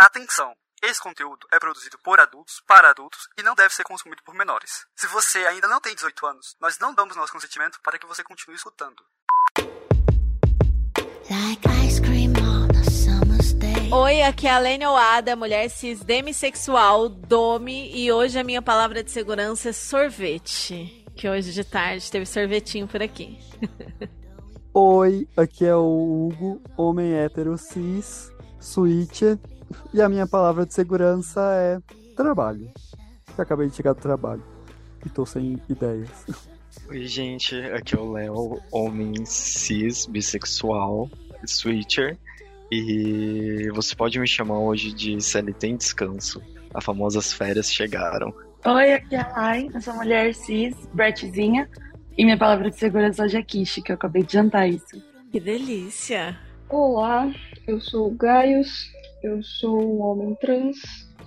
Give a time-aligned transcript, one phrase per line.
[0.00, 0.52] Atenção!
[0.80, 4.86] Esse conteúdo é produzido por adultos, para adultos e não deve ser consumido por menores.
[4.94, 8.22] Se você ainda não tem 18 anos, nós não damos nosso consentimento para que você
[8.22, 9.02] continue escutando.
[13.90, 19.02] Oi, aqui é a Lene Oada, mulher cis demissexual, dome, e hoje a minha palavra
[19.02, 21.04] de segurança é sorvete.
[21.16, 23.36] Que hoje de tarde teve sorvetinho por aqui.
[24.72, 28.30] Oi, aqui é o Hugo, homem hétero cis,
[28.60, 29.36] switcher,
[29.92, 31.78] e a minha palavra de segurança é
[32.16, 32.70] trabalho.
[33.36, 34.42] Eu acabei de chegar do trabalho
[35.04, 36.08] e tô sem ideias.
[36.88, 41.10] Oi, gente, aqui é o Léo, homem cis, bissexual,
[41.46, 42.16] switcher.
[42.70, 46.42] E você pode me chamar hoje de CLT em descanso.
[46.74, 48.34] As famosas férias chegaram.
[48.64, 51.68] Oi, aqui é a Rai, eu sou mulher cis, Bretzinha.
[52.16, 55.02] E minha palavra de segurança hoje é Kishi, que eu acabei de jantar isso.
[55.30, 56.36] Que delícia!
[56.68, 57.32] Olá,
[57.66, 58.90] eu sou o Gaius,
[59.22, 60.76] eu sou um homem trans,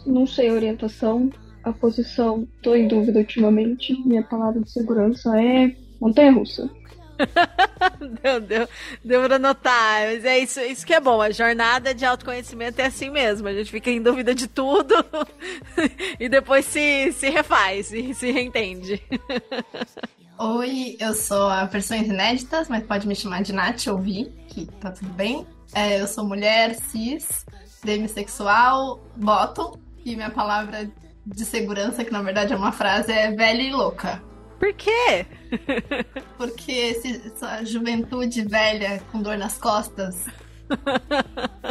[0.06, 1.30] não sei a orientação,
[1.64, 3.94] a posição, tô em dúvida ultimamente.
[4.06, 6.70] Minha palavra de segurança é montanha russa.
[8.24, 8.70] deu, deu,
[9.04, 10.08] deu pra notar.
[10.08, 11.22] Mas é isso, isso que é bom.
[11.22, 13.48] A jornada de autoconhecimento é assim mesmo.
[13.48, 14.96] A gente fica em dúvida de tudo
[16.20, 19.02] e depois se, se refaz e se reentende.
[20.40, 24.66] Oi, eu sou a Versões Inéditas, mas pode me chamar de Nath ou Vi, que
[24.80, 25.46] tá tudo bem.
[25.72, 27.46] É, eu sou mulher, cis,
[27.84, 30.90] demissexual, bottom, e minha palavra
[31.26, 34.22] de segurança, que na verdade é uma frase, é velha e louca.
[34.60, 35.26] Por quê?
[36.38, 40.26] Porque esse, essa juventude velha com dor nas costas.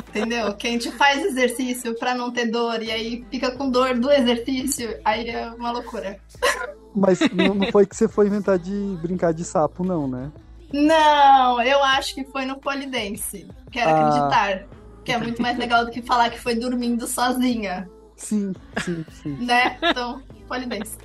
[0.09, 0.53] Entendeu?
[0.55, 4.11] Que a gente faz exercício para não ter dor e aí fica com dor do
[4.11, 6.19] exercício, aí é uma loucura.
[6.95, 10.33] Mas não, não foi que você foi inventar de brincar de sapo, não, né?
[10.73, 13.47] Não, eu acho que foi no polidense.
[13.71, 14.09] Quero ah.
[14.09, 14.80] acreditar.
[15.05, 17.89] Que é muito mais legal do que falar que foi dormindo sozinha.
[18.17, 18.53] Sim,
[18.85, 19.37] sim, sim.
[19.45, 19.79] Né?
[19.83, 20.99] Então, polidense.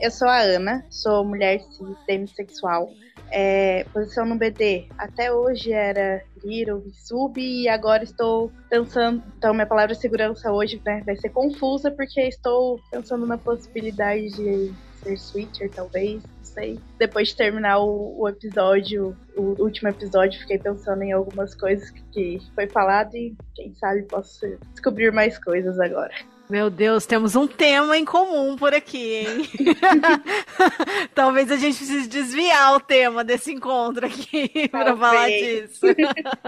[0.00, 2.90] Eu sou a Ana, sou mulher cis, demissexual.
[3.30, 9.22] É, posição no BD até hoje era Little e Sub e agora estou pensando.
[9.36, 14.72] Então, minha palavra segurança hoje né, vai ser confusa porque estou pensando na possibilidade de
[15.02, 16.22] ser switcher, talvez
[16.58, 16.80] sei.
[16.98, 22.02] Depois de terminar o, o, episódio, o último episódio, fiquei pensando em algumas coisas que,
[22.12, 26.14] que foi falado e quem sabe posso descobrir mais coisas agora.
[26.50, 29.42] Meu Deus, temos um tema em comum por aqui, hein?
[31.14, 35.84] Talvez a gente precise desviar o tema desse encontro aqui para falar disso.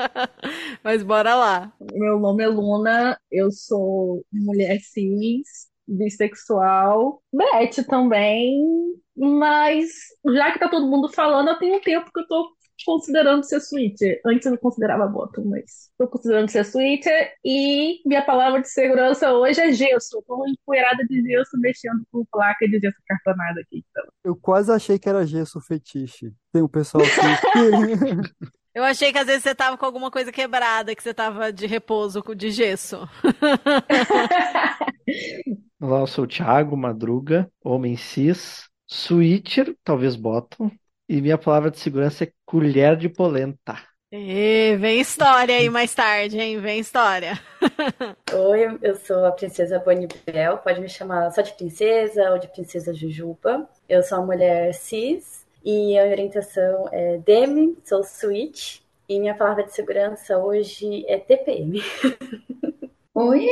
[0.82, 1.70] Mas bora lá.
[1.92, 9.88] Meu nome é Luna, eu sou mulher cis, bissexual, Beth também, mas
[10.34, 12.48] já que tá todo mundo falando, eu tenho um tempo que eu tô
[12.84, 14.20] considerando ser Switcher.
[14.24, 17.32] Antes eu não considerava bottom, mas tô considerando ser Switcher.
[17.44, 20.22] E minha palavra de segurança hoje é gesso.
[20.26, 23.84] Tô empoeirada de gesso mexendo com placa de gesso cartonada aqui.
[23.90, 24.04] Então.
[24.24, 26.32] Eu quase achei que era gesso fetiche.
[26.52, 27.10] Tem um pessoal que.
[28.72, 31.66] Eu achei que às vezes você tava com alguma coisa quebrada, que você tava de
[31.66, 33.08] repouso de gesso.
[35.80, 40.70] Olá, eu sou o Thiago Madruga, homem cis, switcher, talvez bottom,
[41.08, 43.76] e minha palavra de segurança é colher de polenta.
[44.12, 46.60] E vem história aí mais tarde, hein?
[46.60, 47.40] Vem história.
[48.32, 50.58] Oi, eu sou a princesa Bonnie Bell.
[50.58, 53.68] Pode me chamar só de princesa ou de princesa Jujuba.
[53.88, 58.80] Eu sou uma mulher cis e a orientação é Demi, sou switch.
[59.08, 61.82] E minha palavra de segurança hoje é TPM.
[63.14, 63.46] Oi,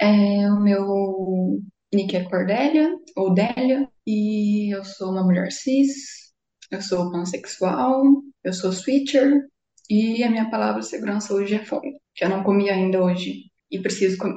[0.00, 1.60] é, o meu
[1.92, 6.32] nick é Cordélia, ou Délia, e eu sou uma mulher cis,
[6.70, 8.02] eu sou pansexual,
[8.44, 9.48] eu sou switcher,
[9.90, 11.98] e a minha palavra segurança hoje é fome.
[12.16, 14.36] Já não comi ainda hoje, e preciso comer.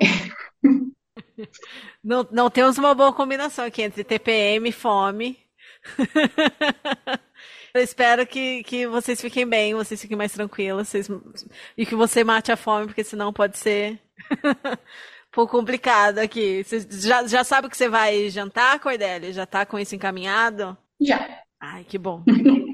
[2.04, 5.38] Não, não temos uma boa combinação aqui entre TPM e fome.
[7.74, 11.08] Eu espero que, que vocês fiquem bem, vocês fiquem mais tranquilos vocês,
[11.78, 14.00] e que você mate a fome, porque senão pode ser
[15.32, 16.64] pouco complicado aqui.
[16.64, 19.32] Você já, já sabe que você vai jantar, Cordélia?
[19.32, 20.78] Já tá com isso encaminhado?
[21.00, 21.42] Já.
[21.60, 22.24] Ai, que bom.
[22.24, 22.71] Que bom.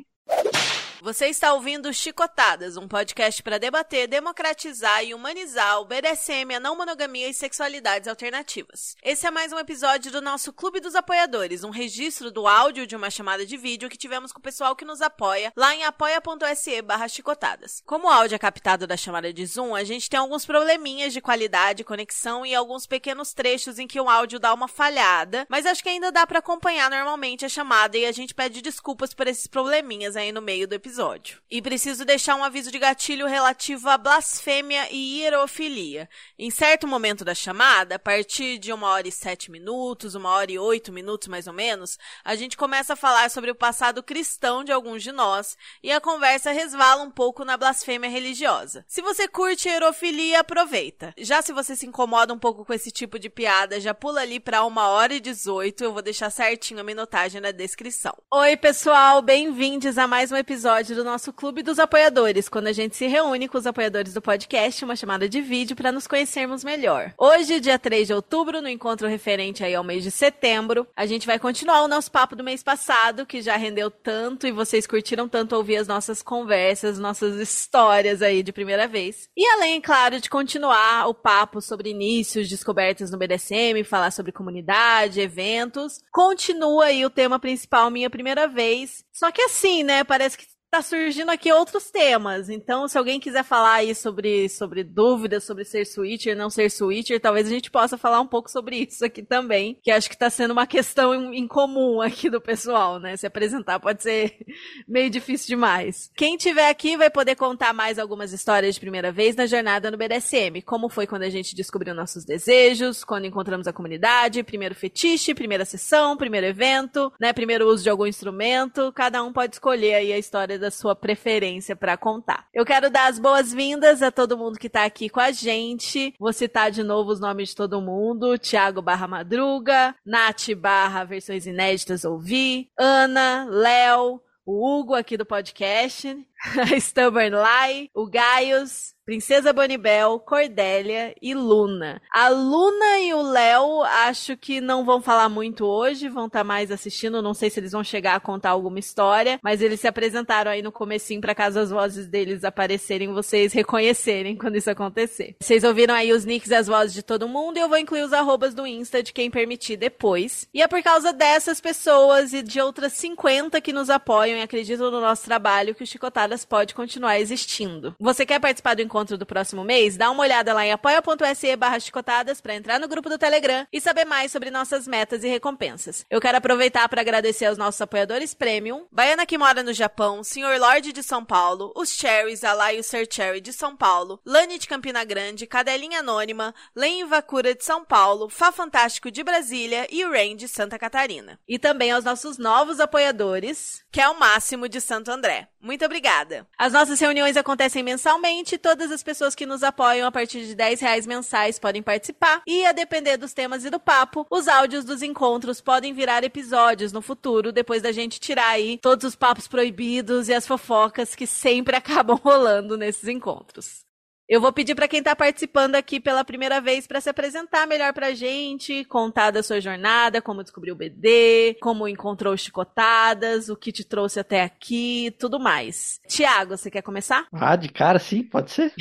[1.07, 6.75] Você está ouvindo Chicotadas, um podcast para debater, democratizar e humanizar o BDSM, a não
[6.75, 8.93] monogamia e sexualidades alternativas.
[9.01, 12.93] Esse é mais um episódio do nosso Clube dos Apoiadores, um registro do áudio de
[12.93, 16.83] uma chamada de vídeo que tivemos com o pessoal que nos apoia lá em apoia.se
[17.07, 17.81] chicotadas.
[17.85, 21.21] Como o áudio é captado da chamada de Zoom, a gente tem alguns probleminhas de
[21.21, 25.81] qualidade, conexão e alguns pequenos trechos em que o áudio dá uma falhada, mas acho
[25.81, 29.47] que ainda dá para acompanhar normalmente a chamada e a gente pede desculpas por esses
[29.47, 31.39] probleminhas aí no meio do episódio episódio.
[31.49, 36.09] E preciso deixar um aviso de gatilho relativo à blasfêmia e hierofilia.
[36.37, 40.51] Em certo momento da chamada, a partir de uma hora e sete minutos, uma hora
[40.51, 44.63] e oito minutos mais ou menos, a gente começa a falar sobre o passado cristão
[44.63, 48.83] de alguns de nós e a conversa resvala um pouco na blasfêmia religiosa.
[48.87, 51.13] Se você curte hierofilia, aproveita.
[51.17, 54.39] Já se você se incomoda um pouco com esse tipo de piada, já pula ali
[54.39, 55.83] para uma hora e dezoito.
[55.83, 58.17] Eu vou deixar certinho a minutagem na descrição.
[58.33, 62.95] Oi, pessoal, bem-vindos a mais um episódio do nosso Clube dos Apoiadores, quando a gente
[62.95, 67.15] se reúne com os apoiadores do podcast, uma chamada de vídeo para nos conhecermos melhor.
[67.17, 71.25] Hoje, dia 3 de outubro, no encontro referente aí ao mês de setembro, a gente
[71.25, 75.27] vai continuar o nosso papo do mês passado, que já rendeu tanto e vocês curtiram
[75.27, 79.27] tanto ouvir as nossas conversas, nossas histórias aí de primeira vez.
[79.35, 85.21] E além, claro, de continuar o papo sobre inícios, descobertas no BDSM, falar sobre comunidade,
[85.21, 89.03] eventos, continua aí o tema principal, minha primeira vez.
[89.11, 90.03] Só que assim, né?
[90.03, 92.49] Parece que tá surgindo aqui outros temas.
[92.49, 97.19] Então, se alguém quiser falar aí sobre, sobre dúvidas sobre ser switcher, não ser switcher,
[97.19, 100.29] talvez a gente possa falar um pouco sobre isso aqui também, que acho que tá
[100.29, 103.17] sendo uma questão em comum aqui do pessoal, né?
[103.17, 104.37] Se apresentar pode ser
[104.87, 106.11] meio difícil demais.
[106.15, 109.97] Quem tiver aqui vai poder contar mais algumas histórias de primeira vez na jornada no
[109.97, 115.33] BDSM, como foi quando a gente descobriu nossos desejos, quando encontramos a comunidade, primeiro fetiche,
[115.33, 117.33] primeira sessão, primeiro evento, né?
[117.33, 121.75] Primeiro uso de algum instrumento, cada um pode escolher aí a história da sua preferência
[121.75, 122.47] para contar.
[122.53, 126.13] Eu quero dar as boas-vindas a todo mundo que tá aqui com a gente.
[126.19, 131.45] Vou citar de novo os nomes de todo mundo: Thiago barra Madruga, Nath barra Versões
[131.45, 136.17] Inéditas Ouvi, Ana, Léo, o Hugo aqui do podcast,
[136.79, 142.01] Stubborn Lai, o Gaius, Princesa Bonibel, Cordélia e Luna.
[142.11, 146.43] A Luna e o Léo acho que não vão falar muito hoje, vão estar tá
[146.43, 149.87] mais assistindo, não sei se eles vão chegar a contar alguma história, mas eles se
[149.87, 155.37] apresentaram aí no comecinho para caso as vozes deles aparecerem, vocês reconhecerem quando isso acontecer.
[155.39, 158.03] Vocês ouviram aí os nicks e as vozes de todo mundo e eu vou incluir
[158.03, 160.49] os arrobas do Insta de quem permitir depois.
[160.53, 164.91] E é por causa dessas pessoas e de outras 50 que nos apoiam e acreditam
[164.91, 167.95] no nosso trabalho que o Chicotadas pode continuar existindo.
[168.01, 171.55] Você quer participar do encontro encontro do próximo mês, dá uma olhada lá em apoia.se
[171.55, 175.27] barra chicotadas para entrar no grupo do Telegram e saber mais sobre nossas metas e
[175.27, 176.03] recompensas.
[176.09, 180.59] Eu quero aproveitar para agradecer aos nossos apoiadores Premium, Baiana que mora no Japão, Senhor
[180.59, 184.19] Lorde de São Paulo, os Cherries, a Lai e o Sir Cherry de São Paulo,
[184.25, 189.87] Lani de Campina Grande, Cadelinha Anônima, Len Vakura de São Paulo, Fá Fantástico de Brasília
[189.91, 191.39] e o Rain de Santa Catarina.
[191.47, 195.49] E também aos nossos novos apoiadores, que é o Máximo de Santo André.
[195.67, 196.47] Muito obrigada.
[196.57, 200.81] As nossas reuniões acontecem mensalmente, todas as pessoas que nos apoiam a partir de 10
[200.81, 205.01] reais mensais podem participar, e a depender dos temas e do papo, os áudios dos
[205.01, 210.29] encontros podem virar episódios no futuro, depois da gente tirar aí todos os papos proibidos
[210.29, 213.86] e as fofocas que sempre acabam rolando nesses encontros.
[214.29, 217.93] Eu vou pedir para quem está participando aqui pela primeira vez para se apresentar melhor
[217.93, 223.55] para a gente, contar da sua jornada, como descobriu o BD, como encontrou chicotadas, o
[223.55, 226.01] que te trouxe até aqui, tudo mais.
[226.09, 227.25] Tiago, você quer começar?
[227.31, 228.73] Ah, de cara, sim, pode ser.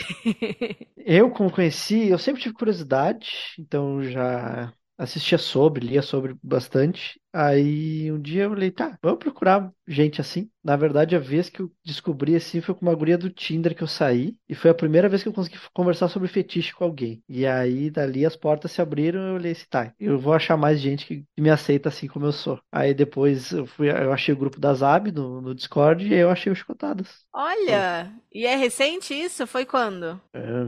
[0.99, 7.21] eu, como conheci, eu sempre tive curiosidade, então já assistia sobre, lia sobre bastante.
[7.33, 10.51] Aí um dia eu falei, tá, vamos procurar gente assim.
[10.65, 13.83] Na verdade, a vez que eu descobri assim foi com uma guria do Tinder que
[13.83, 14.37] eu saí.
[14.49, 17.23] E foi a primeira vez que eu consegui conversar sobre fetiche com alguém.
[17.29, 20.57] E aí, dali, as portas se abriram e eu olhei assim, tá, eu vou achar
[20.57, 22.59] mais gente que me aceita assim como eu sou.
[22.73, 26.21] Aí depois eu, fui, eu achei o grupo da Zab no, no Discord e aí
[26.21, 27.27] eu achei os Chicotadas.
[27.33, 28.13] Olha!
[28.33, 29.47] E é recente isso?
[29.47, 30.21] Foi quando?
[30.33, 30.67] É,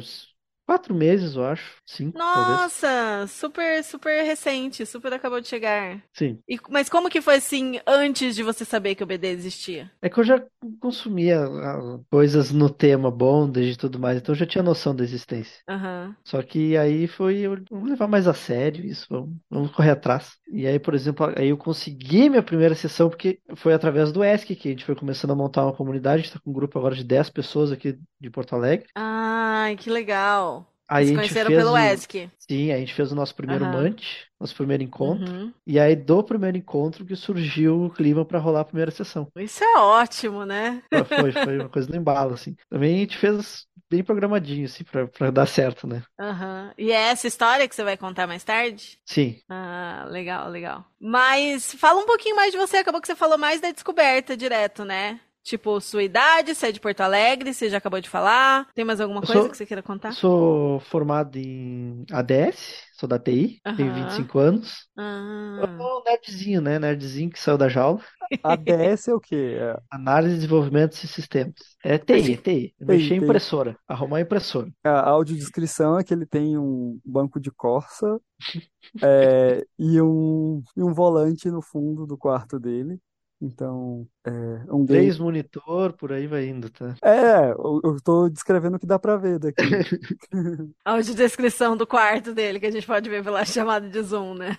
[0.69, 1.79] quatro meses, eu acho.
[1.87, 3.31] Cinco, Nossa, talvez.
[3.31, 6.03] super, super recente, super acabou de chegar.
[6.13, 6.39] Sim.
[6.47, 9.91] E, mas como que foi assim antes de você saber que o BD existia?
[10.03, 10.45] É que eu já
[10.79, 15.03] consumia ah, coisas no tema bondage e tudo mais, então eu já tinha noção da
[15.03, 15.63] existência.
[15.71, 16.15] Uhum.
[16.23, 20.37] Só que aí foi, eu, vamos levar mais a sério isso, vamos, vamos correr atrás.
[20.53, 24.55] E aí, por exemplo, aí eu consegui minha primeira sessão porque foi através do ESC
[24.55, 26.79] que a gente foi começando a montar uma comunidade, a gente tá com um grupo
[26.79, 28.87] agora de 10 pessoas aqui de Porto Alegre.
[28.95, 30.58] Ai, que legal.
[30.89, 32.31] Aí gente conheceram fez pelo o- ESC.
[32.39, 33.83] Sim, a gente fez o nosso primeiro Aham.
[33.83, 35.31] munch, nosso primeiro encontro.
[35.33, 35.53] Uhum.
[35.67, 39.31] E aí, do primeiro encontro, que surgiu o clima pra rolar a primeira sessão.
[39.37, 40.83] Isso é ótimo, né?
[41.07, 42.57] Foi, foi uma coisa no embalo, assim.
[42.71, 46.03] Também a gente fez bem programadinho, assim, pra, pra dar certo, né?
[46.19, 46.73] Aham.
[46.79, 48.99] E é essa história que você vai contar mais tarde?
[49.05, 49.39] Sim.
[49.49, 50.85] Ah, legal, legal.
[51.01, 52.79] Mas fala um pouquinho mais de você.
[52.79, 55.21] Acabou que você falou mais da descoberta direto, né?
[55.49, 58.67] Tipo, sua idade, você é de Porto Alegre, você já acabou de falar.
[58.75, 60.13] Tem mais alguma coisa sou- que você queira contar?
[60.13, 64.05] Sou formado em ADS, sou da TI, tenho Aham.
[64.05, 64.87] 25 anos.
[64.97, 65.61] Ah.
[65.63, 66.79] Eu sou um nerdzinho, né?
[66.79, 68.01] Nerdzinho que saiu da jaula.
[68.45, 69.57] ADS é o quê?
[69.59, 71.55] É Análise, desenvolvimento de sistemas.
[71.83, 72.75] É TI, é TI.
[72.81, 73.25] Mexer em TI.
[73.25, 74.71] impressora, arrumar impressora.
[74.85, 78.21] A audiodescrição é que ele tem um banco de Corsa
[79.03, 82.99] é, e, um, e um volante no fundo do quarto dele.
[83.41, 84.31] Então, é
[84.73, 84.87] um game.
[84.87, 86.97] Três monitor, por aí vai indo, tá?
[87.03, 89.63] É, eu, eu tô descrevendo o que dá pra ver daqui.
[90.85, 94.59] A audiodescrição do quarto dele, que a gente pode ver pela chamada de Zoom, né?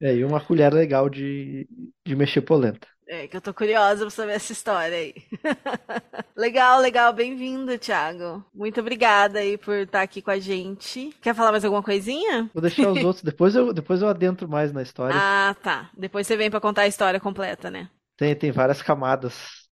[0.00, 1.68] É, e uma colher legal de,
[2.06, 2.86] de mexer polenta.
[3.10, 5.14] É, que eu tô curiosa pra saber essa história aí.
[6.36, 7.12] legal, legal.
[7.12, 8.44] Bem-vindo, Thiago.
[8.54, 11.12] Muito obrigada aí por estar aqui com a gente.
[11.20, 12.48] Quer falar mais alguma coisinha?
[12.54, 15.16] Vou deixar os outros, depois eu, depois eu adentro mais na história.
[15.20, 15.90] Ah, tá.
[15.96, 17.90] Depois você vem pra contar a história completa, né?
[18.16, 19.68] Tem, tem várias camadas.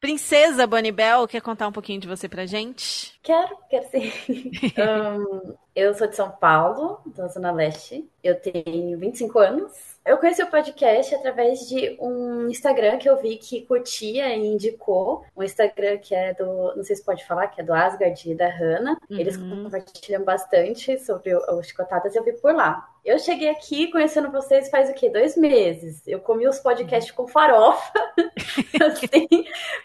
[0.00, 3.18] Princesa Bonibel, quer contar um pouquinho de você pra gente?
[3.20, 4.12] Quero, quero sim.
[4.78, 8.08] Ahn, eu sou de São Paulo, da Zona Leste.
[8.22, 9.95] Eu tenho 25 anos.
[10.06, 15.24] Eu conheci o podcast através de um Instagram que eu vi que curtia e indicou.
[15.36, 18.34] Um Instagram que é do, não sei se pode falar, que é do Asgard e
[18.34, 18.96] da Hannah.
[19.10, 19.64] Eles Uhum.
[19.64, 22.88] compartilham bastante sobre o- os Chicotadas e eu vi por lá.
[23.06, 25.08] Eu cheguei aqui conhecendo vocês faz o quê?
[25.08, 26.02] Dois meses.
[26.08, 27.92] Eu comi os podcasts com farofa,
[28.84, 29.28] assim,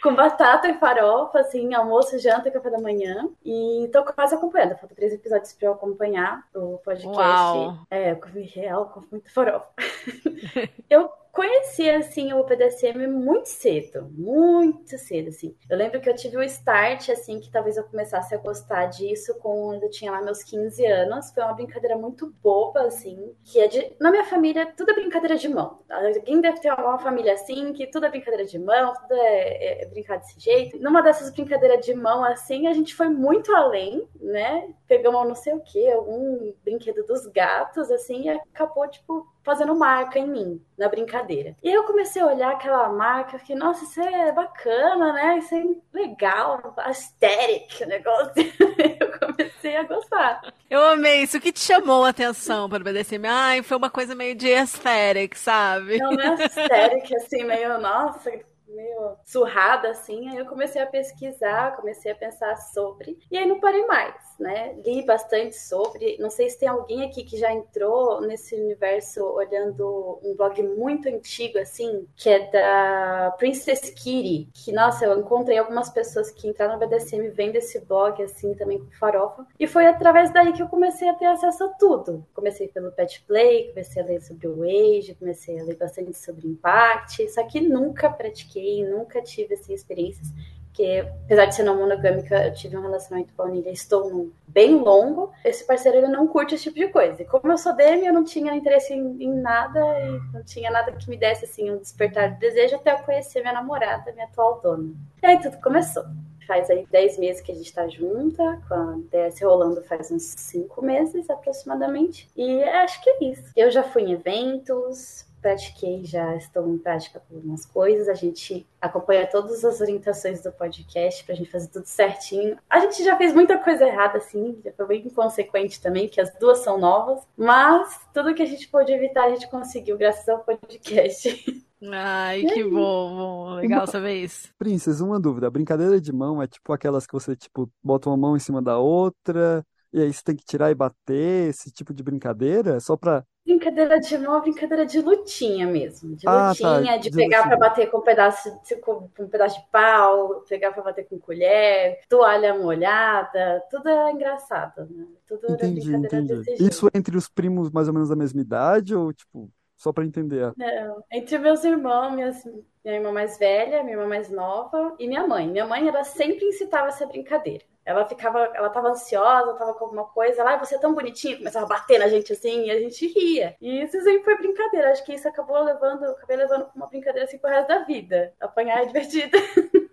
[0.01, 3.29] com batata e farofa, assim, almoço, janta e café da manhã.
[3.45, 4.75] E tô quase acompanhando.
[4.75, 7.15] Faltam três episódios pra eu acompanhar o podcast.
[7.15, 7.77] Uau.
[7.91, 9.67] É, eu comi real com muita farofa.
[10.89, 15.55] Eu conheci, assim, o PDSM muito cedo, muito cedo, assim.
[15.69, 19.33] Eu lembro que eu tive o start, assim, que talvez eu começasse a gostar disso
[19.39, 21.31] quando eu tinha lá meus 15 anos.
[21.31, 23.95] Foi uma brincadeira muito boba, assim, que é de...
[23.99, 25.79] Na minha família, tudo é brincadeira de mão.
[25.89, 29.85] Alguém deve ter uma família assim, que tudo é brincadeira de mão, tudo é, é
[29.87, 30.79] brincar desse jeito.
[30.79, 34.73] Numa dessas brincadeiras de mão, assim, a gente foi muito além, né?
[34.87, 40.19] Pegamos não sei o que, algum brinquedo dos gatos, assim, e acabou, tipo, fazendo marca
[40.19, 41.55] em mim, na brincadeira.
[41.63, 45.37] E aí eu comecei a olhar aquela marca, fiquei, nossa, isso é bacana, né?
[45.39, 48.33] Isso é legal, aesthetic, o negócio.
[48.99, 50.53] eu comecei a gostar.
[50.69, 51.37] Eu amei isso.
[51.37, 53.25] O que te chamou a atenção para o BDSM?
[53.27, 55.97] Ai, foi uma coisa meio de aesthetic, sabe?
[55.97, 58.31] Não, não é aesthetic, assim, meio, nossa,
[58.71, 60.29] meio surrada, assim.
[60.29, 63.17] Aí eu comecei a pesquisar, comecei a pensar sobre.
[63.29, 64.73] E aí não parei mais, né?
[64.85, 66.17] Li bastante sobre.
[66.19, 71.07] Não sei se tem alguém aqui que já entrou nesse universo olhando um blog muito
[71.09, 74.49] antigo, assim, que é da Princess Kitty.
[74.53, 78.79] Que, nossa, eu encontrei algumas pessoas que entraram no BDSM vendo esse blog, assim, também
[78.79, 79.45] com farofa.
[79.59, 82.25] E foi através daí que eu comecei a ter acesso a tudo.
[82.33, 86.47] Comecei pelo Pet Play, comecei a ler sobre o Age, comecei a ler bastante sobre
[86.47, 87.29] Impact.
[87.29, 90.27] Só que nunca pratiquei, nunca tive assim, experiências.
[90.71, 94.31] Porque, apesar de ser não monogâmica, eu tive um relacionamento com a Nilha, estou num
[94.47, 95.31] bem longo.
[95.43, 97.21] Esse parceiro ele não curte esse tipo de coisa.
[97.21, 100.71] E como eu sou dele, eu não tinha interesse em, em nada e não tinha
[100.71, 104.25] nada que me desse assim um despertar de desejo até eu conhecer minha namorada, minha
[104.25, 104.93] atual dona.
[105.21, 106.05] E aí tudo começou.
[106.47, 110.23] Faz aí 10 meses que a gente tá junta, com a DS rolando faz uns
[110.23, 112.29] 5 meses aproximadamente.
[112.35, 113.51] E acho que é isso.
[113.57, 118.07] Eu já fui em eventos, pratiquei, já estou em prática com algumas coisas.
[118.07, 122.57] A gente acompanha todas as orientações do podcast pra gente fazer tudo certinho.
[122.69, 126.33] A gente já fez muita coisa errada, assim, já foi bem inconsequente também, que as
[126.39, 127.27] duas são novas.
[127.35, 131.63] Mas tudo que a gente pôde evitar, a gente conseguiu, graças ao podcast.
[131.91, 132.69] Ai, que bom,
[133.15, 133.55] bom.
[133.55, 134.53] Legal saber isso.
[134.57, 135.47] Princess, uma dúvida.
[135.47, 138.61] A brincadeira de mão é tipo aquelas que você, tipo, bota uma mão em cima
[138.61, 142.79] da outra, e aí você tem que tirar e bater, esse tipo de brincadeira?
[142.79, 143.25] Só pra.
[143.57, 146.15] Brincadeira de mão, brincadeira de lutinha mesmo.
[146.15, 149.27] De Ah, tá, lutinha, de de pegar pra bater com um pedaço, de, com um
[149.27, 155.05] pedaço de pau, pegar pra bater com colher, toalha molhada, tudo é engraçado, né?
[155.27, 156.43] Tudo era Entendi, brincadeira entendi.
[156.59, 160.53] Isso entre os primos mais ou menos da mesma idade, ou, tipo, só pra entender?
[160.55, 162.43] Não, entre meus irmãos, minhas,
[162.83, 165.47] minha irmã mais velha, minha irmã mais nova e minha mãe.
[165.49, 167.65] Minha mãe, ela sempre incitava essa brincadeira.
[167.85, 171.65] Ela ficava, ela tava ansiosa, tava com alguma coisa, lá, você é tão bonitinho, começava
[171.65, 173.55] a bater na gente assim, e a gente ria.
[173.59, 174.91] E isso sempre foi brincadeira.
[174.91, 178.33] Acho que isso acabou levando, acabei levando uma brincadeira assim pro resto da vida.
[178.39, 179.37] Apanhar é divertido.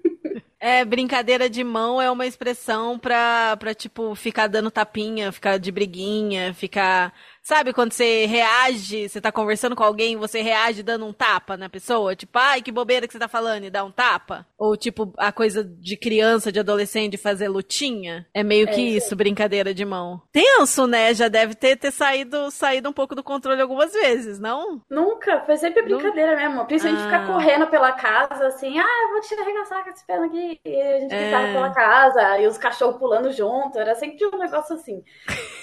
[0.60, 5.70] É, brincadeira de mão é uma expressão pra, pra, tipo, ficar dando tapinha, ficar de
[5.70, 11.12] briguinha, ficar Sabe quando você reage, você tá conversando com alguém, você reage dando um
[11.12, 12.14] tapa na pessoa?
[12.14, 14.46] Tipo, ai, que bobeira que você tá falando e dá um tapa?
[14.58, 18.26] Ou tipo, a coisa de criança, de adolescente, fazer lutinha?
[18.34, 20.20] É meio que É, isso, brincadeira de mão.
[20.30, 21.14] Tenso, né?
[21.14, 24.82] Já deve ter, ter saído, saído um pouco do controle algumas vezes, não?
[24.90, 26.66] Nunca, foi sempre brincadeira mesmo.
[26.66, 27.04] Principalmente Ah.
[27.04, 30.60] ficar correndo pela casa, assim, ah, eu vou te arregaçar com esse pé aqui.
[30.66, 31.18] E a gente É.
[31.18, 33.78] gritava pela casa, e os cachorros pulando junto.
[33.78, 35.02] Era sempre um negócio assim.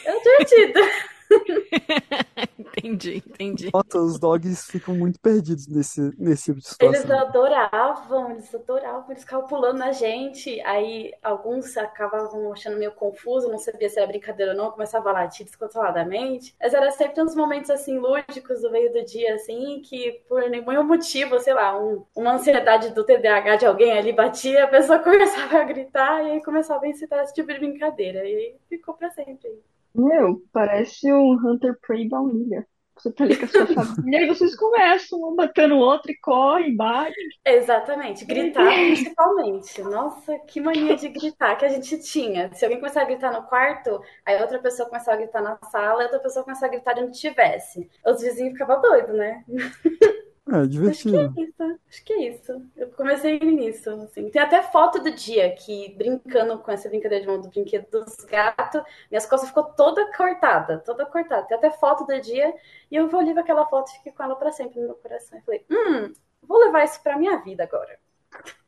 [0.03, 0.79] Era divertido.
[2.58, 3.70] entendi, entendi.
[3.74, 7.10] Nossa, os dogs ficam muito perdidos nesse, nesse tipo de Eles situação.
[7.10, 10.60] adoravam, eles adoravam, eles ficavam pulando na gente.
[10.62, 15.13] Aí alguns acabavam achando meio confuso, não sabia se era brincadeira ou não, começava a
[15.13, 16.54] latir descontroladamente.
[16.60, 20.84] Mas era sempre uns momentos assim lúdicos no meio do dia, assim, que por nenhum
[20.84, 25.60] motivo, sei lá, um- uma ansiedade do TDAH de alguém ali batia, a pessoa começava
[25.60, 28.27] a gritar e aí começava a incitar esse tipo de brincadeira.
[28.27, 29.50] E ficou pra sempre.
[29.95, 32.67] Meu, parece um Hunter Prey baunilha.
[32.97, 36.17] Você tá ali com a sua família e vocês começam, um batendo o outro e
[36.19, 37.13] corre, bate.
[37.43, 39.81] Exatamente, gritar principalmente.
[39.81, 42.53] Nossa, que mania de gritar que a gente tinha.
[42.53, 46.03] Se alguém começar a gritar no quarto, aí outra pessoa começava a gritar na sala
[46.03, 47.89] e outra pessoa começava a gritar de onde estivesse.
[48.05, 49.43] Os vizinhos ficavam doidos, né?
[50.47, 51.17] É, divertido.
[51.17, 52.71] Acho que é isso, acho que é isso.
[52.75, 54.29] Eu comecei nisso, assim.
[54.29, 58.15] Tem até foto do dia que, brincando com essa brincadeira de mão do brinquedo dos
[58.25, 61.47] gatos, minhas costas ficou toda cortada, toda cortada.
[61.47, 62.53] Tem até foto do dia
[62.91, 65.37] e eu olhei pra aquela foto e fiquei com ela pra sempre no meu coração.
[65.39, 67.99] Eu falei, hum, vou levar isso pra minha vida agora.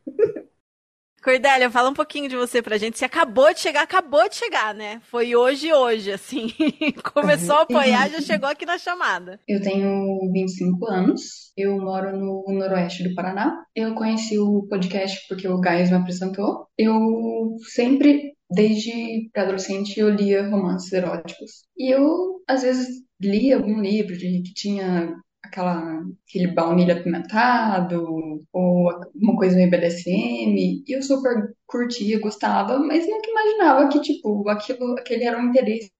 [1.27, 2.97] Cordélia, fala um pouquinho de você pra gente.
[2.97, 5.01] Você acabou de chegar, acabou de chegar, né?
[5.11, 6.53] Foi hoje, hoje, assim.
[7.13, 9.37] Começou a apoiar, já chegou aqui na chamada.
[9.45, 13.61] Eu tenho 25 anos, eu moro no noroeste do Paraná.
[13.75, 16.65] Eu conheci o podcast porque o Gaius me apresentou.
[16.77, 21.63] Eu sempre, desde adolescente, eu lia romances eróticos.
[21.77, 22.87] E eu, às vezes,
[23.19, 28.05] lia algum livro que tinha aquela, aquele baunilha apimentado,
[28.53, 28.89] ou
[29.21, 34.93] uma coisa meio BDSM, e eu super curtia, gostava, mas nunca imaginava que, tipo, aquilo,
[34.97, 35.91] aquele era um interesse,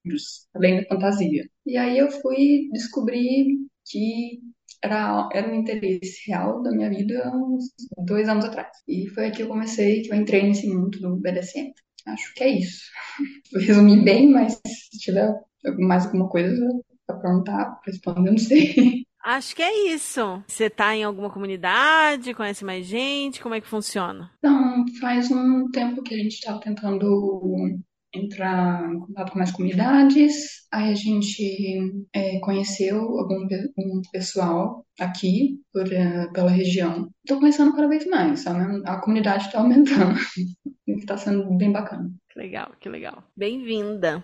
[0.53, 1.49] além da fantasia.
[1.65, 3.57] E aí eu fui descobrir
[3.89, 4.39] que
[4.83, 7.65] era, era um interesse real da minha vida uns
[8.05, 8.69] dois anos atrás.
[8.87, 11.73] E foi aí que eu comecei, que eu entrei nesse mundo do BDSM.
[12.07, 12.83] Acho que é isso.
[13.53, 15.33] Eu resumi bem, mas se tiver
[15.77, 16.55] mais alguma coisa
[17.05, 19.05] pra perguntar, pra responder, eu não sei.
[19.23, 20.43] Acho que é isso.
[20.47, 22.33] Você tá em alguma comunidade?
[22.33, 23.41] Conhece mais gente?
[23.41, 24.31] Como é que funciona?
[24.37, 27.41] Então, faz um tempo que a gente estava tentando
[28.13, 30.67] entrar em contato com mais comunidades.
[30.71, 33.47] Aí a gente é, conheceu algum
[33.77, 37.09] um pessoal aqui por, eh, pela região.
[37.23, 38.81] Estou conhecendo cada vez mais, sabe?
[38.85, 40.17] A comunidade está aumentando,
[40.87, 42.09] está sendo bem bacana.
[42.29, 43.23] Que legal, que legal.
[43.35, 44.23] Bem-vinda.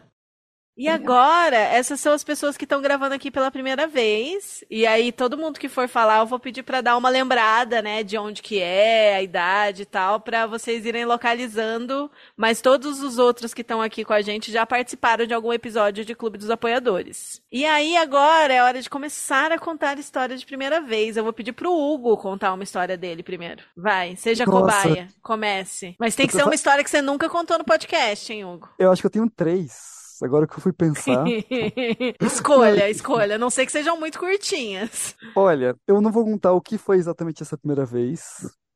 [0.76, 4.64] E agora, essas são as pessoas que estão gravando aqui pela primeira vez.
[4.70, 8.02] E aí, todo mundo que for falar, eu vou pedir para dar uma lembrada, né,
[8.04, 12.10] de onde que é, a idade e tal, para vocês irem localizando.
[12.36, 16.04] Mas todos os outros que estão aqui com a gente já participaram de algum episódio
[16.04, 17.40] de Clube dos Apoiadores.
[17.52, 21.18] E aí, agora é hora de começar a contar a história de primeira vez.
[21.18, 23.64] Eu vou pedir pro Hugo contar uma história dele primeiro.
[23.78, 24.60] Vai, seja Nossa.
[24.60, 25.08] cobaia.
[25.22, 25.96] Comece.
[26.00, 28.70] Mas tem que ser uma história que você nunca contou no podcast, hein, Hugo?
[28.80, 29.93] Eu acho que eu tenho três.
[30.22, 31.26] Agora que eu fui pensar.
[32.22, 33.38] escolha, escolha.
[33.38, 35.16] Não sei que sejam muito curtinhas.
[35.36, 38.22] Olha, eu não vou contar o que foi exatamente essa primeira vez.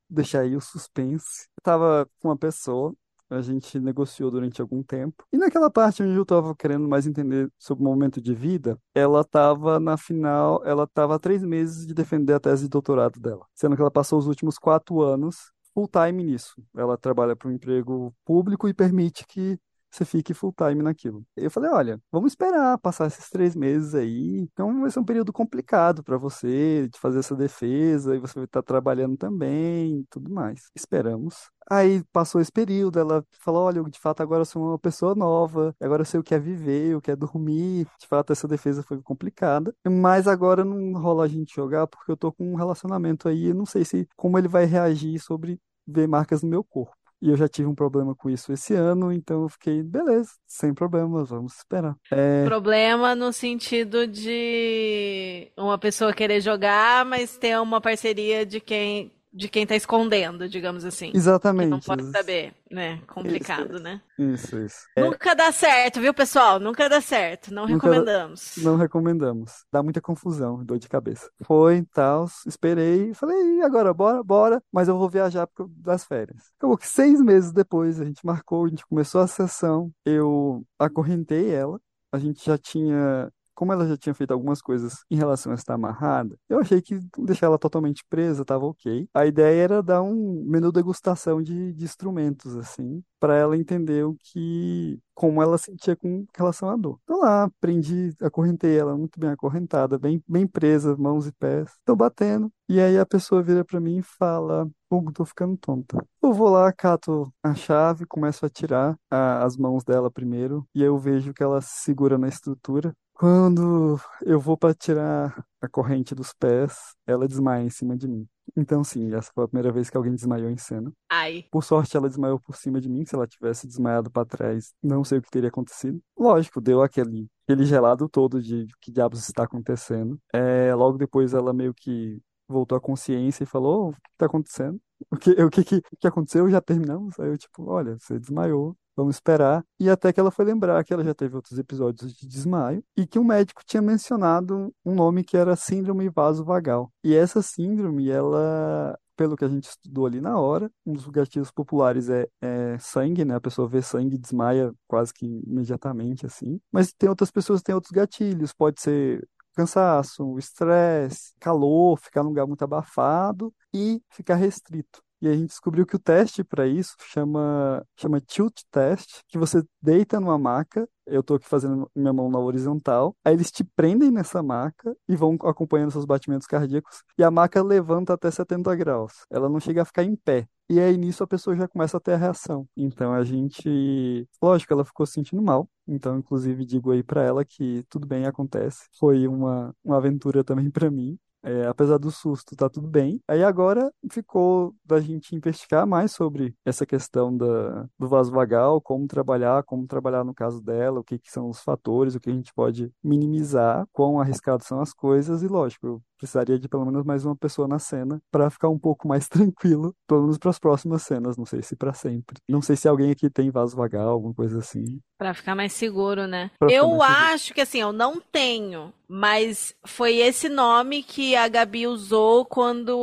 [0.10, 1.48] Deixar aí o suspense.
[1.58, 2.94] Eu tava com uma pessoa,
[3.30, 5.26] a gente negociou durante algum tempo.
[5.32, 9.24] E naquela parte onde eu tava querendo mais entender sobre o momento de vida, ela
[9.24, 13.46] tava na final, ela tava há três meses de defender a tese de doutorado dela.
[13.54, 16.56] Sendo que ela passou os últimos quatro anos full time nisso.
[16.76, 19.60] Ela trabalha para um emprego público e permite que
[19.98, 21.26] você fique full time naquilo.
[21.36, 24.40] Eu falei, olha, vamos esperar passar esses três meses aí.
[24.42, 28.46] Então vai ser um período complicado para você de fazer essa defesa, e você vai
[28.46, 30.70] estar trabalhando também, tudo mais.
[30.76, 31.50] Esperamos.
[31.70, 35.76] Aí passou esse período, ela falou, olha, de fato agora eu sou uma pessoa nova,
[35.82, 37.86] agora eu sei o que é viver, o que é dormir.
[38.00, 42.18] De fato essa defesa foi complicada, mas agora não rola a gente jogar porque eu
[42.18, 46.08] tô com um relacionamento aí, eu não sei se como ele vai reagir sobre ver
[46.08, 46.96] marcas no meu corpo.
[47.22, 50.74] E eu já tive um problema com isso esse ano, então eu fiquei, beleza, sem
[50.74, 51.96] problemas, vamos esperar.
[52.12, 59.12] É, Problema no sentido de uma pessoa querer jogar, mas ter uma parceria de quem
[59.32, 61.08] de quem tá escondendo, digamos assim.
[61.08, 61.86] Que não exatamente.
[61.86, 63.00] pode saber, né?
[63.08, 64.02] Complicado, né?
[64.18, 64.88] Isso, isso.
[64.96, 66.60] É, Nunca dá certo, viu, pessoal?
[66.60, 67.54] Nunca dá certo.
[67.54, 68.56] Não Nunca- recomendamos.
[68.58, 69.66] não recomendamos.
[69.72, 71.30] Dá muita confusão, dor de cabeça.
[71.44, 76.52] Foi, tal, esperei, falei, agora, bora, bora, mas eu vou viajar das férias.
[76.58, 81.52] Acabou que seis meses depois a gente marcou, a gente começou a sessão, eu acorrentei
[81.52, 81.80] ela,
[82.12, 85.74] a gente já tinha como ela já tinha feito algumas coisas em relação a estar
[85.76, 89.10] amarrada, eu achei que deixar ela totalmente presa tava ok.
[89.14, 94.16] A ideia era dar um menu degustação de, de instrumentos, assim, para ela entender o
[94.20, 97.00] que como ela sentia com relação à dor.
[97.04, 101.72] Então lá, prendi, acorrentei ela muito bem acorrentada, bem, bem presa, mãos e pés.
[101.84, 102.52] Tô batendo.
[102.70, 105.98] E aí a pessoa vira para mim e fala: Hugo, tô ficando tonta.
[106.22, 110.84] Eu vou lá, cato a chave, começo a tirar a- as mãos dela primeiro, e
[110.84, 112.94] eu vejo que ela se segura na estrutura.
[113.20, 118.28] Quando eu vou para tirar a corrente dos pés, ela desmaia em cima de mim.
[118.56, 120.92] Então, sim, essa foi a primeira vez que alguém desmaiou em cena.
[121.10, 121.46] Ai.
[121.52, 123.04] Por sorte, ela desmaiou por cima de mim.
[123.06, 126.00] Se ela tivesse desmaiado para trás, não sei o que teria acontecido.
[126.18, 130.20] Lógico, deu aquele, aquele gelado todo de de que diabos está acontecendo.
[130.32, 134.28] É, logo depois, ela meio que voltou à consciência e falou: "Ô, O que está
[134.28, 134.80] acontecendo?
[135.12, 136.50] O que, o que, que, que aconteceu?
[136.50, 137.20] Já terminamos?
[137.20, 138.76] Aí eu, tipo, olha, você desmaiou.
[138.96, 139.64] Vamos esperar.
[139.80, 143.06] E até que ela foi lembrar que ela já teve outros episódios de desmaio e
[143.06, 146.92] que um médico tinha mencionado um nome que era síndrome vasovagal.
[147.04, 151.52] E essa síndrome, ela pelo que a gente estudou ali na hora, um dos gatilhos
[151.52, 153.36] populares é, é sangue, né?
[153.36, 156.60] A pessoa vê sangue e desmaia quase que imediatamente, assim.
[156.72, 158.54] Mas tem outras pessoas que têm outros gatilhos.
[158.54, 165.02] Pode ser cansaço, estresse, calor, ficar num lugar muito abafado e ficar restrito.
[165.20, 169.64] E a gente descobriu que o teste para isso chama, chama tilt test, que você
[169.82, 174.12] deita numa maca, eu estou aqui fazendo minha mão na horizontal, aí eles te prendem
[174.12, 179.26] nessa maca e vão acompanhando seus batimentos cardíacos, e a maca levanta até 70 graus.
[179.30, 180.48] Ela não chega a ficar em pé.
[180.70, 182.68] E aí nisso a pessoa já começa a ter a reação.
[182.76, 185.70] Então a gente, lógico, ela ficou se sentindo mal.
[185.88, 188.88] Então, inclusive, digo aí para ela que tudo bem, acontece.
[189.00, 191.18] Foi uma, uma aventura também para mim.
[191.44, 193.22] É, apesar do susto, tá tudo bem.
[193.26, 199.08] Aí agora ficou da gente investigar mais sobre essa questão da, do vaso vagal, como
[199.08, 202.34] trabalhar, como trabalhar no caso dela, o que, que são os fatores, o que a
[202.34, 207.26] gente pode minimizar, quão arriscados são as coisas, e lógico, precisaria de pelo menos mais
[207.26, 211.04] uma pessoa na cena para ficar um pouco mais tranquilo, pelo menos para as próximas
[211.04, 212.38] cenas, não sei se para sempre.
[212.50, 215.00] Não sei se alguém aqui tem vaso vagal, alguma coisa assim.
[215.18, 216.52] Pra ficar mais seguro, né?
[216.60, 217.34] Pra eu mais seguro.
[217.34, 222.96] acho que assim, eu não tenho, mas foi esse nome que a Gabi usou quando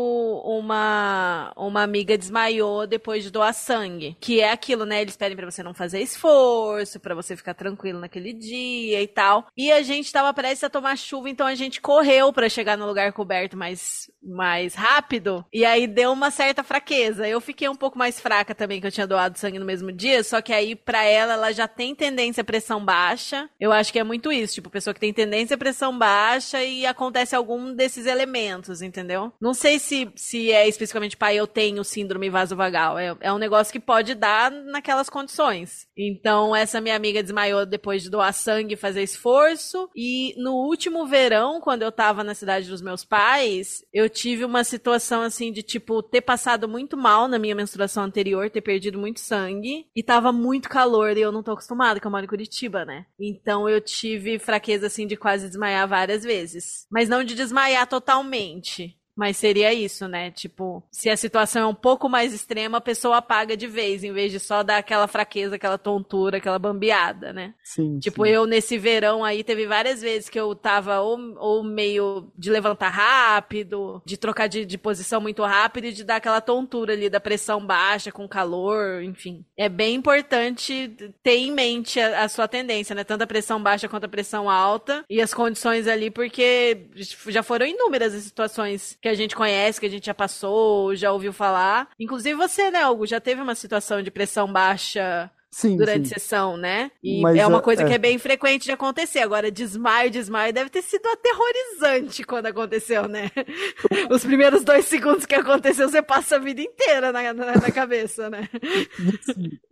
[0.45, 5.01] uma uma amiga desmaiou depois de doar sangue, que é aquilo, né?
[5.03, 9.47] Eles pedem pra você não fazer esforço, pra você ficar tranquilo naquele dia e tal.
[9.57, 12.87] E a gente tava prestes a tomar chuva, então a gente correu pra chegar no
[12.87, 17.29] lugar coberto mais mais rápido, e aí deu uma certa fraqueza.
[17.29, 20.25] Eu fiquei um pouco mais fraca também que eu tinha doado sangue no mesmo dia,
[20.25, 23.49] só que aí pra ela ela já tem tendência a pressão baixa.
[23.61, 26.87] Eu acho que é muito isso, tipo, pessoa que tem tendência a pressão baixa e
[26.87, 29.33] acontece algum desses elementos, entendeu?
[29.41, 32.99] Não sei se, se é especificamente, pai, eu tenho síndrome vasovagal.
[32.99, 35.87] É, é um negócio que pode dar naquelas condições.
[35.97, 39.89] Então, essa minha amiga desmaiou depois de doar sangue fazer esforço.
[39.95, 44.63] E no último verão, quando eu tava na cidade dos meus pais, eu tive uma
[44.63, 49.21] situação assim de, tipo, ter passado muito mal na minha menstruação anterior, ter perdido muito
[49.21, 49.87] sangue.
[49.97, 53.07] E tava muito calor e eu não tô acostumada, que eu moro em Curitiba, né?
[53.19, 56.87] Então eu tive fraqueza assim de quase desmaiar várias vezes.
[56.91, 58.99] Mas não de desmaiar totalmente.
[59.17, 60.31] Mas seria isso, né?
[60.31, 64.13] Tipo, se a situação é um pouco mais extrema, a pessoa apaga de vez, em
[64.13, 67.55] vez de só dar aquela fraqueza, aquela tontura, aquela bambeada, né?
[67.63, 67.99] Sim.
[68.01, 68.33] Tipo, sim.
[68.33, 72.89] eu nesse verão aí teve várias vezes que eu tava ou, ou meio de levantar
[72.89, 77.21] rápido, de trocar de, de posição muito rápido e de dar aquela tontura ali da
[77.21, 79.45] pressão baixa com calor, enfim.
[79.57, 83.05] É bem importante ter em mente a, a sua tendência, né?
[83.05, 86.89] Tanto a pressão baixa quanto a pressão alta e as condições ali, porque
[87.29, 91.13] já foram inúmeras as situações que a gente conhece, que a gente já passou, já
[91.13, 91.91] ouviu falar.
[92.01, 96.15] Inclusive você, né, Hugo, já teve uma situação de pressão baixa Sim, durante sim.
[96.15, 96.91] sessão, né?
[97.01, 97.95] E Mas, é uma é- coisa que é.
[97.95, 99.21] é bem frequente de acontecer.
[99.21, 103.31] Agora, desmaio, desmaio deve ter sido aterrorizante quando aconteceu, né?
[104.11, 108.29] Os primeiros dois segundos que aconteceu, você passa a vida inteira na, na, na cabeça,
[108.29, 108.49] né?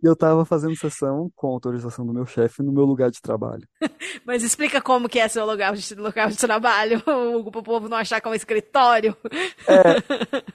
[0.01, 3.67] Eu tava fazendo sessão com autorização do meu chefe no meu lugar de trabalho.
[4.25, 7.03] Mas explica como que é seu lugar de, local de trabalho,
[7.35, 9.17] Hugo, pro povo não achar que é um escritório.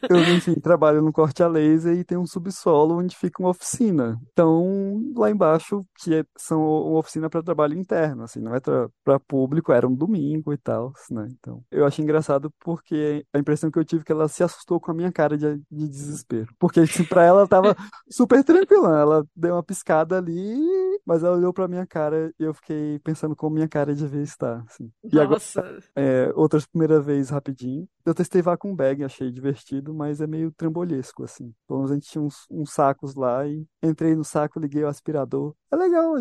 [0.08, 4.18] Eu, enfim, trabalho no corte a laser e tem um subsolo onde fica uma oficina.
[4.32, 9.20] Então, lá embaixo, que é- são uma oficina para trabalho interno, assim, não é para
[9.20, 11.26] público, era um domingo e tal, né?
[11.30, 14.80] Então, eu achei engraçado porque a impressão que eu tive é que ela se assustou
[14.80, 16.54] com a minha cara de, de desespero.
[16.58, 17.74] Porque, assim, pra ela tava
[18.10, 20.58] super tranquila, ela deu uma piscada ali,
[21.04, 24.62] mas ela olhou pra minha cara e eu fiquei pensando como minha cara devia estar,
[24.68, 24.90] assim.
[25.12, 25.62] E agora, Nossa.
[25.96, 27.88] é, outras primeira vez rapidinho.
[28.04, 31.52] Eu testei vacuum bag, achei divertido, mas é meio trambolhesco, assim.
[31.66, 34.88] Pelo menos a gente tinha uns, uns sacos lá e entrei no saco, liguei o
[35.08, 35.54] aspirador.
[35.70, 36.14] É legal,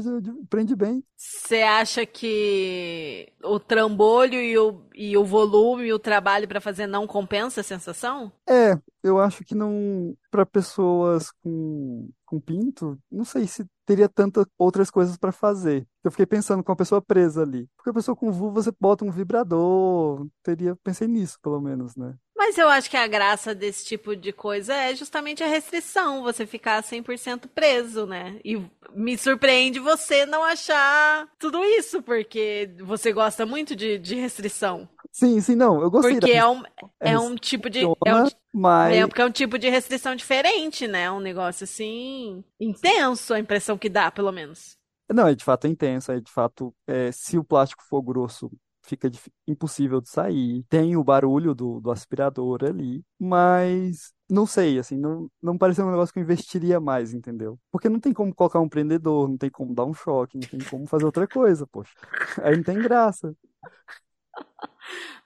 [0.49, 1.03] prende bem.
[1.15, 6.87] Você acha que o, trambolho e o, e o volume e o trabalho pra fazer
[6.87, 8.31] não compensa a sensação?
[8.47, 10.15] É, eu acho que não.
[10.31, 15.87] Pra pessoas com, com pinto, não sei se teria tantas outras coisas pra fazer.
[16.03, 17.67] Eu fiquei pensando com a pessoa presa ali.
[17.75, 20.27] Porque a pessoa com vulva você bota um vibrador.
[20.43, 22.15] Teria, pensei nisso, pelo menos, né?
[22.37, 26.45] Mas eu acho que a graça desse tipo de coisa é justamente a restrição, você
[26.45, 28.39] ficar 100% preso, né?
[28.45, 28.61] E
[28.93, 34.87] me surpreende você não achar tudo isso, porque você gosta muito de, de restrição.
[35.11, 36.63] Sim, sim, não, eu gostei Porque da é um,
[36.99, 37.83] é um tipo de.
[37.83, 41.09] É um, restrição, mas é porque é um tipo de restrição diferente, né?
[41.09, 42.43] Um negócio assim.
[42.59, 44.77] intenso, a impressão que dá, pelo menos.
[45.11, 48.51] Não, é de fato intenso, é de fato, é, se o plástico for grosso,
[48.87, 49.09] fica
[49.47, 50.63] impossível de sair.
[50.69, 55.91] Tem o barulho do, do aspirador ali, mas não sei, assim, não, não pareceu um
[55.91, 57.59] negócio que eu investiria mais, entendeu?
[57.71, 60.63] Porque não tem como colocar um prendedor, não tem como dar um choque, não tem
[60.63, 61.93] como fazer outra coisa, poxa.
[62.43, 63.35] Aí não tem graça.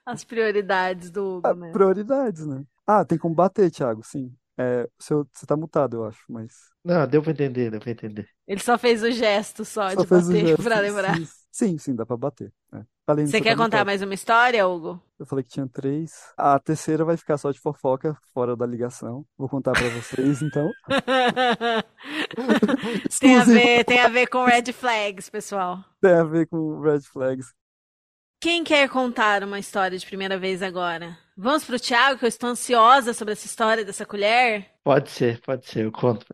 [0.06, 1.78] As prioridades do Hugo, né?
[1.78, 2.64] Prioridades, né?
[2.86, 4.34] Ah, tem como bater, Thiago, sim.
[4.58, 6.70] É, seu, você tá mutado, eu acho, mas.
[6.84, 8.28] Não, deu pra entender, deu pra entender.
[8.46, 10.62] Ele só fez o gesto só, Só de bater gesto.
[10.62, 11.18] pra lembrar.
[11.18, 11.41] Sim, sim,
[11.78, 12.52] sim, dá pra bater.
[12.74, 12.82] é.
[13.06, 15.02] Além Você quer contar mais uma história, Hugo?
[15.18, 16.32] Eu falei que tinha três.
[16.36, 19.26] A terceira vai ficar só de fofoca, fora da ligação.
[19.36, 20.70] Vou contar pra vocês, então.
[23.20, 25.84] tem a ver, tem a ver com red flags, pessoal.
[26.00, 27.52] Tem a ver com red flags.
[28.40, 31.16] Quem quer contar uma história de primeira vez agora?
[31.36, 34.71] Vamos pro Thiago, que eu estou ansiosa sobre essa história dessa colher.
[34.84, 36.26] Pode ser, pode ser, eu conto.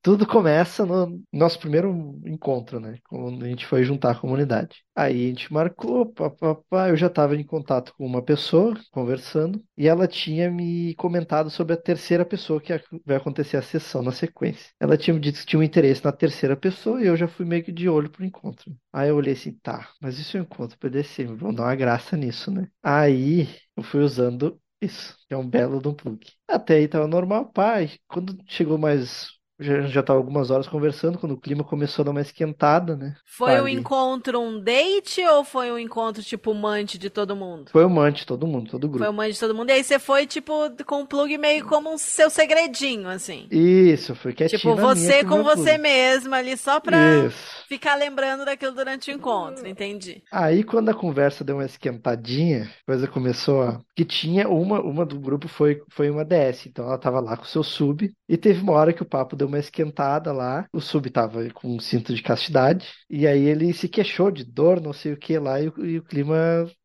[0.00, 2.96] Tudo começa no nosso primeiro encontro, né?
[3.08, 4.84] Quando a gente foi juntar a comunidade.
[4.94, 9.88] Aí a gente marcou, papapá, eu já estava em contato com uma pessoa, conversando, e
[9.88, 12.72] ela tinha me comentado sobre a terceira pessoa que
[13.04, 14.70] vai acontecer a sessão na sequência.
[14.78, 17.44] Ela tinha me dito que tinha um interesse na terceira pessoa e eu já fui
[17.44, 18.76] meio que de olho pro encontro.
[18.92, 22.16] Aí eu olhei assim, tá, mas isso é um encontro PDC, vamos dar uma graça
[22.16, 22.68] nisso, né?
[22.80, 26.26] Aí eu fui usando isso, é um belo de um plug.
[26.48, 27.98] Até aí tava normal, pai.
[28.08, 29.37] Quando chegou mais.
[29.60, 33.16] Já, já tava algumas horas conversando, quando o clima começou a dar uma esquentada, né?
[33.24, 33.74] Foi um Ali.
[33.78, 37.72] encontro, um date ou foi um encontro tipo mante de todo mundo?
[37.72, 39.08] Foi o mante, todo mundo, todo Foi grupo.
[39.08, 39.70] um mante de todo mundo.
[39.70, 40.52] E aí você foi, tipo,
[40.84, 43.50] com o plug meio como um seu segredinho, assim.
[43.50, 45.78] Isso, foi quietinho Tipo, você com com o você plug.
[45.78, 47.68] mesmo ali, só pra Isso.
[47.68, 50.22] ficar lembrando daquilo durante o encontro, entendi.
[50.30, 53.80] Aí quando a conversa deu uma esquentadinha, a coisa começou a...
[53.96, 57.44] Que tinha uma, uma do grupo foi, foi uma DS, então ela tava lá com
[57.44, 60.80] o seu sub, e teve uma hora que o papo deu uma esquentada lá, o
[60.80, 64.92] sub tava com um cinto de castidade, e aí ele se queixou de dor, não
[64.92, 66.36] sei o que lá, e o, e o clima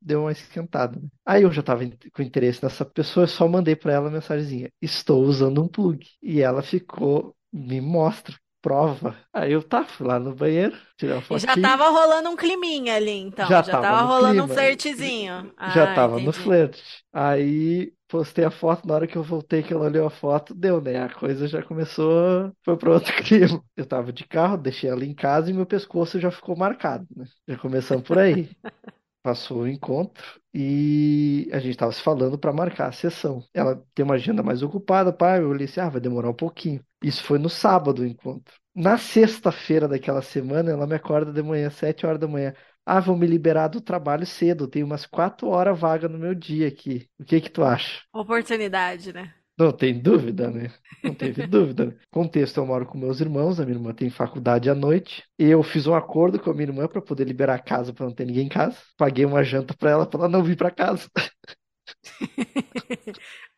[0.02, 0.99] deu uma esquentada.
[0.99, 1.08] né?
[1.26, 4.69] Aí eu já tava com interesse nessa pessoa, eu só mandei pra ela a mensagenzinha,
[4.82, 6.06] estou usando um plug.
[6.21, 9.17] E ela ficou, me mostra, prova.
[9.34, 12.95] Aí eu tá, fui lá no banheiro, tirei uma E já tava rolando um climinha
[12.95, 13.62] ali, então.
[13.62, 14.47] Já Já, tava tava no rolando um clima.
[14.47, 15.54] flertezinho.
[15.65, 16.34] Já Ah, tava no entendi.
[16.34, 16.84] flerte.
[17.13, 20.82] Aí postei a foto, na hora que eu voltei, que ela olhou a foto, deu,
[20.82, 21.04] né?
[21.04, 23.63] A coisa já começou, foi para outro clima.
[23.76, 27.26] Eu tava de carro, deixei ela em casa e meu pescoço já ficou marcado, né?
[27.47, 28.49] Já começamos por aí.
[29.24, 30.22] Passou o encontro
[30.54, 33.42] e a gente tava se falando para marcar a sessão.
[33.54, 35.40] Ela tem uma agenda mais ocupada, pai.
[35.42, 36.86] Eu olhei assim, ah, vai demorar um pouquinho.
[37.02, 38.54] Isso foi no sábado o encontro.
[38.76, 42.54] Na sexta-feira daquela semana, ela me acorda de manhã, sete horas da manhã.
[42.86, 44.68] Ah, vão me liberar do trabalho cedo.
[44.68, 47.10] Tem umas quatro horas vaga no meu dia aqui.
[47.20, 48.02] O que que tu acha?
[48.12, 49.36] Oportunidade, né?
[49.58, 50.72] Não tem dúvida, né?
[51.04, 51.96] Não teve dúvida.
[52.12, 55.24] Contexto, eu moro com meus irmãos, a minha irmã tem faculdade à noite.
[55.38, 58.13] Eu fiz um acordo com a minha irmã para poder liberar a casa para não
[58.13, 58.78] ter ninguém em casa.
[58.98, 61.08] Paguei uma janta para ela para ela não vir para casa.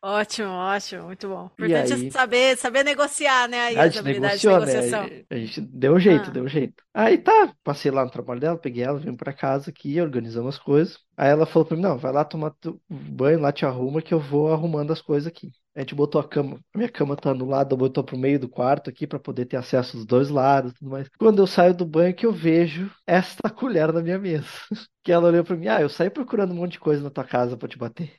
[0.02, 1.46] Ótimo, ótimo, muito bom.
[1.58, 2.10] Importante aí?
[2.10, 3.60] saber, saber negociar, né?
[3.60, 5.24] Aí A gente negociou, né?
[5.30, 6.32] A gente deu jeito, Ah.
[6.32, 6.82] deu jeito.
[6.94, 10.62] Aí tá, passei lá no trabalho dela, peguei ela, vim pra casa aqui, organizamos as
[10.62, 10.98] coisas.
[11.16, 12.54] Aí ela falou pra mim, não, vai lá tomar
[12.88, 15.50] banho, lá te arruma que eu vou arrumando as coisas aqui.
[15.76, 18.48] A gente botou a cama, a minha cama tá no lado, botou pro meio do
[18.48, 21.08] quarto aqui pra poder ter acesso dos dois lados, e tudo mais.
[21.18, 24.46] Quando eu saio do banho que eu vejo esta colher na minha mesa.
[25.04, 27.22] Que ela olhou pra mim, ah, eu saí procurando um monte de coisa na tua
[27.24, 28.12] casa pra te bater.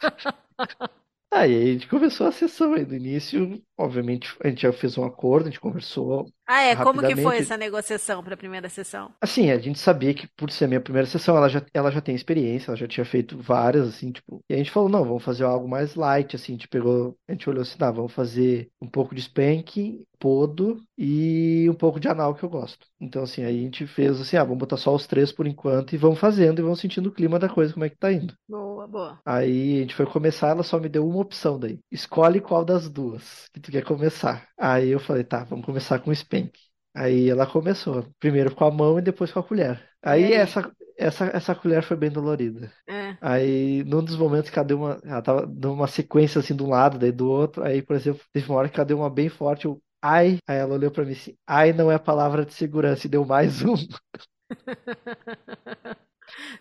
[1.32, 5.04] Aí a gente começou a sessão aí no início, obviamente a gente já fez um
[5.04, 6.74] acordo, a gente conversou Ah, é?
[6.76, 9.12] Como que foi essa negociação para a primeira sessão?
[9.20, 12.00] Assim, a gente sabia que por ser a minha primeira sessão, ela já, ela já
[12.00, 14.40] tem experiência, ela já tinha feito várias, assim, tipo.
[14.48, 17.32] E a gente falou, não, vamos fazer algo mais light, assim, a gente pegou, a
[17.32, 22.08] gente olhou assim, tá, vamos fazer um pouco de spanking, podo e um pouco de
[22.08, 22.86] anal que eu gosto.
[23.00, 25.92] Então, assim, aí a gente fez assim, ah, vamos botar só os três por enquanto
[25.94, 28.34] e vamos fazendo e vamos sentindo o clima da coisa, como é que tá indo.
[28.48, 29.20] Boa, boa.
[29.24, 31.78] Aí a gente foi começar, ela só me deu uma opção daí.
[31.90, 34.48] Escolhe qual das duas que tu quer começar.
[34.58, 36.12] Aí eu falei, tá, vamos começar com o
[36.94, 39.84] Aí ela começou, primeiro com a mão e depois com a colher.
[40.02, 40.32] Aí aí?
[40.32, 42.72] essa essa, essa colher foi bem dolorida.
[42.88, 43.16] É.
[43.20, 45.00] Aí, num dos momentos que ela deu uma.
[45.04, 47.62] Ela tava numa sequência assim de um lado, daí do outro.
[47.62, 49.80] Aí, por exemplo, teve uma hora que ela deu uma bem forte, eu.
[50.02, 53.24] Ai, aí ela olhou pra mim assim, ai não é palavra de segurança, e deu
[53.24, 53.74] mais um.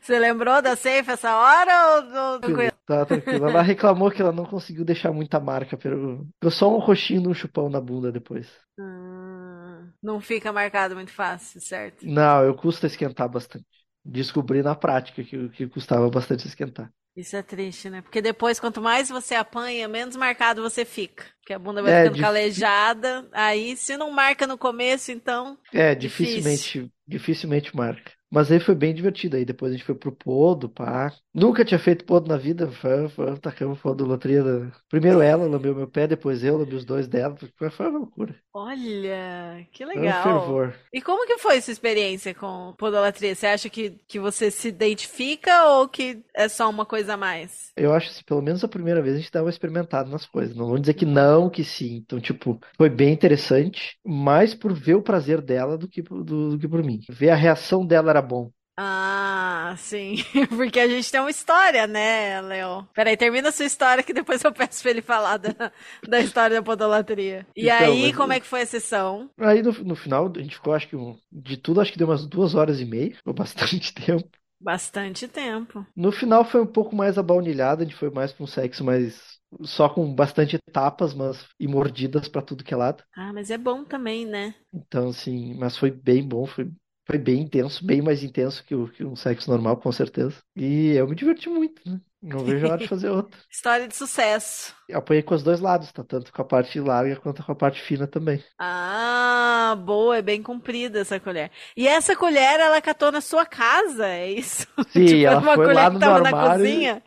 [0.02, 2.42] Você lembrou da safe essa hora ou do...
[2.42, 3.50] Tranquilo, Tá tranquilo.
[3.50, 6.26] Ela reclamou que ela não conseguiu deixar muita marca, pelo...
[6.36, 8.48] ficou só um roxinho de um chupão na bunda depois.
[8.80, 9.57] Hum,
[10.02, 12.06] não fica marcado muito fácil, certo?
[12.06, 13.66] Não, eu custa esquentar bastante.
[14.04, 16.92] Descobri na prática que, que custava bastante esquentar.
[17.16, 18.02] Isso é triste, né?
[18.02, 21.26] Porque depois, quanto mais você apanha, menos marcado você fica.
[21.40, 23.28] Porque a bunda vai É, ficando dif- calejada.
[23.34, 25.58] Aí, se não marca no começo, então.
[25.74, 26.70] É, Difícil.
[26.76, 28.12] dificilmente, dificilmente marca.
[28.32, 29.38] Mas aí foi bem divertido.
[29.38, 31.12] Aí depois a gente foi pro Podo, pá.
[31.34, 32.70] Nunca tinha feito Podo na vida.
[32.72, 34.44] Foi, foi, tacamos Podo loteria.
[34.44, 37.36] da- Primeiro ela lambeu meu pé, depois eu lambi os dois dela.
[37.58, 38.36] Foi, foi uma loucura.
[38.54, 40.24] Olha, que Foi um legal.
[40.24, 40.74] fervor.
[40.92, 43.36] E como que foi sua experiência com podolatria?
[43.36, 47.76] Você acha que, que você se identifica ou que é só uma coisa a mais?
[47.76, 50.56] Eu acho que pelo menos a primeira vez a gente dá uma experimentada nas coisas.
[50.56, 51.98] Não vou dizer que não, que sim.
[51.98, 56.50] Então, tipo, foi bem interessante, mais por ver o prazer dela do que, por- do,
[56.52, 57.00] do que por mim.
[57.08, 58.52] Ver a reação dela era bom.
[58.80, 60.18] Ah, sim.
[60.56, 62.88] Porque a gente tem uma história, né, Léo?
[62.94, 65.72] Peraí, termina a sua história que depois eu peço pra ele falar da,
[66.06, 67.46] da história da podolatria.
[67.56, 69.30] E Então, aí, como é que foi a sessão?
[69.40, 72.08] Aí no, no final a gente ficou, acho que um- de tudo, acho que deu
[72.08, 73.16] umas duas horas e meia.
[73.16, 74.30] Ficou bastante tempo.
[74.60, 75.84] Bastante tempo.
[75.96, 79.38] No final foi um pouco mais abaunilhado, a gente foi mais pra um sexo mais.
[79.64, 83.04] Só com bastante tapas, mas e mordidas pra tudo que é lado.
[83.18, 84.56] Ah, mas é bom também, né?
[84.74, 86.72] Então, assim, mas foi bem bom, foi,
[87.08, 90.42] foi bem intenso, bem mais intenso que, o, que um sexo normal, com certeza.
[90.56, 92.00] E eu me diverti muito, né?
[92.22, 93.40] Não vejo a hora de fazer outro.
[93.52, 94.76] História de sucesso.
[94.88, 96.04] Eu apanhei com os dois lados, tá?
[96.04, 98.44] Tanto com a parte larga quanto com a parte fina também.
[98.60, 101.52] Ah, boa, é bem comprida essa colher.
[101.76, 104.66] E essa colher ela catou na sua casa, é isso?
[104.88, 107.04] Sim, Tipo, ela uma foi colher lá que no tava na cozinha?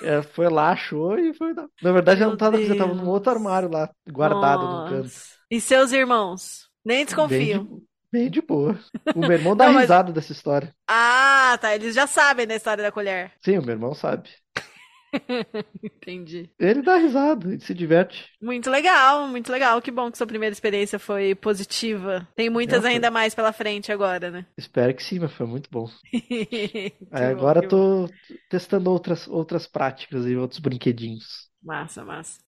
[0.00, 1.54] É, foi lá, achou e foi.
[1.54, 5.14] Na verdade, ela não tava na cozinha, tava num outro armário lá, guardado num canto.
[5.14, 5.38] Nossa.
[5.50, 6.68] E seus irmãos?
[6.84, 7.68] Nem Bem desconfiam.
[7.68, 8.78] de, bem de boa.
[9.14, 10.74] O meu irmão dá Não, mas- risada dessa história.
[10.88, 11.74] Ah, tá.
[11.74, 13.32] Eles já sabem da história da colher.
[13.44, 14.28] Sim, o meu irmão sabe.
[15.82, 16.50] Entendi.
[16.58, 18.30] Ele dá risada, ele se diverte.
[18.40, 19.80] Muito legal, muito legal.
[19.82, 22.26] Que bom que sua primeira experiência foi positiva.
[22.34, 24.46] Tem muitas ainda mais pela frente agora, né?
[24.56, 25.88] Espero que sim, mas foi muito bom.
[26.12, 28.08] Aí bom, agora tô
[28.48, 31.50] testando outras, outras práticas e outros brinquedinhos.
[31.62, 32.40] Massa, massa.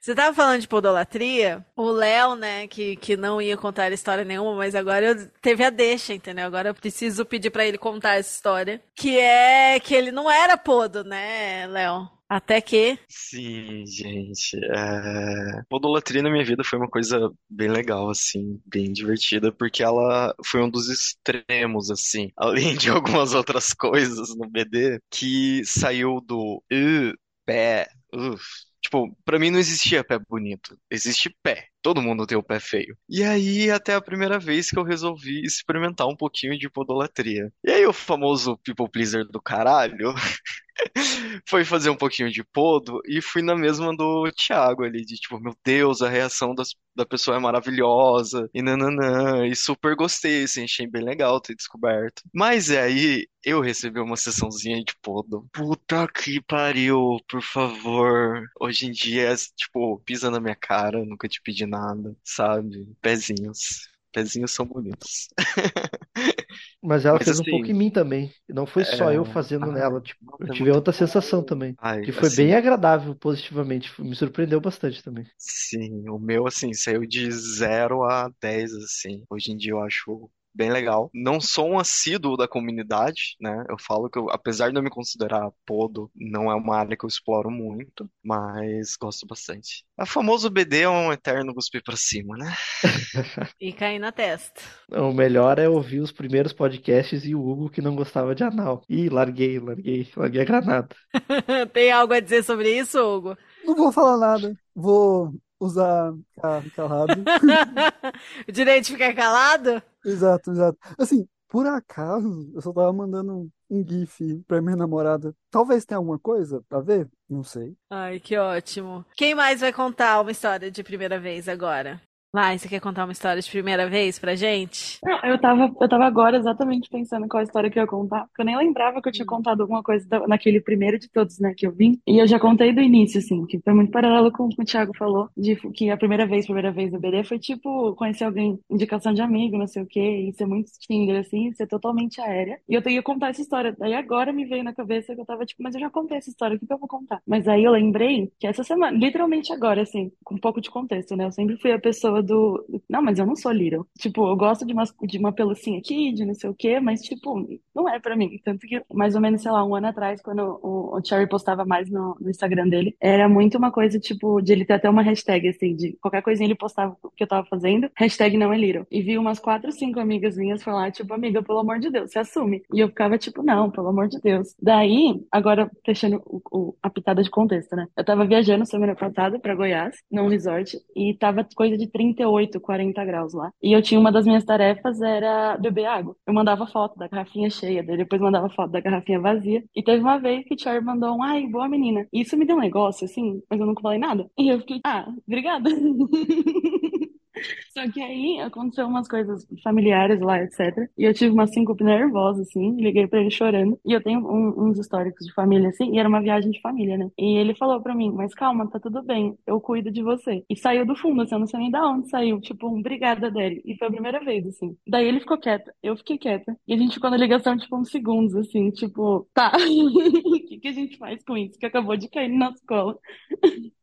[0.00, 4.56] Você tava falando de podolatria, o Léo, né, que, que não ia contar história nenhuma,
[4.56, 6.46] mas agora eu teve a deixa, entendeu?
[6.46, 8.82] Agora eu preciso pedir pra ele contar essa história.
[8.94, 12.08] Que é que ele não era podo, né, Léo?
[12.30, 12.96] Até que.
[13.08, 14.56] Sim, gente.
[14.56, 15.62] É...
[15.68, 20.62] Podolatria na minha vida foi uma coisa bem legal, assim, bem divertida, porque ela foi
[20.62, 27.18] um dos extremos, assim, além de algumas outras coisas no BD, que saiu do uh,
[27.44, 28.69] pé, uf.
[28.82, 31.68] Tipo, pra mim não existia pé bonito, existe pé.
[31.82, 32.96] Todo mundo tem o pé feio.
[33.08, 37.52] E aí, até a primeira vez que eu resolvi experimentar um pouquinho de podolatria.
[37.64, 40.14] E aí, o famoso people pleaser do caralho
[41.48, 45.38] foi fazer um pouquinho de podo e fui na mesma do Thiago ali, de tipo,
[45.40, 50.64] meu Deus, a reação das, da pessoa é maravilhosa, e nananã, e super gostei, assim,
[50.64, 52.22] achei bem legal ter descoberto.
[52.32, 55.48] Mas é aí, eu recebi uma sessãozinha de podo.
[55.52, 58.44] Puta que pariu, por favor.
[58.60, 62.86] Hoje em dia, é, tipo, pisa na minha cara, nunca te pedi nada, sabe?
[63.02, 63.88] Pezinhos.
[64.12, 65.28] Pezinhos são bonitos.
[66.82, 68.32] Mas ela Mas fez um assim, pouco em mim também.
[68.48, 70.00] Não foi só é, eu fazendo ai, nela.
[70.00, 71.78] Tipo, eu é tive muito outra sensação também.
[71.78, 73.92] Ai, Que foi assim, bem agradável, positivamente.
[74.02, 75.26] Me surpreendeu bastante também.
[75.38, 79.24] Sim, o meu, assim, saiu de 0 a 10, assim.
[79.30, 81.10] Hoje em dia eu acho bem legal.
[81.14, 83.64] Não sou um assíduo da comunidade, né?
[83.68, 87.04] Eu falo que, eu, apesar de eu me considerar podo, não é uma área que
[87.04, 89.84] eu exploro muito, mas gosto bastante.
[89.96, 92.54] A famoso BD é um eterno cuspir pra cima, né?
[93.60, 94.62] E cair na testa.
[94.90, 98.82] O melhor é ouvir os primeiros podcasts e o Hugo que não gostava de anal.
[98.88, 100.88] Ih, larguei, larguei, larguei a granada.
[101.74, 103.36] Tem algo a dizer sobre isso, Hugo?
[103.64, 104.56] Não vou falar nada.
[104.74, 107.12] Vou usar ficar calado.
[108.48, 109.82] o direito de ficar calado?
[110.04, 110.78] Exato, exato.
[110.98, 115.34] Assim, por acaso, eu só tava mandando um GIF pra minha namorada.
[115.50, 117.08] Talvez tenha alguma coisa pra ver?
[117.28, 117.76] Não sei.
[117.90, 119.04] Ai, que ótimo.
[119.16, 122.00] Quem mais vai contar uma história de primeira vez agora?
[122.32, 124.98] Vai, você quer contar uma história de primeira vez pra gente?
[125.02, 128.42] Não, eu tava, eu tava agora exatamente pensando qual história que eu ia contar, porque
[128.42, 131.54] eu nem lembrava que eu tinha contado alguma coisa da- naquele primeiro de todos, né,
[131.56, 131.98] que eu vim.
[132.06, 134.64] E eu já contei do início, assim, que foi muito paralelo com o que o
[134.64, 138.58] Thiago falou, de que a primeira vez, primeira vez do BD foi tipo conhecer alguém,
[138.70, 142.60] indicação de amigo, não sei o quê, e ser muito Tinder, assim, ser totalmente aérea.
[142.68, 143.74] E eu ia contar essa história.
[143.78, 146.28] Daí agora me veio na cabeça que eu tava tipo, mas eu já contei essa
[146.30, 147.22] história, o que que eu vou contar?
[147.26, 151.16] Mas aí eu lembrei que essa semana, literalmente agora, assim, com um pouco de contexto,
[151.16, 151.24] né?
[151.24, 152.64] Eu sempre fui a pessoa do.
[152.88, 153.86] Não, mas eu não sou little.
[153.98, 157.00] Tipo, eu gosto de uma, de uma pelucinha aqui, de não sei o quê, mas,
[157.02, 158.38] tipo, não é pra mim.
[158.44, 161.64] Tanto que, mais ou menos, sei lá, um ano atrás, quando o, o Cherry postava
[161.64, 165.02] mais no, no Instagram dele, era muito uma coisa, tipo, de ele ter até uma
[165.02, 168.58] hashtag, assim, de qualquer coisinha ele postava o que eu tava fazendo, hashtag não é
[168.58, 168.86] little.
[168.90, 172.18] E vi umas quatro, cinco amigas minhas falar, tipo, amiga, pelo amor de Deus, se
[172.18, 172.62] assume.
[172.72, 174.54] E eu ficava, tipo, não, pelo amor de Deus.
[174.60, 177.86] Daí, agora, fechando o, o- a pitada de contexto, né?
[177.96, 183.04] Eu tava viajando semana passada pra Goiás, num resort, e tava coisa de 38, 40
[183.04, 183.52] graus lá.
[183.62, 186.16] E eu tinha uma das minhas tarefas era beber água.
[186.26, 189.64] Eu mandava foto da garrafinha cheia, daí depois mandava foto da garrafinha vazia.
[189.74, 192.06] E teve uma vez que o mandou um, ai, boa menina.
[192.12, 194.28] E isso me deu um negócio, assim, mas eu nunca falei nada.
[194.38, 195.70] E eu fiquei, ah, obrigada.
[197.72, 200.90] Só que aí aconteceu umas coisas familiares lá, etc.
[200.98, 203.78] E eu tive uma síncope nervosa, assim, liguei pra ele chorando.
[203.84, 206.96] E eu tenho um- uns históricos de família, assim, e era uma viagem de família,
[206.98, 207.08] né?
[207.18, 210.44] E ele falou pra mim, mas calma, tá tudo bem, eu cuido de você.
[210.48, 213.30] E saiu do fundo, assim, eu não sei nem da onde saiu, tipo, um obrigada
[213.30, 213.62] dele.
[213.64, 214.76] E foi a primeira vez, assim.
[214.86, 216.56] Daí ele ficou quieto, eu fiquei quieta.
[216.66, 219.52] E a gente ficou na ligação, tipo, uns segundos, assim, tipo, tá,
[220.24, 222.98] o que que a gente faz com isso que acabou de cair na escola?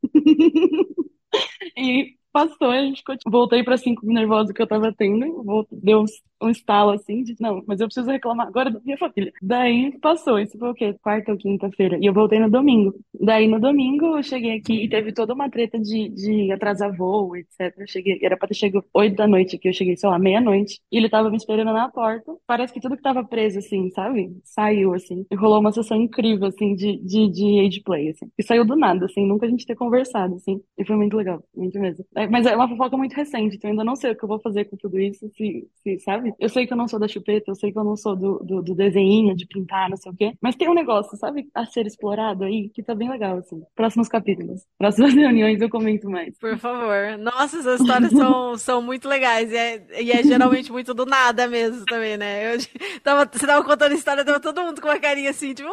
[1.77, 6.05] E passou, a gente tipo, voltei pra cinco nervosa que eu tava tendo, deu
[6.41, 9.31] um estalo assim, de não, mas eu preciso reclamar agora da minha família.
[9.41, 10.93] Daí passou, isso foi o quê?
[11.01, 11.97] Quarta ou quinta-feira.
[12.01, 12.93] E eu voltei no domingo.
[13.19, 17.35] Daí no domingo eu cheguei aqui e teve toda uma treta de, de atrasar voo,
[17.35, 17.73] etc.
[17.77, 20.79] Eu cheguei, era pra ter chegado oito da noite aqui, eu cheguei, sei lá, meia-noite.
[20.91, 22.35] E ele tava me esperando na porta.
[22.45, 24.31] Parece que tudo que tava preso, assim, sabe?
[24.43, 25.25] Saiu, assim.
[25.31, 28.29] E rolou uma sessão incrível, assim, de, de, de age play, assim.
[28.37, 30.61] E saiu do nada, assim, nunca a gente ter conversado, assim.
[30.77, 32.05] E foi muito legal, muito mesmo.
[32.15, 34.27] É, Mas é uma fofoca muito recente, então eu ainda não sei o que eu
[34.29, 36.26] vou fazer com tudo isso, se, se, sabe?
[36.39, 38.39] Eu sei que eu não sou da chupeta, eu sei que eu não sou do,
[38.39, 40.33] do, do desenhinho, de pintar, não sei o quê.
[40.41, 41.49] Mas tem um negócio, sabe?
[41.53, 43.61] A ser explorado aí, que tá bem legal, assim.
[43.75, 44.61] Próximos capítulos.
[44.77, 46.37] Próximas reuniões eu comento mais.
[46.37, 47.17] Por favor.
[47.17, 49.51] Nossa, essas histórias são, são muito legais.
[49.51, 52.55] E é, e é geralmente muito do nada mesmo também, né?
[52.55, 52.59] Eu
[53.03, 55.69] tava, você tava contando história, tava todo mundo com uma carinha assim, tipo.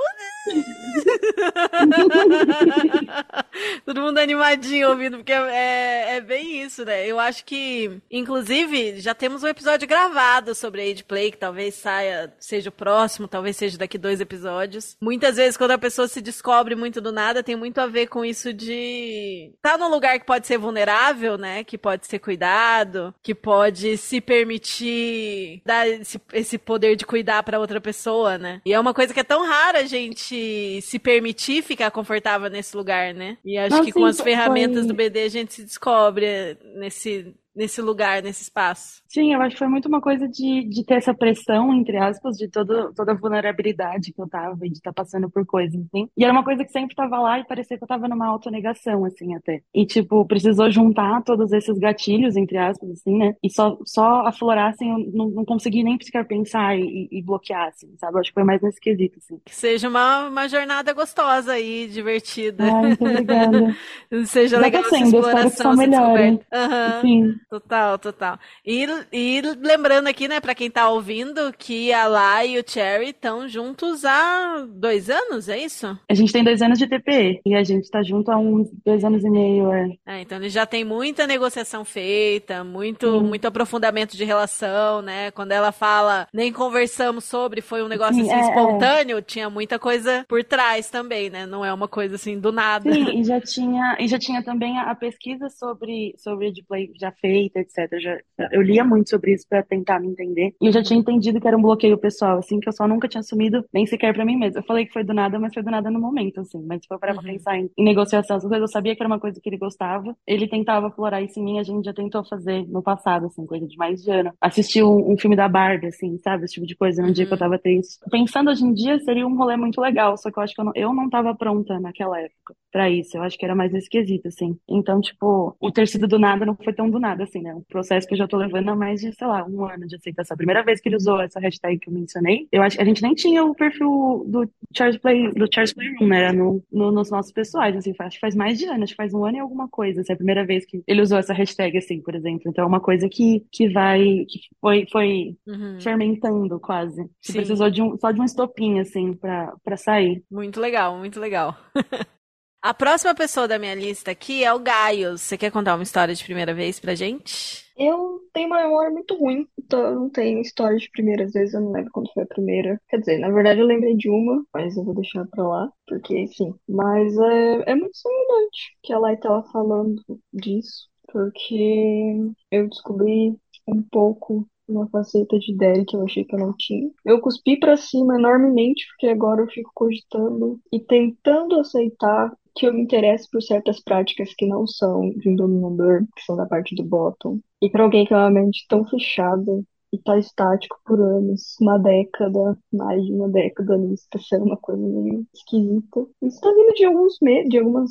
[3.84, 7.06] todo mundo animadinho ouvindo, porque é, é bem isso, né?
[7.06, 12.34] Eu acho que, inclusive, já temos um episódio gravado sobre Age Play, que talvez saia,
[12.40, 14.96] seja o próximo, talvez seja daqui dois episódios.
[15.00, 18.24] Muitas vezes, quando a pessoa se descobre muito do nada, tem muito a ver com
[18.24, 21.62] isso de estar num lugar que pode ser vulnerável, né?
[21.62, 27.58] Que pode ser cuidado, que pode se permitir dar esse, esse poder de cuidar pra
[27.60, 28.60] outra pessoa, né?
[28.64, 32.76] E é uma coisa que é tão rara a gente se permitir ficar confortável nesse
[32.76, 33.36] lugar, né?
[33.44, 37.34] E acho que com as foi- ferramentas foi- do BD a gente se descobre nesse,
[37.54, 39.02] nesse lugar, nesse espaço.
[39.08, 42.36] Sim, eu acho que foi muito uma coisa de, de ter essa pressão, entre aspas,
[42.36, 46.08] de todo, toda a vulnerabilidade que eu tava e de estar passando por coisas, assim.
[46.16, 49.04] E era uma coisa que sempre tava lá e parecia que eu tava numa autonegação,
[49.04, 49.62] assim, até.
[49.72, 53.34] E, tipo, precisou juntar todos esses gatilhos, entre aspas, assim, né?
[53.42, 57.68] E só, só aflorar, assim, eu não, não consegui nem sequer pensar e, e bloquear,
[57.68, 58.16] assim, sabe?
[58.16, 59.38] Eu acho que foi mais nesse quesito, assim.
[59.44, 62.64] Que seja uma, uma jornada gostosa aí, divertida.
[62.64, 63.76] Ai, muito obrigada.
[64.26, 66.30] seja Já legal tá essa sendo, eu espero que exploração, essa melhore.
[66.30, 66.46] descoberta.
[66.52, 67.00] Aham.
[67.00, 67.34] Sim.
[67.54, 68.38] Total, total.
[68.66, 73.10] E, e lembrando aqui, né, pra quem tá ouvindo, que a Lai e o Cherry
[73.10, 75.96] estão juntos há dois anos, é isso?
[76.08, 79.04] A gente tem dois anos de TPE e a gente tá junto há uns dois
[79.04, 79.88] anos e meio, é.
[80.04, 83.24] É, então eles já tem muita negociação feita, muito, Sim.
[83.24, 85.30] muito aprofundamento de relação, né?
[85.30, 88.48] Quando ela fala, nem conversamos sobre, foi um negócio Sim, assim é, é.
[88.48, 91.46] espontâneo, tinha muita coisa por trás também, né?
[91.46, 92.92] Não é uma coisa assim do nada.
[92.92, 96.90] Sim, e já tinha, e já tinha também a, a pesquisa sobre, sobre Ed Play
[96.98, 97.98] já feita, etc.
[98.00, 98.18] Já,
[98.52, 100.54] eu lia muito sobre isso para tentar me entender.
[100.60, 103.08] E eu já tinha entendido que era um bloqueio pessoal, assim, que eu só nunca
[103.08, 104.60] tinha assumido nem sequer pra mim mesma.
[104.60, 106.62] Eu falei que foi do nada, mas foi do nada no momento, assim.
[106.66, 109.08] Mas se for parar pra pensar em, em negociação, essas coisas, eu sabia que era
[109.08, 110.16] uma coisa que ele gostava.
[110.26, 113.66] Ele tentava explorar isso em mim, a gente já tentou fazer no passado, assim, coisa
[113.66, 114.32] de mais de ano.
[114.40, 116.44] Assistir um, um filme da Barbie, assim, sabe?
[116.44, 117.98] Esse tipo de coisa, num dia que eu tava triste.
[118.10, 120.64] Pensando hoje em dia, seria um rolê muito legal, só que eu acho que eu
[120.64, 123.16] não, eu não tava pronta naquela época pra isso.
[123.16, 124.58] Eu acho que era mais nesse quesito, assim.
[124.68, 127.23] Então, tipo, o ter sido do nada não foi tão do nada.
[127.24, 127.54] Assim, né?
[127.54, 129.96] Um processo que eu já tô levando há mais de, sei lá, um ano de
[129.96, 130.34] aceitação.
[130.34, 132.86] A primeira vez que ele usou essa hashtag que eu mencionei, eu acho que a
[132.86, 136.32] gente nem tinha o perfil do Charles Play, do Charles Playroom, né?
[136.32, 139.12] No, no, nos nossos pessoais, assim, acho que faz mais de ano, acho que faz
[139.14, 140.00] um ano e alguma coisa.
[140.00, 142.42] Essa é a primeira vez que ele usou essa hashtag, assim, por exemplo.
[142.46, 145.80] Então é uma coisa que, que vai, que foi, foi Uhum.
[145.80, 147.08] fermentando quase.
[147.20, 147.32] Sim.
[147.34, 150.22] precisou de um, só de um estopim, assim, pra, pra sair.
[150.30, 151.56] Muito legal, muito legal.
[152.64, 155.20] A próxima pessoa da minha lista aqui é o Gaius.
[155.20, 157.62] Você quer contar uma história de primeira vez pra gente?
[157.76, 161.60] Eu tenho uma memória muito ruim, então eu não tenho história de primeiras vezes, eu
[161.60, 162.80] não lembro quando foi a primeira.
[162.88, 166.18] Quer dizer, na verdade eu lembrei de uma, mas eu vou deixar pra lá, porque
[166.18, 166.54] enfim.
[166.66, 170.02] Mas é, é muito semelhante que a Lai tava falando
[170.32, 172.14] disso, porque
[172.50, 173.36] eu descobri
[173.68, 176.90] um pouco uma faceta de Derek que eu achei que eu não tinha.
[177.04, 182.72] Eu cuspi pra cima enormemente, porque agora eu fico cogitando e tentando aceitar que eu
[182.72, 186.74] me interesso por certas práticas que não são de um dominador, que são da parte
[186.74, 187.40] do bottom.
[187.60, 191.78] E pra alguém que é uma mente tão fechada e tá estático por anos, uma
[191.78, 196.06] década, mais de uma década nisso, tá sendo uma coisa meio esquisita.
[196.22, 197.90] Isso tá vindo de alguns meses, de algumas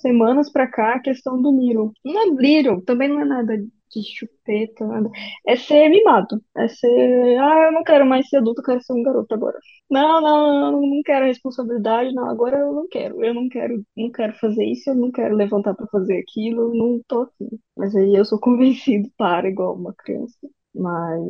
[0.00, 1.92] semanas pra cá, a questão do Little.
[2.04, 3.56] Não é Little, também não é nada
[4.00, 5.10] de chupeta, nada.
[5.46, 6.42] É ser mimado.
[6.56, 9.58] É ser, ah, eu não quero mais ser adulto, eu quero ser um garoto agora.
[9.90, 13.22] Não, não, não, não quero responsabilidade, não, agora eu não quero.
[13.24, 17.00] Eu não quero, não quero fazer isso, eu não quero levantar pra fazer aquilo, não
[17.06, 17.48] tô afim.
[17.76, 20.36] Mas aí eu sou convencido para igual uma criança.
[20.74, 21.20] Mas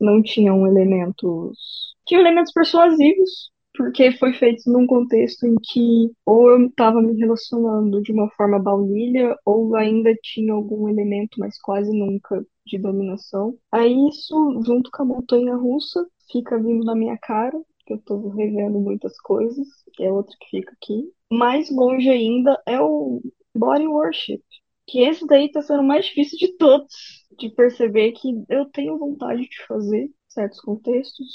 [0.00, 1.94] não tinham elementos.
[2.06, 8.02] Tinham elementos persuasivos, porque foi feito num contexto em que ou eu estava me relacionando
[8.02, 13.56] de uma forma baunilha, ou ainda tinha algum elemento, mas quase nunca, de dominação.
[13.72, 18.28] Aí isso, junto com a montanha russa, fica vindo na minha cara, que eu tô
[18.28, 19.66] revendo muitas coisas,
[19.98, 21.10] é outra que fica aqui.
[21.32, 23.20] Mais longe ainda é o
[23.54, 24.42] body worship,
[24.86, 26.92] que esse daí tá sendo o mais difícil de todos,
[27.38, 31.26] de perceber que eu tenho vontade de fazer certos contextos,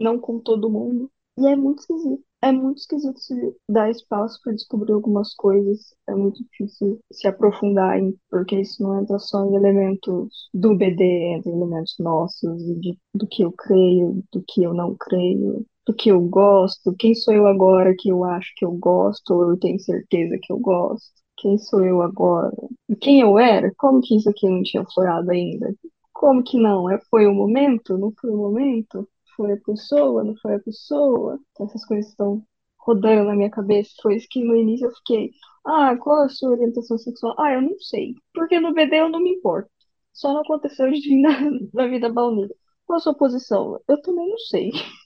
[0.00, 1.10] não com todo mundo.
[1.38, 2.22] E é muito esquisito.
[2.42, 5.94] É muito esquisito se dar espaço para descobrir algumas coisas.
[6.08, 11.04] É muito difícil se aprofundar em, porque isso não entra só em elementos do BD,
[11.36, 15.94] entra em elementos nossos, de, do que eu creio, do que eu não creio, do
[15.94, 19.58] que eu gosto, quem sou eu agora que eu acho que eu gosto, ou eu
[19.58, 21.06] tenho certeza que eu gosto.
[21.38, 22.52] Quem sou eu agora?
[23.00, 23.72] Quem eu era?
[23.76, 25.74] Como que isso aqui não tinha florado ainda?
[26.12, 26.90] Como que não?
[26.90, 27.96] É, foi o momento?
[27.98, 29.08] Não foi o momento?
[29.36, 30.24] Foi a pessoa?
[30.24, 31.38] Não foi a pessoa?
[31.52, 32.44] Então, essas coisas estão
[32.78, 33.90] rodando na minha cabeça.
[34.02, 35.30] Foi isso que no início eu fiquei.
[35.66, 37.34] Ah, qual é a sua orientação sexual?
[37.38, 38.14] Ah, eu não sei.
[38.34, 39.70] Porque no BD eu não me importo.
[40.12, 41.30] Só não aconteceu de vir na,
[41.74, 42.54] na vida baunilha.
[42.86, 43.80] Qual a sua posição?
[43.88, 44.70] Eu também não sei.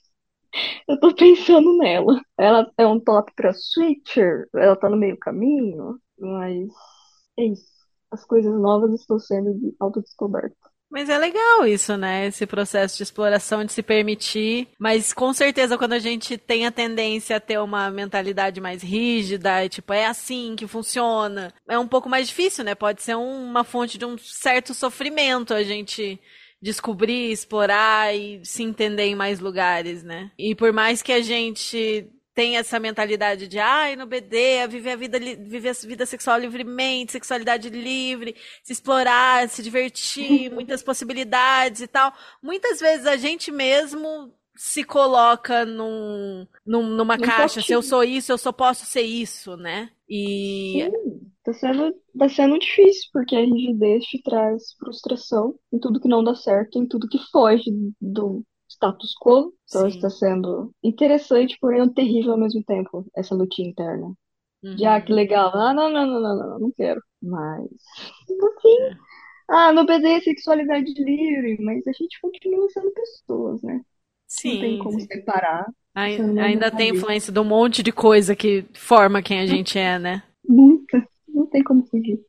[0.87, 2.21] Eu tô pensando nela.
[2.37, 4.47] Ela é um top pra Switcher?
[4.55, 5.99] Ela tá no meio caminho?
[6.19, 6.69] Mas
[7.37, 7.69] é isso.
[8.11, 10.68] As coisas novas estão sendo de autodescoberta.
[10.91, 12.25] Mas é legal isso, né?
[12.27, 14.67] Esse processo de exploração, de se permitir.
[14.79, 19.63] Mas com certeza, quando a gente tem a tendência a ter uma mentalidade mais rígida,
[19.63, 22.73] e, tipo, é assim que funciona, é um pouco mais difícil, né?
[22.73, 26.19] Pode ser um- uma fonte de um certo sofrimento a gente
[26.61, 30.31] descobrir, explorar e se entender em mais lugares, né?
[30.37, 32.07] E por mais que a gente
[32.39, 36.39] tenha essa mentalidade de, ai, no BD, é viver a vida, viver a vida sexual
[36.39, 38.33] livremente, sexualidade livre,
[38.63, 42.13] se explorar, se divertir, muitas possibilidades e tal.
[42.41, 48.05] Muitas vezes a gente mesmo se coloca num, num- numa Num caixa, se eu sou
[48.05, 49.91] isso, eu só posso ser isso, né?
[50.07, 55.99] E Sim, tá sendo, tá sendo difícil, porque a rigidez te traz frustração em tudo
[55.99, 58.43] que não dá certo, em tudo que foge do
[58.79, 59.53] status quo.
[59.67, 59.95] Então Sim.
[59.97, 64.13] está sendo interessante, porém terrível ao mesmo tempo, essa lutinha interna.
[64.63, 65.51] De, ah, que legal.
[65.53, 67.01] Ah, não, não, não, não, não, não quero.
[67.21, 67.63] Mas,
[68.29, 68.77] no fim,
[69.49, 73.73] ah, no BD é sexualidade livre, mas a gente continua sendo pessoas, né?
[73.73, 75.07] Não tem sim, como sim.
[75.07, 75.65] separar.
[75.95, 79.77] Não ainda vai tem influência de um monte de coisa que forma quem a gente
[79.77, 80.23] é, né?
[80.47, 81.05] Muita.
[81.27, 82.19] Não tem como fugir.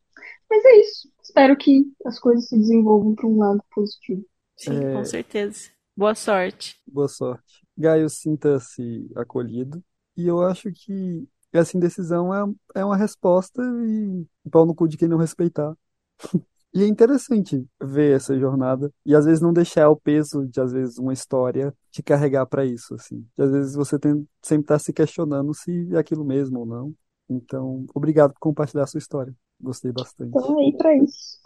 [0.49, 1.09] Mas é isso.
[1.23, 4.25] Espero que as coisas se desenvolvam para um lado positivo.
[4.57, 4.93] Sim, É.
[4.95, 5.71] com certeza.
[6.01, 6.81] Boa sorte.
[6.87, 7.63] Boa sorte.
[7.77, 9.85] Gaio, sinta-se acolhido.
[10.17, 14.97] E eu acho que essa indecisão é, é uma resposta e pau no cu de
[14.97, 15.77] quem não respeitar.
[16.73, 20.73] E é interessante ver essa jornada e às vezes não deixar o peso de às
[20.73, 23.27] vezes uma história te carregar para isso assim.
[23.35, 26.95] Que às vezes você tem, sempre está se questionando se é aquilo mesmo ou não.
[27.29, 29.35] Então, obrigado por compartilhar a sua história.
[29.61, 30.29] Gostei bastante.
[30.29, 31.41] Então, aí para isso.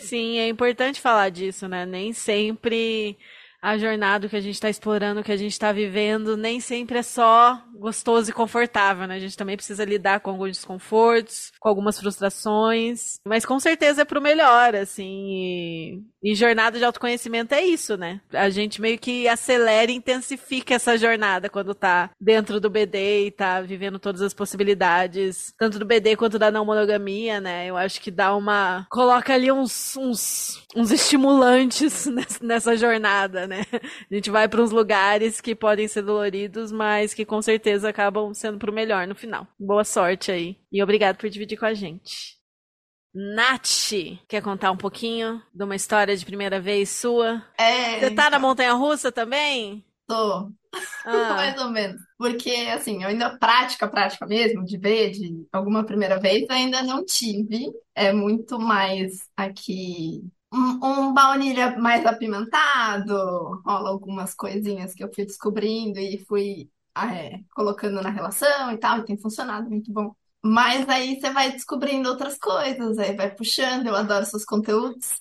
[0.00, 1.84] Sim, é importante falar disso, né?
[1.84, 3.18] Nem sempre
[3.60, 7.02] a jornada que a gente está explorando, que a gente está vivendo, nem sempre é
[7.02, 9.16] só gostoso e confortável, né?
[9.16, 14.04] A gente também precisa lidar com alguns desconfortos, com algumas frustrações, mas com certeza é
[14.04, 15.30] pro melhor, assim.
[15.30, 18.20] E, e jornada de autoconhecimento é isso, né?
[18.32, 23.30] A gente meio que acelera e intensifica essa jornada quando tá dentro do BD e
[23.30, 27.66] tá vivendo todas as possibilidades, tanto do BD quanto da não monogamia, né?
[27.66, 28.86] Eu acho que dá uma.
[28.90, 32.06] coloca ali uns, uns, uns estimulantes
[32.42, 33.64] nessa jornada, né?
[34.10, 38.34] A gente vai para uns lugares que podem ser doloridos, mas que com certeza acabam
[38.34, 39.46] sendo pro melhor no final.
[39.58, 40.56] Boa sorte aí.
[40.72, 42.37] E obrigado por dividir com a gente.
[43.20, 43.90] Nath,
[44.28, 47.44] quer contar um pouquinho de uma história de primeira vez sua?
[47.58, 47.98] É.
[47.98, 49.84] Você tá na montanha russa também?
[50.06, 50.52] Tô.
[51.04, 51.34] Ah.
[51.34, 52.00] Mais ou menos.
[52.16, 56.80] Porque, assim, eu ainda prática, prática mesmo, de ver, de alguma primeira vez, eu ainda
[56.80, 57.72] não tive.
[57.92, 60.22] É muito mais aqui.
[60.54, 67.40] Um, um baunilha mais apimentado, rola algumas coisinhas que eu fui descobrindo e fui é,
[67.52, 70.14] colocando na relação e tal, e tem funcionado muito bom.
[70.48, 73.86] Mas aí você vai descobrindo outras coisas, aí vai puxando.
[73.88, 75.20] Eu adoro seus conteúdos.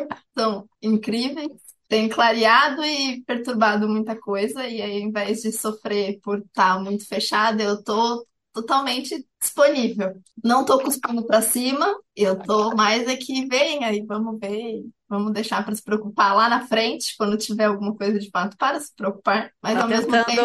[0.36, 1.50] São incríveis.
[1.88, 7.06] Tem clareado e perturbado muita coisa, e aí, ao invés de sofrer por estar muito
[7.06, 10.20] fechada, eu tô totalmente disponível.
[10.42, 15.64] Não tô cuspindo pra cima, eu tô mais aqui, vem aí, vamos ver, vamos deixar
[15.64, 19.50] para se preocupar lá na frente, quando tiver alguma coisa de fato para se preocupar,
[19.62, 20.42] mas Tá ao mesmo tentando, tempo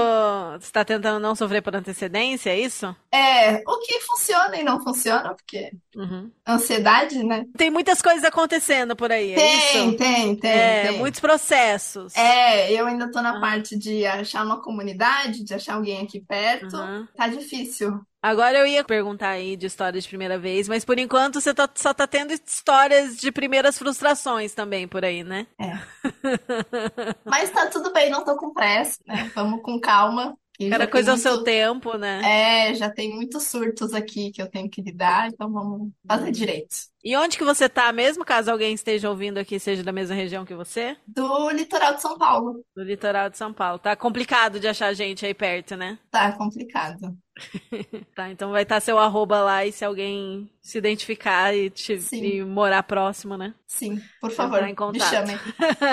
[0.60, 2.96] você tá tentando não sofrer por antecedência, é isso?
[3.14, 6.32] é o que funciona e não funciona, porque Uhum.
[6.48, 7.46] ansiedade, né?
[7.58, 9.58] Tem muitas coisas acontecendo por aí, é Tem,
[9.90, 9.98] isso?
[9.98, 10.98] tem, tem, É, tem.
[11.00, 12.16] muitos processos.
[12.16, 13.42] É, eu ainda tô na Ah.
[13.42, 16.76] parte de achar uma comunidade, de achar alguém aqui perto.
[16.76, 17.08] Aham.
[17.16, 18.00] Tá difícil.
[18.24, 21.68] Agora eu ia perguntar aí de histórias de primeira vez, mas por enquanto você tá-
[21.74, 25.48] só tá tendo histórias de primeiras frustrações também por aí, né?
[25.60, 25.74] É.
[27.26, 29.32] Mas tá tudo bem, não tô com pressa, né?
[29.36, 30.36] Vamos com calma.
[30.70, 32.22] Cada coisa ao muito- seu tempo, né?
[32.70, 36.76] É, já tem muitos surtos aqui que eu tenho que lidar, então vamos fazer direito.
[37.04, 40.46] E onde que você tá mesmo, caso alguém esteja ouvindo aqui, seja da mesma região
[40.46, 40.96] que você?
[41.08, 42.64] Do litoral de São Paulo.
[42.76, 43.80] Do litoral de São Paulo.
[43.80, 45.98] Tá complicado de achar gente aí perto, né?
[46.12, 47.18] Tá complicado.
[48.16, 52.44] Tá, então vai estar seu arroba lá e se alguém se identificar e, te, e
[52.44, 53.54] morar próximo, né?
[53.68, 55.38] Sim, por Entrar favor, em me chamem.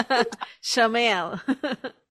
[0.61, 1.43] Chamem ela.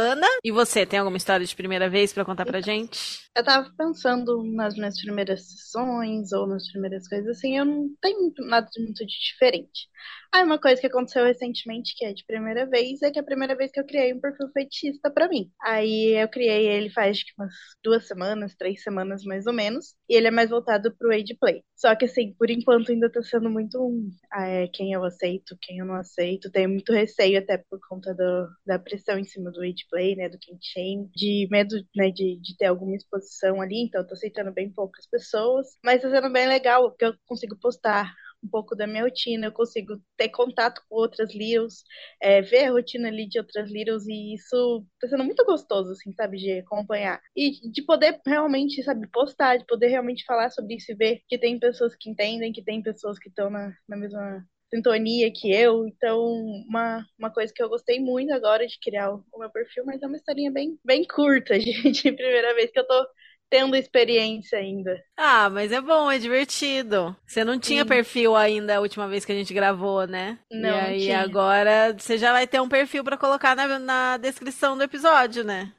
[0.00, 3.18] Ana, e você, tem alguma história de primeira vez pra contar pra gente?
[3.36, 8.32] Eu tava pensando nas minhas primeiras sessões ou nas primeiras coisas assim, eu não tenho
[8.46, 9.88] nada muito de diferente.
[10.32, 13.24] Aí uma coisa que aconteceu recentemente, que é de primeira vez, é que é a
[13.24, 15.50] primeira vez que eu criei um perfil fetichista pra mim.
[15.62, 19.94] Aí eu criei ele faz acho que umas duas semanas, três semanas mais ou menos,
[20.08, 21.64] e ele é mais voltado pro age play.
[21.78, 25.56] Só que assim, por enquanto ainda tá sendo muito um, ah, é, quem eu aceito,
[25.62, 26.50] quem eu não aceito.
[26.50, 29.60] Tenho muito receio até por conta do- da pressão em cima do
[29.90, 34.00] play, né, do kink shame, de medo, né, de, de ter alguma exposição ali, então
[34.00, 38.12] eu tô aceitando bem poucas pessoas, mas tá sendo bem legal, porque eu consigo postar
[38.42, 41.82] um pouco da minha rotina, eu consigo ter contato com outras Littles,
[42.20, 46.12] é, ver a rotina ali de outras Littles, e isso tá sendo muito gostoso, assim,
[46.12, 47.20] sabe, de acompanhar.
[47.36, 51.38] E de poder realmente, sabe, postar, de poder realmente falar sobre isso e ver que
[51.38, 55.86] tem pessoas que entendem, que tem pessoas que estão na, na mesma sintonia que eu.
[55.86, 56.20] Então,
[56.68, 60.02] uma, uma coisa que eu gostei muito agora de criar o, o meu perfil, mas
[60.02, 63.06] é uma historinha bem, bem curta, de primeira vez que eu tô
[63.50, 64.96] tendo experiência ainda.
[65.16, 67.16] Ah, mas é bom, é divertido.
[67.26, 67.84] Você não tinha Sim.
[67.84, 70.38] perfil ainda a última vez que a gente gravou, né?
[70.50, 71.12] Não, e aí tinha.
[71.12, 75.72] agora você já vai ter um perfil pra colocar na, na descrição do episódio, né?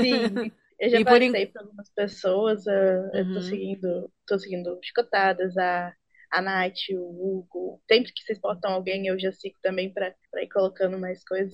[0.00, 0.42] Sim.
[0.78, 3.40] Eu já E passei por algumas pessoas, eu tô Uhum.
[3.40, 5.94] seguindo, tô seguindo Chicotadas, a,
[6.32, 7.80] a Nath, o Hugo.
[7.90, 11.52] Sempre que vocês botam alguém, eu já sigo também pra, pra ir colocando mais coisas.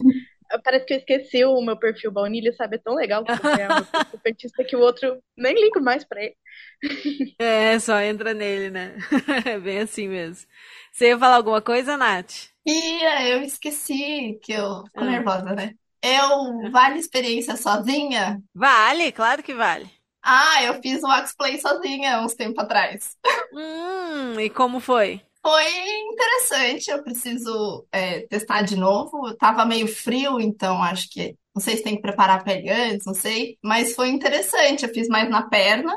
[0.64, 2.76] Parece que eu esqueci o meu perfil baunilha, sabe?
[2.76, 3.68] É tão legal que você é
[4.22, 6.36] petista que o outro nem ligo mais pra ele.
[7.40, 8.96] É, só entra nele, né?
[9.46, 10.48] É bem assim mesmo.
[10.92, 12.48] Você ia falar alguma coisa, Nath?
[12.66, 15.04] É, eu esqueci que eu fico Ah.
[15.04, 15.74] nervosa, né?
[16.02, 18.42] Eu vale experiência sozinha?
[18.54, 19.90] Vale, claro que vale.
[20.22, 23.16] Ah, eu fiz o Axplay sozinha uns tempos atrás.
[23.52, 25.20] Hum, e como foi?
[25.42, 25.64] Foi
[26.00, 29.34] interessante, eu preciso é, testar de novo.
[29.36, 31.36] Tava meio frio, então acho que.
[31.54, 33.58] Não sei se tem que preparar a pele antes, não sei.
[33.62, 34.84] Mas foi interessante.
[34.84, 35.92] Eu fiz mais na perna.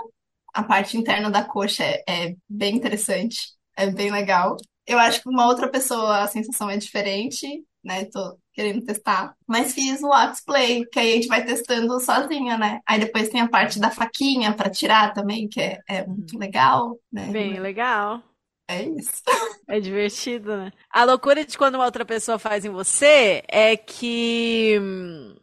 [0.53, 3.51] A parte interna da coxa é, é bem interessante.
[3.77, 4.57] É bem legal.
[4.87, 8.05] Eu acho que uma outra pessoa a sensação é diferente, né?
[8.05, 9.33] Tô querendo testar.
[9.47, 12.79] Mas fiz o Axplay, que aí a gente vai testando sozinha, né?
[12.85, 16.97] Aí depois tem a parte da faquinha pra tirar também, que é, é muito legal,
[17.11, 17.27] né?
[17.27, 18.21] Bem legal.
[18.67, 19.21] É isso.
[19.67, 20.71] É divertido, né?
[20.89, 25.35] A loucura de quando uma outra pessoa faz em você é que hum,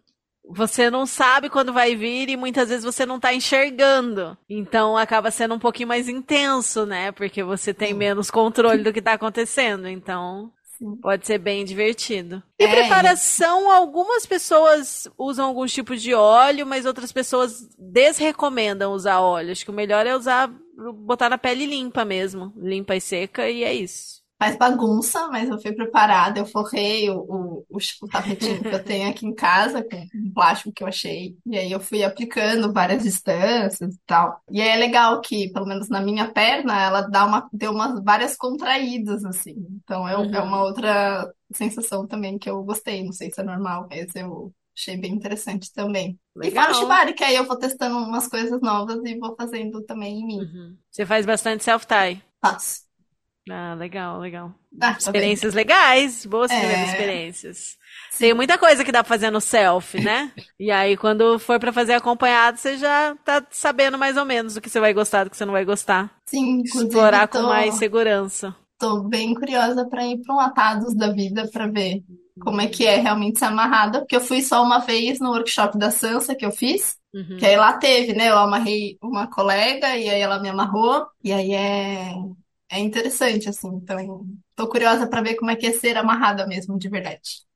[0.45, 4.37] você não sabe quando vai vir e muitas vezes você não tá enxergando.
[4.49, 7.13] Então acaba sendo um pouquinho mais intenso, né?
[7.13, 9.89] Porque você tem menos controle do que tá acontecendo.
[9.89, 10.53] Então
[11.01, 12.43] pode ser bem divertido.
[12.59, 19.21] E É, preparação, algumas pessoas usam alguns tipos de óleo, mas outras pessoas desrecomendam usar
[19.21, 19.53] óleo.
[19.53, 20.51] Acho que o melhor é usar,
[20.95, 22.53] botar na pele limpa mesmo.
[22.57, 24.18] Limpa e seca, e é isso.
[24.39, 26.39] Faz bagunça, mas eu fui preparada.
[26.39, 30.33] Eu forrei o, o, o, o tapetinho que eu tenho aqui em casa com um
[30.33, 31.37] plástico que eu achei.
[31.45, 34.41] E aí eu fui aplicando várias distâncias e tal.
[34.51, 38.01] E aí é legal que, pelo menos na minha perna, ela dá uma, deu umas
[38.05, 39.57] várias contraídas, assim.
[39.83, 40.35] Então é, Uhum.
[40.35, 43.05] é uma outra sensação também que eu gostei.
[43.05, 46.19] Não sei se é normal, mas eu achei bem interessante também.
[46.37, 46.65] E Legal.
[46.67, 50.21] fora o Shibari, que aí eu vou testando umas coisas novas e vou fazendo também
[50.21, 50.77] em mim.
[50.91, 52.23] Você faz bastante self-tie.
[52.41, 52.88] Faço.
[53.51, 54.53] Ah, legal, legal.
[54.81, 56.59] Ah, Experiências legais, boas É.
[56.59, 57.79] primeiras experiências.
[58.19, 60.33] Tem muita coisa que dá pra fazer no self, né?
[60.59, 64.61] E aí, quando for pra fazer acompanhado, você já tá sabendo mais ou menos do
[64.61, 66.11] que você vai gostar, do que você não vai gostar.
[66.27, 68.55] Sim, Explorar com tô- mais segurança.
[68.79, 72.03] Tô bem curiosa pra ir pra um Atados da vida pra ver
[72.41, 75.77] como é que é realmente ser amarrada, porque eu fui só uma vez no workshop
[75.79, 77.37] da Sansa que eu fiz, Uhum.
[77.39, 78.29] que aí lá teve, né?
[78.31, 82.13] Eu amarrei uma colega e aí ela me amarrou, e aí é,
[82.71, 83.69] é interessante, assim.
[83.77, 87.47] Então, tô curiosa pra ver como é que é ser amarrada mesmo, de verdade.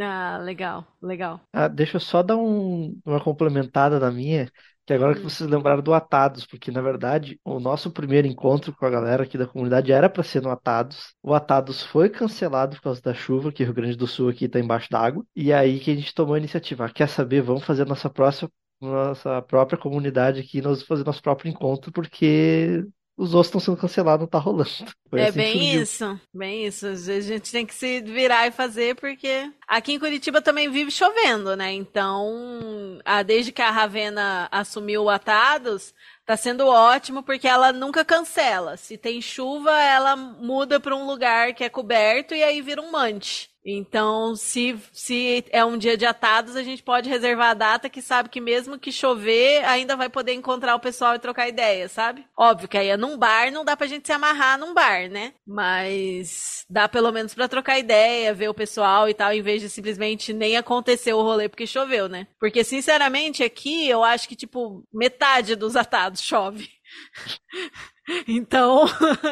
[0.00, 1.40] Ah, legal, legal.
[1.52, 4.50] Ah, deixa eu só dar um- uma complementada na minha,
[4.86, 8.86] que agora que vocês lembraram do Atados, porque na verdade o nosso primeiro encontro com
[8.86, 11.14] a galera aqui da comunidade era para ser no Atados.
[11.22, 14.44] O Atados foi cancelado por causa da chuva, que o Rio Grande do Sul aqui
[14.46, 15.24] está embaixo d'água.
[15.34, 16.86] E aí que a gente tomou a iniciativa.
[16.86, 17.42] Ah, quer saber?
[17.42, 18.50] Vamos fazer nossa próxima,
[18.80, 22.84] nossa própria comunidade aqui, nós vamos fazer nosso próprio encontro, porque
[23.20, 24.70] os outros estão sendo cancelados, não tá rolando.
[25.10, 26.86] Foi É assim bem isso, bem isso.
[26.86, 30.70] Às vezes a gente tem que se virar e fazer, porque aqui em Curitiba também
[30.70, 31.70] vive chovendo, né?
[31.70, 35.92] Então, desde que a Ravena assumiu o Atados,
[36.24, 38.78] tá sendo ótimo, porque ela nunca cancela.
[38.78, 42.90] Se tem chuva, ela muda para um lugar que é coberto e aí vira um
[42.90, 43.50] mante.
[43.64, 48.00] Então, se, se é um dia de atados, a gente pode reservar a data que
[48.00, 52.24] sabe que mesmo que chover, ainda vai poder encontrar o pessoal e trocar ideia, sabe?
[52.36, 55.34] Óbvio que aí é num bar, não dá pra gente se amarrar num bar, né?
[55.46, 59.68] Mas dá pelo menos pra trocar ideia, ver o pessoal e tal, em vez de
[59.68, 62.26] simplesmente nem acontecer o rolê porque choveu, né?
[62.38, 66.68] Porque, sinceramente, aqui eu acho que, tipo, metade dos atados chove.
[68.26, 68.84] Então,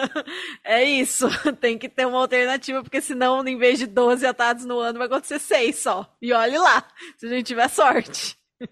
[0.64, 1.26] é isso.
[1.60, 5.06] Tem que ter uma alternativa, porque senão, em vez de 12 atados no ano, vai
[5.06, 6.06] acontecer 6 só.
[6.20, 8.36] E olhe lá, se a gente tiver sorte.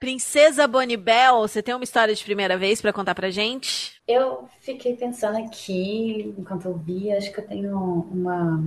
[0.00, 3.94] Princesa Bonibel, você tem uma história de primeira vez pra contar pra gente?
[4.06, 7.78] Eu fiquei pensando aqui, enquanto eu vi, acho que eu tenho
[8.12, 8.62] uma,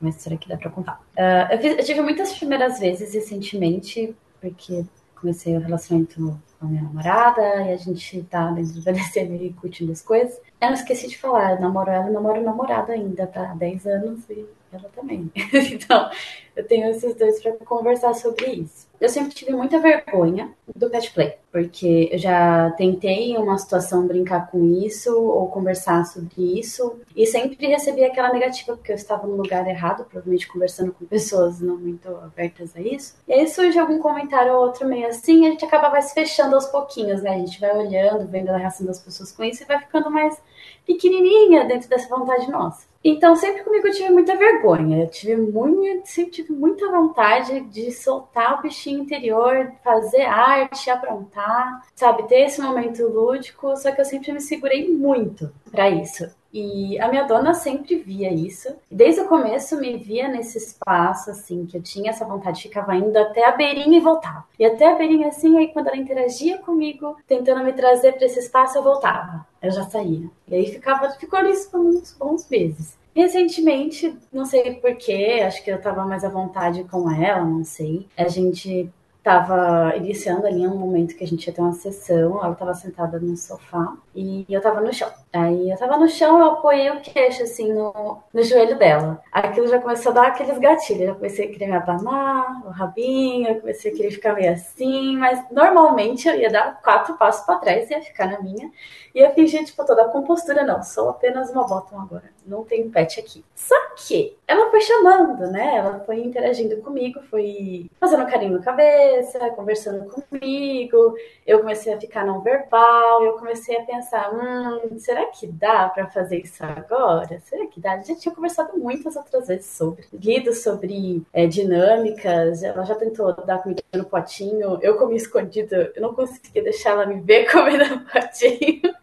[0.00, 1.00] uma história que dá pra contar.
[1.16, 4.84] Ah, eu, fiz- eu tive muitas primeiras vezes recentemente, porque
[5.20, 9.52] comecei o relacionamento com a minha namorada e a gente tá dentro do BDSM e
[9.60, 10.40] curtindo as coisas.
[10.60, 13.50] Eu não esqueci de falar, eu namoro ela e namoro o namorado ainda, tá?
[13.50, 15.30] Há 10 anos e ela também.
[15.72, 16.10] então,
[16.54, 18.88] eu tenho esses dois pra conversar sobre isso.
[19.00, 24.06] Eu sempre tive muita vergonha do pet play, porque eu já tentei em uma situação
[24.06, 29.26] brincar com isso ou conversar sobre isso e sempre recebi aquela negativa porque eu estava
[29.26, 33.16] no lugar errado, provavelmente conversando com pessoas não muito abertas a isso.
[33.26, 36.54] E aí surge algum comentário ou outro meio assim, e a gente acaba se fechando
[36.54, 37.30] aos pouquinhos, né?
[37.30, 40.38] A gente vai olhando, vendo a reação das pessoas com isso e vai ficando mais
[40.84, 42.89] pequenininha dentro dessa vontade nossa.
[43.02, 45.04] Então, sempre comigo eu tive muita vergonha.
[45.04, 51.82] Eu tive muito, sempre tive muita vontade de soltar o bichinho interior, fazer arte, aprontar,
[51.94, 53.74] sabe, ter esse momento lúdico.
[53.76, 56.28] Só que eu sempre me segurei muito para isso.
[56.52, 58.68] E a minha dona sempre via isso.
[58.90, 63.16] Desde o começo me via nesse espaço, assim, que eu tinha essa vontade, ficava indo
[63.16, 64.44] até a beirinha e voltava.
[64.58, 68.40] E até a beirinha, assim, aí quando ela interagia comigo, tentando me trazer para esse
[68.40, 69.46] espaço, eu voltava.
[69.62, 70.28] Eu já saía.
[70.48, 72.98] E aí ficava, ficou nisso por uns bons meses.
[73.14, 78.06] Recentemente, não sei porquê, acho que eu tava mais à vontade com ela, não sei.
[78.16, 78.90] A gente
[79.22, 83.18] tava iniciando ali um momento que a gente ia ter uma sessão, ela tava sentada
[83.18, 85.10] no sofá e eu tava no chão.
[85.32, 89.22] Aí eu tava no chão, eu apoiei o queixo assim no, no joelho dela.
[89.30, 93.48] Aquilo já começou a dar aqueles gatilhos, já comecei a querer me abanar, o rabinho,
[93.48, 97.58] eu comecei a querer ficar meio assim, mas normalmente eu ia dar quatro passos para
[97.58, 98.70] trás e ia ficar na minha.
[99.14, 102.90] E eu fingir, tipo, toda a compostura, não, sou apenas uma bottom agora, não tem
[102.90, 103.44] pet aqui.
[103.54, 105.76] Só que ela foi chamando, né?
[105.76, 111.14] Ela foi interagindo comigo, foi fazendo carinho na cabeça, conversando comigo.
[111.46, 116.08] Eu comecei a ficar não verbal, eu comecei a pensar, hum, será que dá para
[116.08, 117.40] fazer isso agora?
[117.40, 117.92] Será que dá?
[117.92, 122.62] A gente tinha conversado muitas outras vezes sobre, lido sobre é, dinâmicas.
[122.62, 127.06] Ela já tentou dar comida no potinho, eu comi escondido, eu não conseguia deixar ela
[127.06, 128.94] me ver comendo no potinho.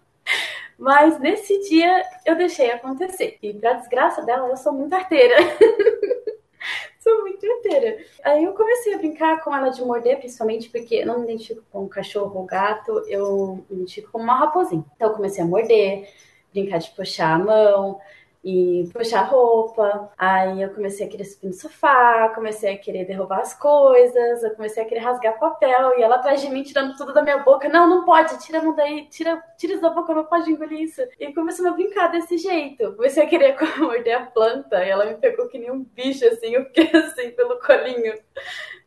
[0.78, 3.38] Mas nesse dia eu deixei acontecer.
[3.42, 5.36] E pra desgraça dela, eu sou muito arteira.
[7.00, 7.98] sou muito arteira.
[8.24, 11.64] Aí eu comecei a brincar com ela de morder, principalmente porque eu não me identifico
[11.72, 14.86] com cachorro ou gato, eu me identifico com uma raposinha.
[14.96, 16.10] Então eu comecei a morder,
[16.52, 18.00] brincar de puxar a mão,
[18.44, 20.12] e puxar roupa.
[20.18, 24.56] Aí eu comecei a querer subir no sofá, comecei a querer derrubar as coisas, eu
[24.56, 27.68] comecei a querer rasgar papel e ela atrás de mim tirando tudo da minha boca.
[27.70, 30.82] Não, não pode, tira a mão daí, tira, tira isso da boca, não pode engolir
[30.82, 31.02] isso.
[31.20, 32.94] E começou a brincar desse jeito.
[32.96, 36.54] Comecei a querer morder a planta e ela me pegou que nem um bicho assim,
[36.56, 38.14] eu fiquei assim pelo colinho,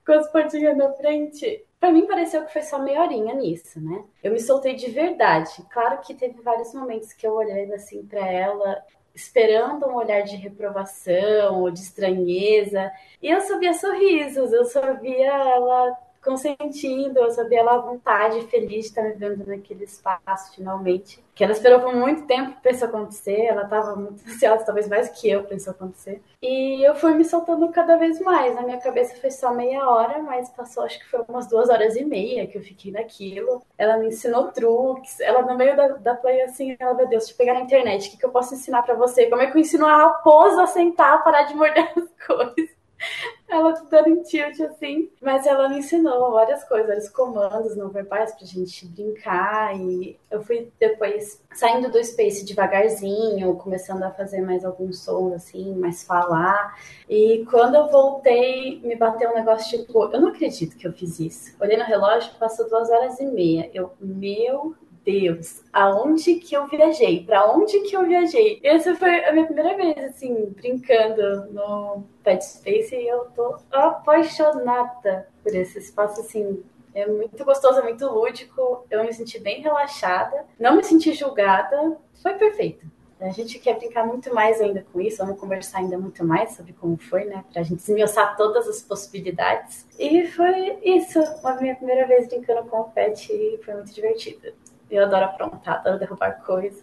[0.07, 1.65] com as pontinhas na frente.
[1.79, 4.05] Pra mim pareceu que foi só meia horinha nisso, né?
[4.23, 5.51] Eu me soltei de verdade.
[5.73, 8.83] Claro que teve vários momentos que eu olhei assim para ela
[9.15, 12.91] esperando um olhar de reprovação ou de estranheza.
[13.23, 18.47] E eu só via sorrisos, eu só via ela consentindo, eu sabia ela à vontade,
[18.47, 21.23] feliz de estar me vendo naquele espaço finalmente.
[21.35, 25.09] Que ela esperou por muito tempo para isso acontecer, ela estava muito ansiosa, talvez mais
[25.09, 26.23] que eu para isso acontecer.
[26.43, 28.55] E eu fui me soltando cada vez mais.
[28.55, 31.97] Na minha cabeça foi só meia hora, mas passou acho que foi umas duas horas
[31.97, 33.63] e meia que eu fiquei naquilo.
[33.79, 37.33] Ela me ensinou truques, ela no meio da, da play assim, ela, meu Deus, deixa
[37.33, 39.27] eu pegar na internet, o que, que eu posso ensinar para você?
[39.27, 42.80] Como é que eu ensino a raposa a sentar, parar de morder as coisas?
[43.49, 48.33] ela dando em tilt assim, mas ela me ensinou várias coisas, vários comandos não verbais
[48.35, 54.65] pra gente brincar e eu fui depois saindo do space devagarzinho, começando a fazer mais
[54.65, 56.79] alguns sons assim, mais falar.
[57.09, 61.19] E quando eu voltei, me bateu um negócio tipo, eu não acredito que eu fiz
[61.19, 61.57] isso.
[61.61, 63.71] Olhei no relógio, passou duas horas e meia.
[63.75, 64.75] Eu, meu
[65.11, 67.25] Deus, aonde que eu viajei?
[67.25, 68.61] Para onde que eu viajei?
[68.63, 75.29] Essa foi a minha primeira vez, assim, brincando no Pet Space e eu tô apaixonada
[75.43, 76.63] por esse espaço, assim,
[76.95, 78.85] é muito gostoso, é muito lúdico.
[78.91, 82.87] Eu me senti bem relaxada, não me senti julgada, foi perfeito.
[83.21, 86.73] A gente quer brincar muito mais ainda com isso, vamos conversar ainda muito mais sobre
[86.73, 87.45] como foi, né?
[87.53, 89.87] Pra gente esmiuçar todas as possibilidades.
[89.99, 94.55] E foi isso, a minha primeira vez brincando com o pet e foi muito divertido.
[94.91, 96.83] Eu adoro aprontar, adoro derrubar coisas.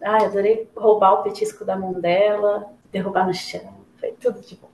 [0.00, 3.74] Eu adorei roubar o petisco da mão dela, derrubar no chão.
[4.00, 4.72] Foi tudo de bom.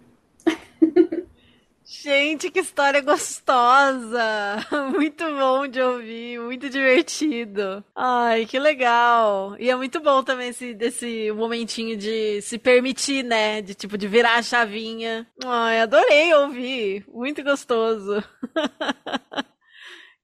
[1.91, 4.59] Gente, que história gostosa!
[4.95, 7.83] Muito bom de ouvir, muito divertido.
[7.97, 9.57] Ai, que legal!
[9.59, 13.63] E é muito bom também esse desse momentinho de se permitir, né?
[13.63, 15.27] De tipo de virar a chavinha.
[15.45, 18.23] Ai, adorei ouvir, muito gostoso.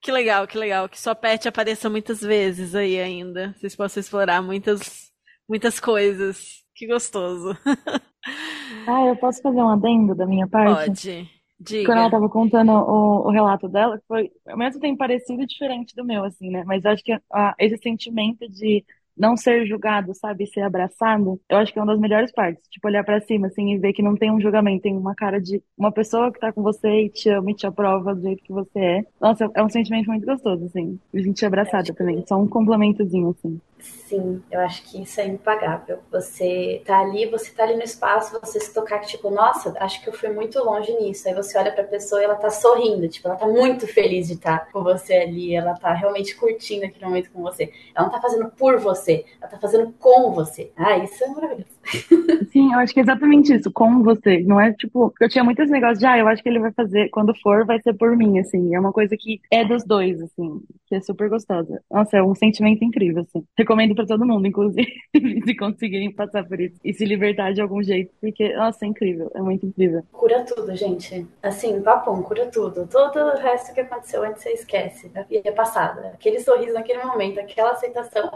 [0.05, 0.87] Que legal, que legal.
[0.87, 3.55] Que sua pet apareça muitas vezes aí ainda.
[3.57, 5.11] Vocês possam explorar muitas,
[5.49, 6.63] muitas coisas.
[6.75, 7.57] Que gostoso.
[8.87, 10.89] ah, eu posso fazer um adendo da minha parte?
[10.89, 11.31] Pode.
[11.59, 11.87] Diga.
[11.87, 15.97] Quando ela tava contando o, o relato dela, foi ao mesmo tempo parecido e diferente
[15.97, 16.65] do meu, assim, né?
[16.67, 18.85] Mas acho que ah, esse sentimento de
[19.17, 22.63] não ser julgado, sabe, ser abraçado, eu acho que é uma das melhores partes.
[22.69, 25.41] Tipo, olhar para cima, assim, e ver que não tem um julgamento, tem uma cara
[25.41, 28.43] de uma pessoa que tá com você e te ama e te aprova do jeito
[28.43, 29.05] que você é.
[29.21, 30.99] Nossa, é um sentimento muito gostoso, assim.
[31.13, 32.25] A gente abraçada também.
[32.27, 33.61] Só um complementozinho, assim.
[33.85, 36.03] Sim, eu acho que isso é impagável.
[36.11, 40.09] Você tá ali, você tá ali no espaço, você se tocar tipo, nossa, acho que
[40.09, 41.29] eu fui muito longe nisso.
[41.29, 44.35] Aí você olha pra pessoa e ela tá sorrindo, tipo, ela tá muito feliz de
[44.35, 47.71] estar tá com você ali, ela tá realmente curtindo aquele momento com você.
[47.95, 50.73] Ela não tá fazendo por você, ela tá fazendo com você.
[50.77, 51.74] Ah, isso é maravilhoso.
[52.53, 54.41] Sim, eu acho que é exatamente isso, com você.
[54.41, 57.09] Não é tipo, eu tinha muitos negócios de, ah, eu acho que ele vai fazer,
[57.11, 58.75] quando for, vai ser por mim, assim.
[58.75, 61.83] É uma coisa que é dos dois, assim, que é super gostosa.
[61.91, 63.45] Nossa, é um sentimento incrível, assim.
[63.57, 64.87] Recomendo para todo mundo, inclusive,
[65.45, 69.31] se conseguirem passar por isso e se libertar de algum jeito, porque, nossa, é incrível,
[69.35, 70.03] é muito incrível.
[70.13, 71.27] Cura tudo, gente.
[71.43, 72.87] Assim, papum, cura tudo.
[72.87, 75.11] Todo o resto que aconteceu antes você esquece.
[75.15, 76.01] É passado.
[76.07, 78.31] Aquele sorriso naquele momento, aquela aceitação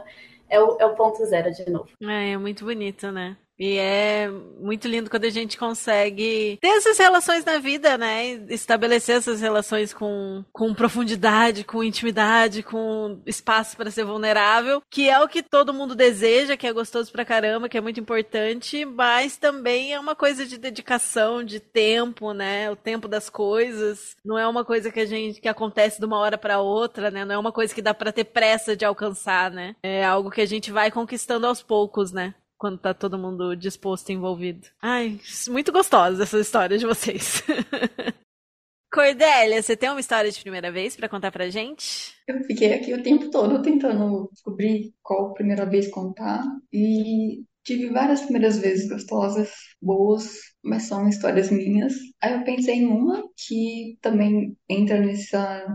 [0.49, 1.89] é o, é o ponto zero de novo.
[2.03, 3.37] É, é muito bonito, né?
[3.59, 4.29] E é
[4.61, 8.27] muito lindo quando a gente consegue ter essas relações na vida, né?
[8.49, 15.19] Estabelecer essas relações com, com profundidade, com intimidade, com espaço para ser vulnerável, que é
[15.21, 19.37] o que todo mundo deseja, que é gostoso pra caramba, que é muito importante, mas
[19.37, 22.71] também é uma coisa de dedicação, de tempo, né?
[22.71, 24.17] O tempo das coisas.
[24.25, 27.25] Não é uma coisa que a gente que acontece de uma hora para outra, né?
[27.25, 29.75] Não é uma coisa que dá para ter pressa de alcançar, né?
[29.83, 32.35] É algo que a gente vai conquistando aos poucos, né?
[32.59, 34.67] Quando tá todo mundo disposto e envolvido.
[34.83, 37.43] Ai, muito gostosa essa história de vocês.
[38.93, 42.15] Cordélia, você tem uma história de primeira vez para contar pra gente?
[42.27, 46.43] Eu fiquei aqui o tempo todo tentando descobrir qual primeira vez contar
[46.73, 49.51] e tive várias primeiras vezes gostosas,
[49.81, 51.93] boas, mas são histórias minhas.
[52.21, 55.67] Aí eu pensei em uma que também entra nessa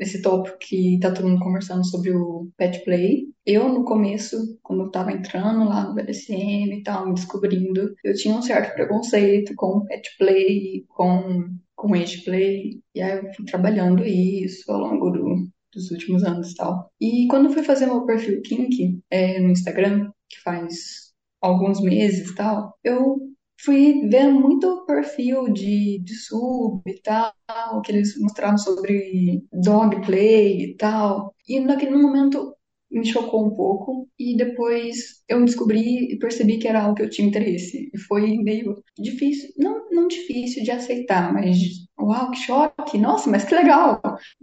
[0.00, 3.26] nesse tópico que tá todo mundo conversando sobre o pet play.
[3.44, 8.14] Eu, no começo, quando eu tava entrando lá no BDSM e tal, me descobrindo, eu
[8.14, 13.44] tinha um certo preconceito com pet play, com, com age play, e aí eu fui
[13.44, 16.90] trabalhando isso ao longo do, dos últimos anos e tal.
[16.98, 21.10] E quando eu fui fazer meu perfil Kink é, no Instagram, que faz
[21.42, 23.29] alguns meses e tal, eu
[23.64, 27.32] fui ver muito perfil de, de sub e tal,
[27.84, 31.34] que eles mostravam sobre dog play e tal.
[31.48, 32.54] E naquele momento
[32.90, 37.10] me chocou um pouco e depois eu descobri e percebi que era algo que eu
[37.10, 37.90] tinha interesse.
[37.94, 41.56] E foi meio difícil, não, não difícil de aceitar, mas
[42.00, 44.00] uau, que choque, nossa, mas que legal!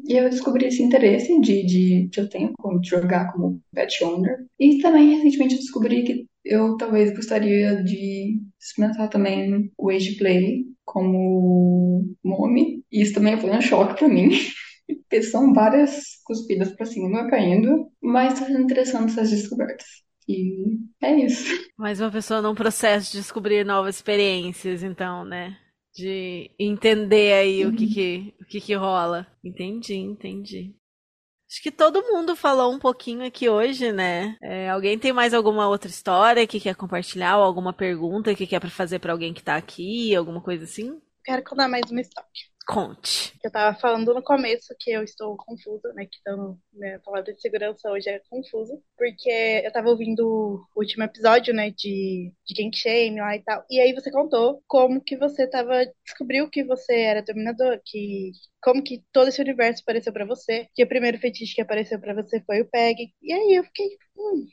[0.08, 4.46] E eu descobri esse interesse de, de que eu tenho de jogar como pet owner.
[4.60, 10.66] E também recentemente eu descobri que eu talvez gostaria de experimentar também o Age Play
[10.86, 12.84] como nome.
[12.92, 14.30] E isso também foi um choque para mim.
[14.88, 19.86] Porque são várias cuspidas para cima caindo, mas está sendo interessante essas descobertas.
[20.28, 21.46] E é isso.
[21.78, 25.58] Mais uma pessoa num processo de descobrir novas experiências, então, né?
[25.94, 27.72] De entender aí uhum.
[27.72, 27.92] o, que, uhum.
[27.92, 29.28] que, o que, que rola.
[29.44, 30.76] Entendi, entendi.
[31.50, 34.38] Acho que todo mundo falou um pouquinho aqui hoje, né?
[34.42, 38.62] É, alguém tem mais alguma outra história que quer compartilhar ou alguma pergunta que quer
[38.70, 41.02] fazer para alguém que tá aqui, alguma coisa assim?
[41.24, 42.57] Quero contar mais uma história.
[42.68, 43.34] Conte.
[43.42, 46.06] Eu tava falando no começo que eu estou confusa, né?
[46.06, 48.78] Que então, minha palavra de segurança hoje é confusa.
[48.98, 49.30] Porque
[49.64, 50.28] eu tava ouvindo
[50.76, 51.72] o último episódio, né?
[51.72, 53.64] De, de Gang Shame lá e tal.
[53.70, 55.86] E aí você contou como que você tava.
[56.06, 58.32] Descobriu que você era dominador, que.
[58.62, 60.68] Como que todo esse universo apareceu para você.
[60.76, 63.14] Que o primeiro fetiche que apareceu para você foi o PEG.
[63.22, 63.88] E aí eu fiquei.
[64.18, 64.46] Hum,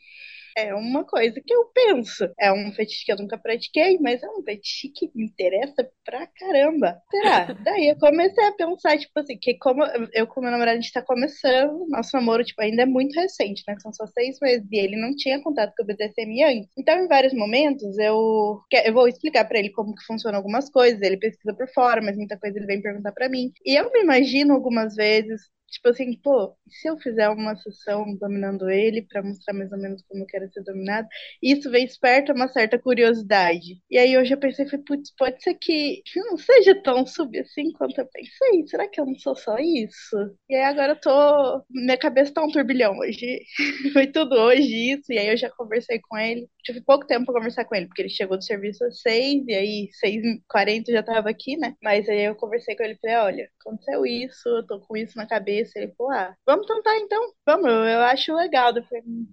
[0.57, 2.29] é uma coisa que eu penso.
[2.39, 6.27] É um fetiche que eu nunca pratiquei, mas é um fetiche que me interessa pra
[6.27, 7.01] caramba.
[7.11, 7.47] Será?
[7.65, 10.93] Daí eu comecei a pensar, tipo assim, que como eu com meu namorado a gente
[10.93, 13.77] tá começando, nosso namoro, tipo, ainda é muito recente, né?
[13.81, 16.71] São só seis meses e ele não tinha contato com o BDSM antes.
[16.79, 21.01] Então, em vários momentos, eu, eu vou explicar para ele como que funcionam algumas coisas,
[21.03, 23.53] ele pesquisa por fora, mas muita coisa ele vem perguntar para mim.
[23.65, 28.71] E eu me imagino algumas vezes Tipo assim, pô, se eu fizer uma sessão dominando
[28.71, 31.09] ele para mostrar mais ou menos como eu quero ser dominado,
[31.43, 33.81] isso vem esperto uma certa curiosidade.
[33.91, 37.99] E aí eu já pensei, putz, pode ser que não seja tão sub assim quanto
[38.01, 38.67] eu pensei.
[38.69, 40.17] Será que eu não sou só isso?
[40.49, 41.65] E aí agora eu tô.
[41.71, 43.41] Minha cabeça tá um turbilhão hoje.
[43.93, 46.49] Foi tudo hoje isso, e aí eu já conversei com ele.
[46.65, 49.55] Tive pouco tempo pra conversar com ele, porque ele chegou do serviço às seis, e
[49.55, 51.75] aí seis quarenta já tava aqui, né?
[51.83, 55.17] Mas aí eu conversei com ele e falei, olha, aconteceu isso, eu tô com isso
[55.17, 55.79] na cabeça cabeça.
[55.79, 57.33] Ele falou, ah, vamos tentar então.
[57.47, 58.73] Vamos, eu acho legal.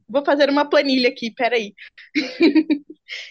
[0.07, 1.73] Vou fazer uma planilha aqui, peraí.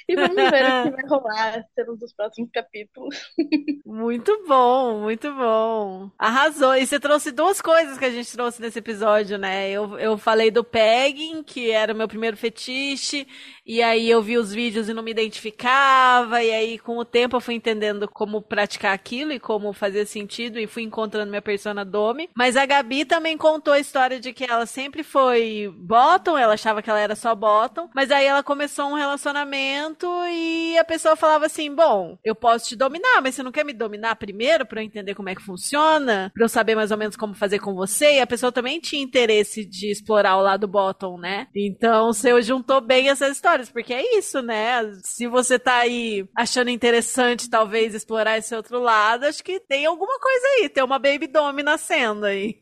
[0.08, 1.64] e vamos ver o que vai rolar
[1.98, 3.32] nos próximos capítulos.
[3.84, 6.10] muito bom, muito bom.
[6.18, 6.74] Arrasou.
[6.76, 9.70] E você trouxe duas coisas que a gente trouxe nesse episódio, né?
[9.70, 13.26] Eu, eu falei do pegging, que era o meu primeiro fetiche,
[13.64, 17.36] e aí eu vi os vídeos e não me identificava, e aí com o tempo
[17.36, 21.84] eu fui entendendo como praticar aquilo e como fazia sentido, e fui encontrando minha persona
[21.84, 22.28] Domi.
[22.34, 22.66] Mas a
[23.04, 27.14] também contou a história de que ela sempre foi bottom, ela achava que ela era
[27.14, 32.34] só bottom, mas aí ela começou um relacionamento e a pessoa falava assim: Bom, eu
[32.34, 35.34] posso te dominar, mas você não quer me dominar primeiro para eu entender como é
[35.34, 38.16] que funciona, para eu saber mais ou menos como fazer com você?
[38.16, 41.46] E a pessoa também tinha interesse de explorar o lado bottom, né?
[41.54, 44.82] Então você juntou bem essa história histórias, porque é isso, né?
[45.02, 50.18] Se você tá aí achando interessante, talvez, explorar esse outro lado, acho que tem alguma
[50.18, 52.60] coisa aí, tem uma Baby Dome nascendo aí.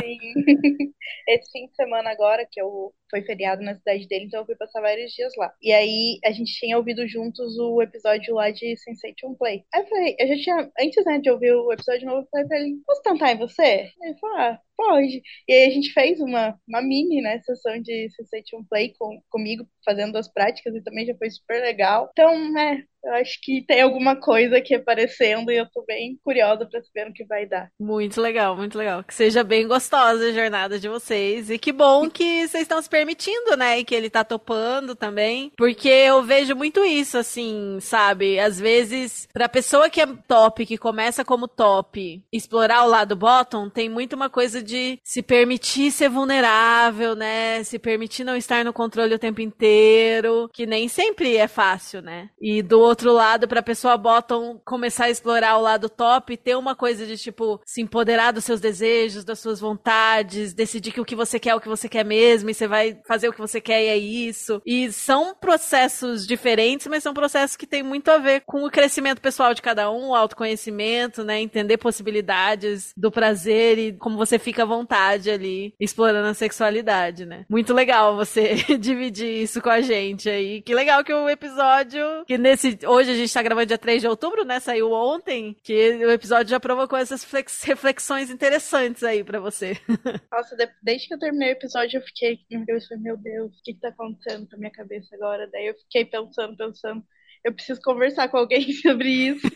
[0.00, 0.18] Sim.
[1.28, 4.56] Esse fim de semana agora, que eu foi feriado na cidade dele, então eu fui
[4.56, 5.52] passar vários dias lá.
[5.60, 9.62] E aí a gente tinha ouvido juntos o episódio lá de Sensation Play.
[9.74, 12.46] Aí eu falei, eu já tinha, antes né, de ouvir o episódio novo, eu falei
[12.46, 13.90] pra ele, posso tentar em você?
[14.00, 15.22] Ele falou, ah, pode.
[15.46, 19.66] E aí a gente fez uma, uma mini, né, sessão de Sensation Play com, comigo,
[19.84, 22.08] fazendo as práticas, e também já foi super legal.
[22.12, 26.64] Então, né, eu acho que tem alguma coisa aqui aparecendo e eu tô bem curiosa
[26.64, 27.68] pra saber o que vai dar.
[27.78, 29.02] Muito legal, muito legal.
[29.02, 31.50] Que seja bem gostosa a jornada de vocês.
[31.50, 33.80] E que bom que vocês estão se permitindo, né?
[33.80, 35.52] E que ele tá topando também.
[35.56, 38.38] Porque eu vejo muito isso, assim, sabe?
[38.38, 43.68] Às vezes, pra pessoa que é top, que começa como top, explorar o lado bottom,
[43.68, 47.64] tem muito uma coisa de se permitir ser vulnerável, né?
[47.64, 52.30] Se permitir não estar no controle o tempo inteiro, que nem sempre é fácil, né?
[52.40, 56.76] E do outro lado, pra pessoa botam começar a explorar o lado top, ter uma
[56.76, 61.16] coisa de tipo se empoderar dos seus desejos, das suas vontades, decidir que o que
[61.16, 63.60] você quer é o que você quer mesmo, e você vai fazer o que você
[63.60, 64.60] quer e é isso.
[64.66, 69.20] E são processos diferentes, mas são processos que têm muito a ver com o crescimento
[69.20, 71.40] pessoal de cada um, o autoconhecimento, né?
[71.40, 77.44] Entender possibilidades do prazer e como você fica à vontade ali explorando a sexualidade, né?
[77.48, 80.62] Muito legal você dividir isso com a gente aí.
[80.62, 84.08] Que legal que o episódio, que nesse, hoje a gente tá gravando dia 3 de
[84.08, 84.60] outubro, né?
[84.60, 85.74] Saiu ontem, que
[86.04, 89.76] o episódio já provocou essas flex- reflexões interessantes aí pra você.
[90.30, 92.38] Nossa, de- desde que eu terminei o episódio, eu fiquei,
[92.72, 95.48] Deus, falei, meu Deus, o que que tá acontecendo com a minha cabeça agora?
[95.50, 97.04] Daí eu fiquei pensando, pensando,
[97.44, 99.46] eu preciso conversar com alguém sobre isso.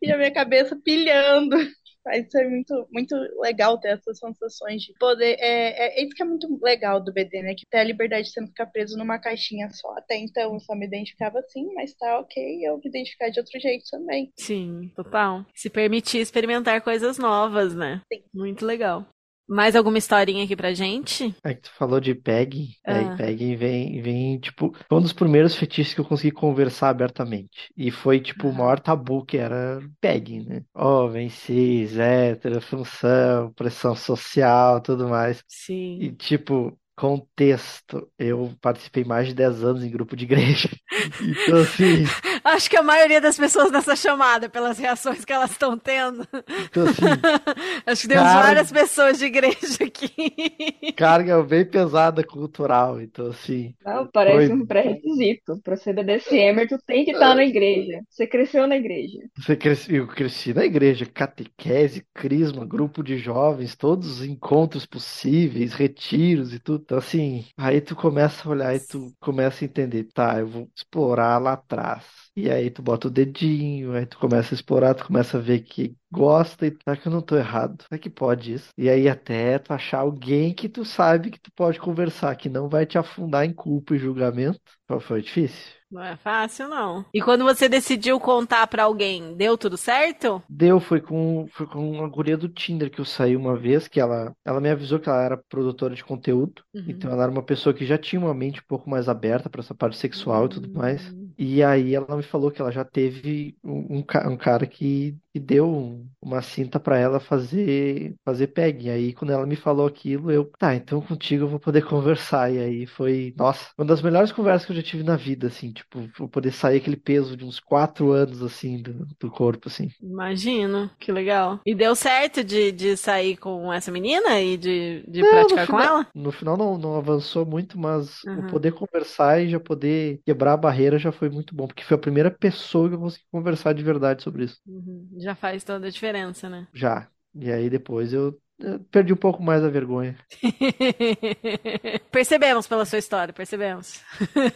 [0.00, 1.56] E a minha cabeça pilhando.
[2.04, 5.36] Mas isso é muito, muito legal ter essas sensações de poder.
[5.38, 7.54] É, é, é isso que é muito legal do BD, né?
[7.54, 9.88] Que ter a liberdade de você não ficar preso numa caixinha só.
[9.96, 13.60] Até então eu só me identificava assim, mas tá ok eu me identificar de outro
[13.60, 14.32] jeito também.
[14.36, 15.46] Sim, total.
[15.54, 18.00] Se permitir experimentar coisas novas, né?
[18.34, 19.06] Muito legal.
[19.48, 21.34] Mais alguma historinha aqui pra gente?
[21.44, 23.10] É que tu falou de pegging, Ah.
[23.10, 27.70] aí pegging vem, vem, tipo, foi um dos primeiros fetiches que eu consegui conversar abertamente.
[27.76, 30.62] E foi, tipo, o maior tabu que era pegging, né?
[30.74, 35.42] Homem, cis, hétero, função, pressão social, tudo mais.
[35.48, 35.98] Sim.
[36.00, 40.68] E, tipo, contexto, eu participei mais de 10 anos em grupo de igreja.
[41.20, 42.04] Então, assim,
[42.44, 46.26] Acho que a maioria das pessoas nessa chamada, pelas reações que elas estão tendo.
[46.70, 47.02] então, assim,
[47.86, 50.92] Acho que temos Cara- várias pessoas de igreja aqui.
[50.96, 53.00] carga bem pesada cultural.
[53.00, 54.56] Então, assim, Não, parece Foi.
[54.56, 55.60] um pré-requisito.
[55.62, 58.00] Pra ser BDSM, tu tem que estar na igreja.
[58.08, 59.18] Você cresceu na igreja.
[59.38, 65.72] Você cresci, eu cresci na igreja, catequese, crisma, grupo de jovens, todos os encontros possíveis,
[65.74, 66.82] retiros e tudo.
[66.84, 70.68] Então, assim, aí tu começa a olhar e tu começa a entender, tá, eu vou
[70.74, 72.04] explorar lá atrás.
[72.34, 75.60] E aí tu bota o dedinho, aí tu começa a explorar, tu começa a ver
[75.60, 77.82] que gosta e será que eu não tô errado?
[77.82, 78.70] Será que pode isso?
[78.76, 82.68] E aí até tu achar alguém que tu sabe que tu pode conversar, que não
[82.70, 84.60] vai te afundar em culpa e julgamento.
[85.00, 85.72] Foi- difícil?
[85.90, 87.04] Não é fácil, não.
[87.12, 90.42] E quando você decidiu contar pra alguém, deu tudo certo?
[90.48, 93.98] Deu, foi com, foi com uma guria do Tinder que eu saí uma vez, que
[94.00, 96.84] ela, ela me avisou que ela era produtora de conteúdo, Uhum.
[96.86, 99.60] então ela era uma pessoa que já tinha uma mente um pouco mais aberta para
[99.62, 101.14] essa parte sexual e tudo mais.
[101.38, 105.40] E aí ela me falou que ela já teve um, um, um cara que, que
[105.40, 108.90] deu um- uma cinta pra ela fazer fazer pegging.
[108.90, 112.52] Aí quando ela me falou aquilo, eu, tá, então contigo eu vou poder conversar.
[112.52, 115.72] E aí foi, nossa, uma das melhores conversas que eu já tive na vida, assim,
[115.72, 119.88] tipo, vou poder sair aquele peso de uns quatro anos, assim, do, do corpo, assim.
[120.00, 121.60] Imagino, que legal.
[121.64, 125.78] E deu certo de, de sair com essa menina e de, de É, praticar com
[125.78, 126.06] final- ela?
[126.14, 128.34] No final não, não avançou muito, mas Uhum.
[128.34, 131.96] o poder conversar e já poder quebrar a barreira já foi muito bom, porque foi
[131.96, 134.60] a primeira pessoa que eu consegui conversar de verdade sobre isso.
[134.66, 135.08] Uhum.
[135.22, 136.66] Já faz toda a diferença, né?
[136.72, 137.10] Já.
[137.34, 140.16] E aí depois eu, eu perdi um pouco mais a vergonha.
[142.10, 144.00] percebemos pela sua história, percebemos.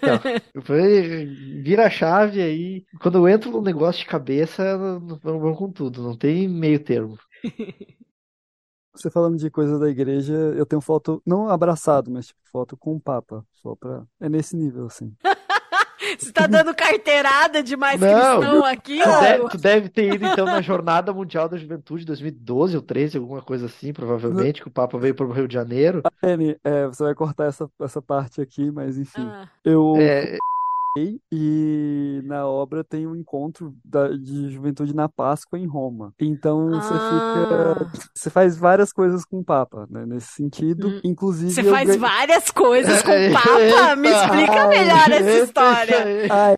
[0.03, 0.21] Então,
[0.63, 1.27] foi,
[1.63, 2.85] vira a chave aí.
[3.01, 7.19] Quando eu entro no negócio de cabeça, não- vamos com tudo, não tem meio termo.
[8.95, 12.97] Você falando de coisa da igreja, eu tenho foto, não abraçado, mas tipo, foto com
[12.97, 13.45] o Papa.
[13.55, 14.07] Só pra.
[14.21, 15.15] É nesse nível, assim.
[16.19, 18.41] Você tá dando carteirada de mais Não.
[18.41, 22.77] cristão aqui, Tu deve, tu deve ter ido então na Jornada Mundial da Juventude 2012
[22.77, 26.03] ou 13, alguma coisa assim, provavelmente, que o Papa veio para o Rio de Janeiro.
[26.23, 29.27] Anne, é, você vai cortar essa, essa parte aqui, mas enfim.
[29.27, 29.49] Ah.
[29.65, 30.37] Eu É,
[31.33, 36.13] e na obra tem um encontro da- de juventude na Páscoa em Roma.
[36.21, 37.75] Então você Ah.
[37.77, 38.09] fica.
[38.15, 40.05] Você faz várias coisas com o Papa, né?
[40.07, 40.89] Nesse sentido.
[40.89, 41.01] Hum.
[41.05, 41.53] Inclusive.
[41.53, 43.97] Você faz ganhei- várias coisas com o Papa?
[43.97, 45.97] Me explica melhor essa história.
[46.31, 46.57] Ai,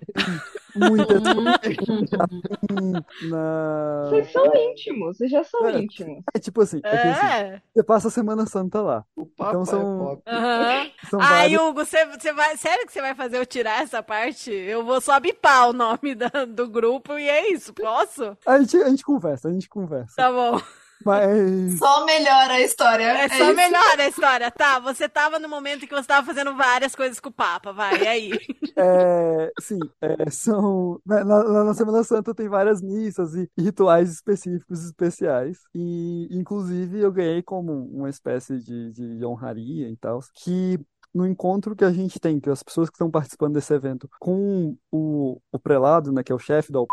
[0.79, 2.93] muitas Hum.
[3.31, 4.07] na.
[4.11, 5.79] Vocês são íntimos, vocês já são É.
[5.81, 6.23] íntimos.
[6.35, 7.63] É tipo assim, é que assim, É.
[7.75, 9.05] você passa a Semana Santa lá.
[9.17, 10.23] O Papa Então é são- pop.
[10.27, 10.91] Aham.
[11.11, 11.61] São Ai, vários.
[11.63, 12.57] Hugo, você, você vai.
[12.57, 14.51] Sério que você vai fazer eu tirar essa parte?
[14.53, 17.73] Eu vou só bipar o nome da- do grupo e é isso.
[17.75, 18.37] Posso?
[18.47, 20.15] A gente, a gente conversa, a gente conversa.
[20.17, 20.61] Tá bom.
[21.05, 21.79] Mas.
[21.79, 23.05] Só melhora a história.
[23.05, 23.55] É só isso.
[23.55, 24.51] melhor a história.
[24.51, 27.73] Tá, você tava no momento em que você tava fazendo várias coisas com o Papa.
[27.73, 28.31] Vai, e aí?
[28.81, 31.01] É, sim, é, são.
[31.05, 35.59] Na, na- na Semana Santa tem várias missas e, e rituais específicos especiais.
[35.75, 40.79] E, inclusive, eu ganhei como uma espécie de, de honraria e tal, que
[41.13, 44.77] no encontro que a gente tem, que as pessoas que estão participando desse evento, com
[44.93, 46.89] o, o prelado, né, que é o chefe da UP,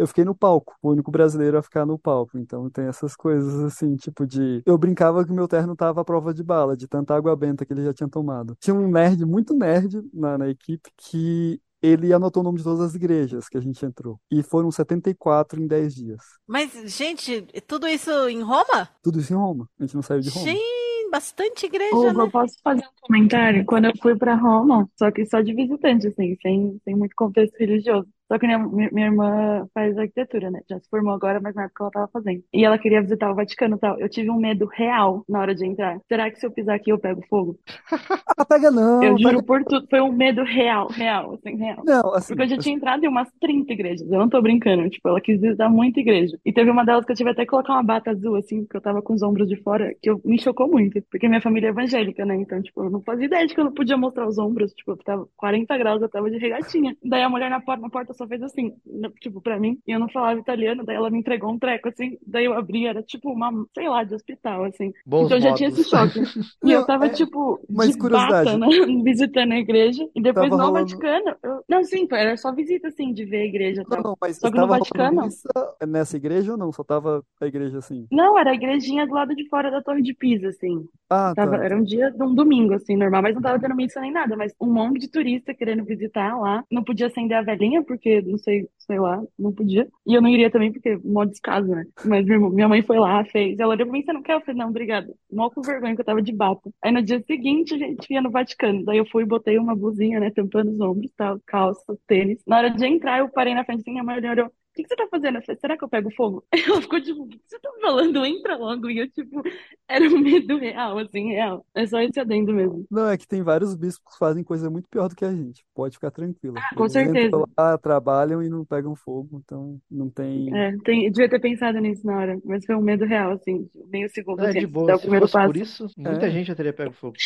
[0.00, 2.38] Eu fiquei no palco, o único brasileiro a ficar no palco.
[2.38, 4.62] Então tem essas coisas assim, tipo de.
[4.64, 7.72] Eu brincava que meu terno tava à prova de bala, de tanta água benta que
[7.74, 8.56] ele já tinha tomado.
[8.58, 12.80] Tinha um nerd, muito nerd na, na equipe, que ele anotou o nome de todas
[12.80, 14.18] as igrejas que a gente entrou.
[14.30, 16.22] E foram 74 em 10 dias.
[16.46, 18.88] Mas, gente, tudo isso em Roma?
[19.02, 19.68] Tudo isso em Roma.
[19.78, 20.46] A gente não saiu de Roma.
[20.46, 22.24] Gente, bastante igreja, Hugo, né?
[22.24, 23.66] eu posso fazer um comentário?
[23.66, 27.54] Quando eu fui pra Roma, só que só de visitante, assim, sem, sem muito contexto
[27.58, 28.08] religioso.
[28.30, 30.60] Só que minha, minha irmã faz arquitetura, né?
[30.70, 32.44] Já se formou agora, mas na época ela tava fazendo.
[32.54, 33.98] E ela queria visitar o Vaticano e tal.
[33.98, 35.98] Eu tive um medo real na hora de entrar.
[36.06, 37.58] Será que se eu pisar aqui eu pego fogo?
[38.38, 39.02] Ah, pega não.
[39.02, 39.86] Eu pega- juro por tudo.
[39.90, 41.82] Foi um medo real, real, assim, real.
[41.84, 44.10] Não, assim, Porque eu já assim, tinha entrado em umas 30 igrejas.
[44.10, 44.88] Eu não tô brincando.
[44.88, 46.38] Tipo, ela quis visitar muita igreja.
[46.44, 48.76] E teve uma delas que eu tive até que colocar uma bata azul, assim, porque
[48.76, 51.02] eu tava com os ombros de fora, que eu, me chocou muito.
[51.10, 52.36] Porque minha família é evangélica, né?
[52.36, 54.72] Então, tipo, eu não fazia ideia de que eu não podia mostrar os ombros.
[54.72, 56.96] Tipo, eu tava 40 graus, eu tava de regatinha.
[57.04, 58.74] Daí a mulher na porta, na porta só fez assim,
[59.20, 59.78] tipo, pra mim.
[59.86, 60.84] E eu não falava italiano.
[60.84, 62.18] Daí ela me entregou um treco, assim.
[62.26, 64.92] Daí eu abri, era tipo uma, sei lá, de hospital, assim.
[65.06, 66.20] Bons então eu já tinha esse choque.
[66.62, 68.44] E Não, eu tava, é- tipo, mas de curiosidade.
[68.44, 68.66] bata, né?
[69.02, 70.06] Visitando a igreja.
[70.14, 71.36] E depois Tava no rolando- Vaticano.
[71.42, 74.50] eu- Não, sim, era só visita, assim, de ver a igreja e Não, mas Só
[74.50, 75.22] que no Vaticano.
[75.22, 75.48] missa
[75.88, 76.70] nessa igreja ou não?
[76.72, 78.06] Só tava a igreja assim.
[78.12, 80.84] Não, era a igrejinha do lado de fora da Torre de Pisa, assim.
[81.08, 81.64] Ah, Tava, tá.
[81.64, 84.36] era um dia de um domingo, assim, normal, mas não tava tendo missa nem nada.
[84.36, 86.62] Mas um monte de turista querendo visitar lá.
[86.70, 89.88] Não podia acender a velhinha, porque não sei, sei lá, não podia.
[90.06, 91.84] E eu não iria também, porque mó descaso, né?
[92.04, 93.58] Mas minha, mãe foi lá, fez.
[93.58, 94.34] Ela olhou pra mim, você não quer?
[94.34, 95.12] Eu falei, não, obrigada.
[95.32, 96.70] Mó com vergonha que eu tava de bata.
[96.82, 98.84] Aí no dia seguinte a gente ia no Vaticano.
[98.84, 102.42] Daí eu fui e botei uma blusinha, né, tampando os ombros, tal, calça, tênis.
[102.46, 104.50] Na hora de entrar, eu parei na frente assim, minha mãe olhou.
[104.80, 105.36] O que que você tá fazendo?
[105.38, 106.44] Eu falei, será que eu pego fogo?
[106.52, 108.24] Ela ficou tipo, o que você tá falando?
[108.24, 108.88] Entra logo.
[108.90, 109.42] E eu, tipo,
[109.88, 111.64] era um medo real, assim, real.
[111.74, 112.86] É só esse adendo mesmo.
[112.90, 115.64] Não, é que tem vários bispos que fazem coisa muito pior do que a gente.
[115.74, 116.54] Pode ficar tranquila.
[116.58, 117.44] Ah, com Eles certeza.
[117.58, 120.54] lá, trabalham e não pegam fogo, então não tem.
[120.56, 123.68] É, tem, eu devia ter pensado nisso na hora, mas foi um medo real, assim,
[123.88, 124.94] meio segundo, É assim, de boa.
[124.94, 125.62] o Se primeiro fosse por passo.
[125.62, 126.30] isso, muita É.
[126.30, 127.16] gente já teria pego fogo.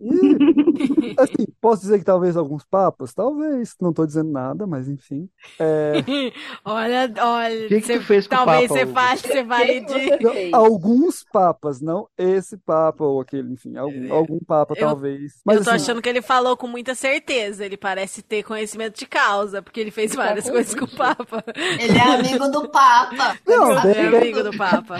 [0.00, 3.12] E, assim, posso dizer que talvez alguns papas?
[3.12, 3.74] Talvez.
[3.80, 5.28] Não tô dizendo nada, mas enfim.
[5.58, 5.92] É,
[6.64, 9.80] Olha, olha, O que que você- fez com o talvez Papa, você fale, você vale
[9.84, 10.54] de.
[10.54, 15.40] alguns papas, não esse papa ou aquele, enfim, algum, algum papa Eu- talvez.
[15.44, 17.64] Mas eu tô assim, achando que ele falou com muita certeza.
[17.64, 20.96] Ele parece ter conhecimento de causa, porque ele fez tá várias com coisas com o.
[20.96, 21.44] Papa.
[21.78, 23.36] Ele é amigo do Papa.
[23.46, 24.98] Não, Ele É amigo do Papa.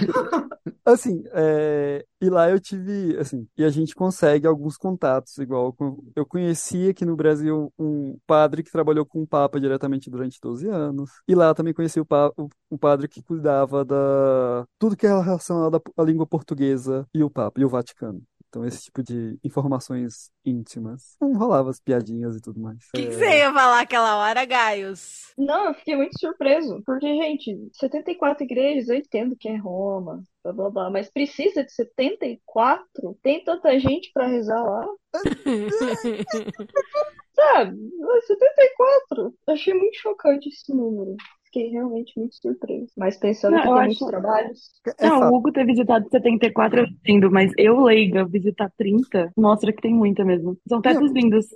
[0.84, 5.74] Assim, é, e lá eu tive, assim, e a gente consegue alguns contatos, igual
[6.16, 10.68] eu conheci aqui no Brasil um padre que trabalhou com o Papa diretamente durante 12
[10.68, 12.32] anos, e lá também conheci o, pa,
[12.70, 17.60] o, padre que cuidava da tudo que é relacionado à língua portuguesa e o Papa,
[17.60, 18.22] e o Vaticano.
[18.50, 21.16] Então, esse tipo de informações íntimas.
[21.20, 22.78] Não rolava as piadinhas e tudo mais.
[22.78, 25.32] O que, que É, você ia falar aquela hora, Gaius?
[25.38, 30.52] Não, eu fiquei muito surpreso, porque, gente, 74 igrejas, eu entendo que é Roma, blá
[30.52, 33.16] blá blá, mas precisa de 74?
[33.22, 34.84] Tem tanta gente pra rezar lá?
[37.32, 37.78] Sabe?
[38.26, 39.34] 74.
[39.46, 41.14] Achei muito chocante esse número.
[41.52, 42.92] Fiquei realmente muito surpreso.
[42.96, 44.58] Mas pensando Não, que eu tem acho- muitos trabalhos.
[44.98, 45.32] é Não, fato.
[45.32, 49.92] o Hugo ter visitado 74 eu entendo, mas eu, leiga, visitar 30, mostra que tem
[49.92, 50.56] muita mesmo.
[50.68, 51.46] São tetos lindos.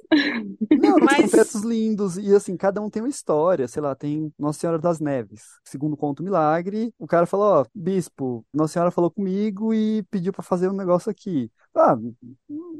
[0.82, 2.18] Não, Mas- são tetos lindos.
[2.18, 3.68] E assim, cada um tem uma história.
[3.68, 5.42] Sei lá, tem Nossa Senhora das Neves.
[5.64, 10.32] Segundo conta o milagre, o cara falou: Ó, bispo, Nossa Senhora falou comigo e pediu
[10.32, 11.50] pra fazer um negócio aqui.
[11.76, 11.96] Ah,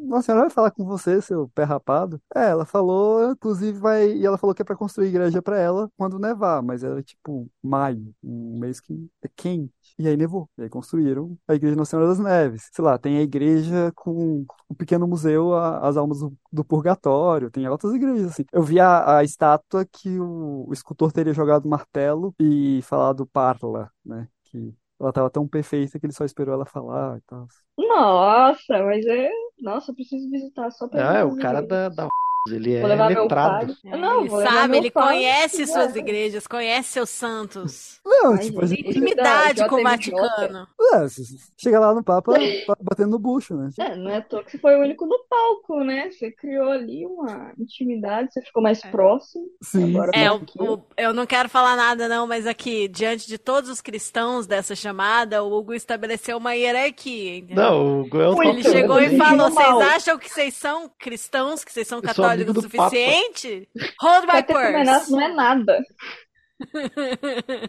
[0.07, 2.21] Nossa Senhora vai falar com você, seu pé rapado.
[2.35, 4.13] É, ela falou, inclusive vai.
[4.13, 7.49] E ela falou que é pra construir igreja pra ela quando nevar, mas era tipo
[7.63, 9.73] maio, um mês que é quente.
[9.99, 10.49] E aí nevou.
[10.59, 12.69] E aí construíram a igreja Nossa Senhora das Neves.
[12.73, 17.51] Sei lá, tem a igreja com o pequeno museu, a- as almas do, do purgatório.
[17.51, 18.45] Tem outras igrejas assim.
[18.53, 23.91] Eu vi a, a estátua que o, o escultor teria jogado martelo e falado parla,
[24.05, 24.29] né?
[24.45, 27.47] Que ela tava tão perfeita que ele só esperou ela falar e tal.
[27.79, 29.31] Nossa, mas é.
[29.61, 32.09] Nossa, eu preciso visitar só pra Ah, ver é o cara da, da
[32.47, 33.75] ele Vou é letrado.
[33.83, 33.99] pai.
[33.99, 35.07] Não, ele sabe, ele pai.
[35.09, 35.99] conhece suas É.
[35.99, 38.01] igrejas, conhece seus santos.
[38.05, 39.91] Não, Ai, tipo, gente, Intimidade da com o JMJ.
[40.13, 40.69] Vaticano.
[40.93, 41.07] É,
[41.57, 42.33] chega lá no Papa
[42.69, 43.71] ba- batendo no bucho, né?
[43.79, 46.11] É, não é à toa que você foi o único no palco, né?
[46.11, 49.47] Você criou ali uma intimidade, você ficou mais próximo.
[49.63, 49.95] Sim.
[49.97, 53.39] Agora É, tá o- o- eu não quero falar nada não, mas aqui, diante de
[53.39, 57.57] todos os cristãos dessa chamada, o Hugo estabeleceu uma hierarquia, entendeu?
[57.65, 61.65] Não, o Goel Muito, Ele eu chegou e falou: vocês acham que vocês são cristãos,
[61.65, 63.69] que vocês são sou amigo do Papa." suficiente?
[64.01, 65.11] Hold my purse.
[65.11, 65.79] não é nada.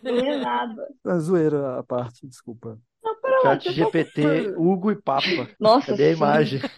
[0.03, 0.87] Não é nada.
[1.07, 2.77] É zoeira a parte, desculpa.
[3.03, 5.49] Não, pera lá, Chat eu- GPT, Hugo e Papa.
[5.59, 6.17] Nossa, Cadê a sim.
[6.17, 6.59] imagem?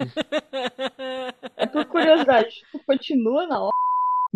[1.59, 2.49] É por curiosidade.
[2.85, 3.71] Continua na hora.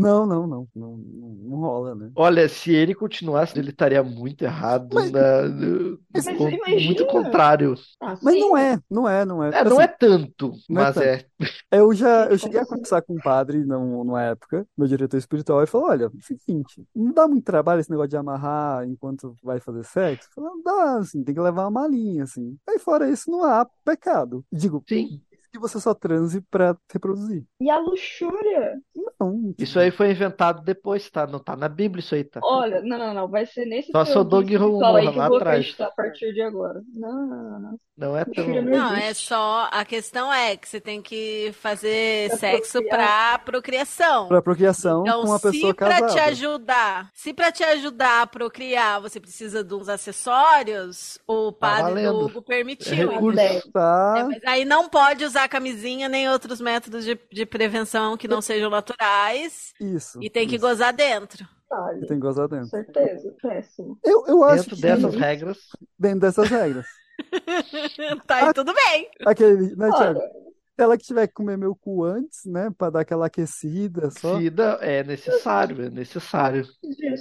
[0.01, 2.11] Não, não, não, não, não, não rola, né?
[2.15, 7.75] Olha, se ele continuasse, ele estaria muito errado, na- no- Mas no- muito contrário.
[8.21, 9.49] Mas não é, não é, não é.
[9.49, 11.07] É, não Assim, é tanto, não é mas tanto.
[11.07, 11.25] é.
[11.71, 15.63] Eu já eu cheguei a conversar com um padre num- numa época, meu diretor espiritual,
[15.63, 19.59] e falou: Olha, é seguinte, não dá muito trabalho esse negócio de amarrar enquanto vai
[19.59, 20.29] fazer sexo?
[20.35, 22.57] Falei, não dá, assim, tem que levar uma malinha, assim.
[22.67, 24.45] Aí fora isso, não há pecado.
[24.51, 25.21] Digo, Sim.
[25.51, 27.43] Que você só transe pra reproduzir.
[27.59, 28.79] E a luxúria?
[29.19, 29.53] Não.
[29.57, 31.27] Isso aí foi inventado depois, tá?
[31.27, 32.39] Não tá na Bíblia isso aí, tá?
[32.43, 33.27] Olha, não, não, não.
[33.27, 35.59] Vai ser nesse Só sou Doug aí que lá eu vou atrás.
[35.59, 36.81] acreditar a partir de agora.
[36.93, 37.79] Não, não, não, não.
[37.97, 38.33] Não é tão.
[38.45, 39.69] Luxúria não Não, é só.
[39.71, 43.37] A questão é que você tem que fazer Pra sexo procriar.
[43.39, 44.27] pra procriação.
[44.27, 48.27] Pra procriação Então, com uma pessoa se pra te ajudar, se pra te ajudar a
[48.27, 52.25] procriar, você precisa de uns acessórios, o padre do valendo.
[52.25, 52.93] Hugo permitiu.
[52.93, 53.71] É recurso.
[53.71, 54.15] Tá.
[54.17, 58.41] É, mas aí não pode usar camisinha nem outros métodos de, de prevenção que não
[58.41, 60.19] sejam naturais Isso.
[60.21, 60.65] e tem que isso.
[60.65, 61.47] gozar dentro.
[61.69, 61.99] Detalhe.
[62.01, 62.67] Tem que gozar dentro.
[62.67, 63.33] Certeza.
[63.41, 63.97] Péssimo.
[64.03, 65.57] Eu, eu acho Dentro que dessas regras.
[65.97, 66.85] dentro dessas regras.
[68.27, 69.09] tá aí Ah, tudo bem.
[69.25, 69.89] Aquele, né?
[69.91, 74.37] Se ela que tiver que comer meu cu antes, né, pra dar aquela aquecida só.
[74.37, 76.65] Vida é necessário, é necessário.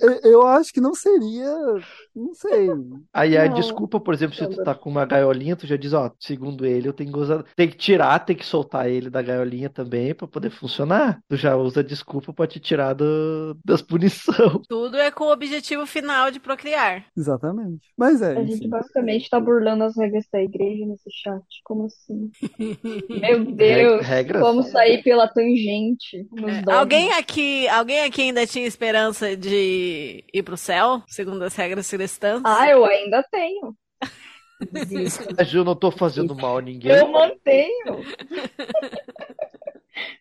[0.03, 1.47] Eu, eu acho que não seria,
[2.15, 2.69] não sei.
[3.13, 3.55] Aí a Não.
[3.55, 6.89] desculpa, por exemplo, se tu tá com uma gaiolinha, tu já diz, ó, segundo ele,
[6.89, 10.27] eu tenho que gozar, tem que tirar, tem que soltar ele da gaiolinha também pra
[10.27, 11.21] poder funcionar.
[11.29, 14.63] Tu já usa desculpa pra te tirar do, das punição.
[14.69, 17.05] Tudo é com o objetivo final de procriar.
[17.17, 17.89] Exatamente.
[17.97, 18.69] Mas é, A gente enfim.
[18.69, 21.43] basicamente tá burlando as regras da igreja nesse chat.
[21.65, 22.31] Como assim?
[23.11, 24.41] Meu Deus, regras?
[24.41, 30.43] vamos sair pela tangente nos É, alguém aqui, alguém aqui ainda tinha esperança de ir
[30.43, 32.43] pro céu, segundo as regras cristãs?
[32.45, 33.75] Ah, eu ainda tenho.
[35.37, 36.93] Mas eu não tô fazendo mal a ninguém.
[36.93, 38.05] Eu mantenho.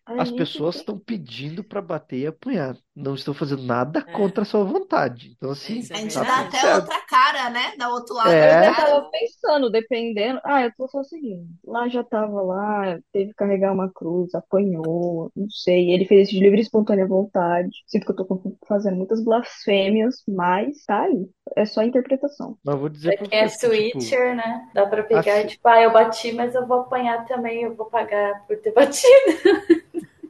[0.06, 2.76] As pessoas estão pedindo pra bater e apunhar.
[2.94, 5.32] Não estão fazendo nada contra a sua vontade.
[5.36, 6.80] Então, assim, é A gente tá dá tudo até certo.
[6.82, 7.76] outra cara, né?
[7.78, 8.68] Da outro lado É.
[8.68, 10.40] Eu tava pensando, dependendo.
[10.44, 11.48] Ah, eu tô só o seguinte.
[11.64, 15.90] Lá já tava lá, teve que carregar uma cruz, apanhou, não sei.
[15.90, 17.70] Ele fez isso de livre e espontânea vontade.
[17.86, 21.26] Sinto que eu tô fazendo muitas blasfêmias, mas tá aí.
[21.56, 22.58] É só interpretação.
[22.64, 24.68] Mas vou dizer Pra é você que, tipo, switcher, né?
[24.74, 27.74] Dá pra pegar assim- e tipo, ah, eu bati, mas eu vou apanhar também, eu
[27.74, 29.10] vou pagar por ter batido.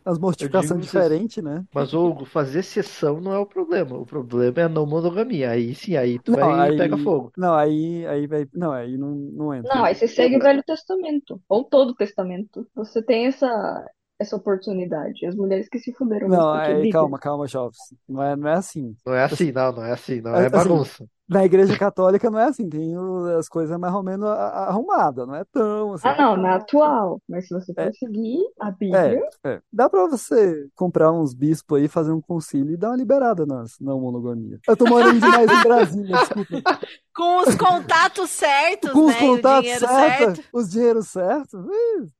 [0.04, 1.64] As mortificações diferentes, né?
[1.74, 3.96] Mas, Hugo, fazer sessão não é o problema.
[3.98, 5.50] O problema é a não monogamia.
[5.50, 7.32] Aí sim, aí tu Não, vai aí, pega fogo.
[7.36, 9.74] não, aí, aí vai, não, aí não, não entra.
[9.74, 11.40] Não, aí você segue o Velho Testamento.
[11.48, 12.66] Ou todo o Testamento.
[12.74, 13.86] Você tem essa,
[14.18, 15.26] essa oportunidade.
[15.26, 17.78] As mulheres que se fuderam mesmo, Não, aí, calma, calma, jovens.
[18.08, 18.96] Não é, não é assim.
[19.04, 21.06] Não é assim, não, não é assim, não É, é assim, bagunça.
[21.30, 22.92] Na igreja católica não é assim, tem
[23.38, 26.08] as coisas mais ou menos arrumadas, não é tão assim.
[26.08, 27.22] Ah, não, na atual.
[27.28, 27.84] Mas se você É.
[27.86, 32.72] for seguir a Bíblia, É, dá pra você comprar uns bispos aí, fazer um concílio
[32.72, 34.58] e dar uma liberada nas na monogamia.
[34.66, 36.50] Eu tô morando demais em Brasília, desculpa.
[37.20, 39.20] Com os contatos certos, Com os né?
[39.20, 40.48] E o contatos dinheiro certos, certo.
[40.52, 41.60] os dinheiros certos.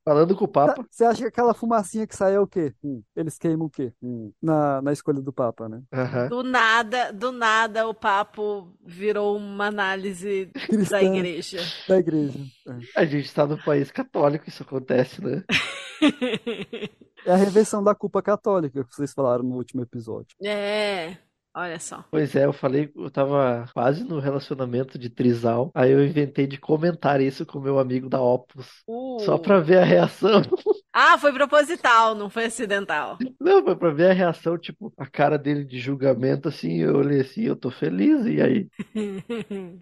[0.05, 2.73] Falando com o Papa, tá- Você acha que aquela fumacinha que sai é o quê?
[2.83, 3.91] Hum, eles queimam o quê?
[4.01, 5.81] Hum, na, na escolha do Papa, né?
[6.29, 11.01] Do nada, do nada, o papo virou uma análise da Cristã.
[11.01, 11.59] igreja.
[11.87, 12.39] Da igreja.
[12.67, 13.01] É.
[13.01, 15.43] a gente tá no país católico, isso acontece, né?
[17.23, 20.35] É a reversão da culpa católica que vocês falaram no último episódio.
[20.43, 21.15] É,
[21.53, 22.03] olha só.
[22.09, 26.57] Pois é, eu falei, eu tava quase no relacionamento de trisal, aí eu inventei de
[26.57, 29.19] comentar isso com meu amigo da Opus, Uh.
[29.21, 30.41] só pra ver a reação.
[30.93, 33.17] Ah, foi proposital, não foi acidental.
[33.39, 37.21] Não, foi pra ver a reação, tipo, a cara dele de julgamento, assim, eu olhei
[37.21, 38.67] assim, eu tô feliz, e aí?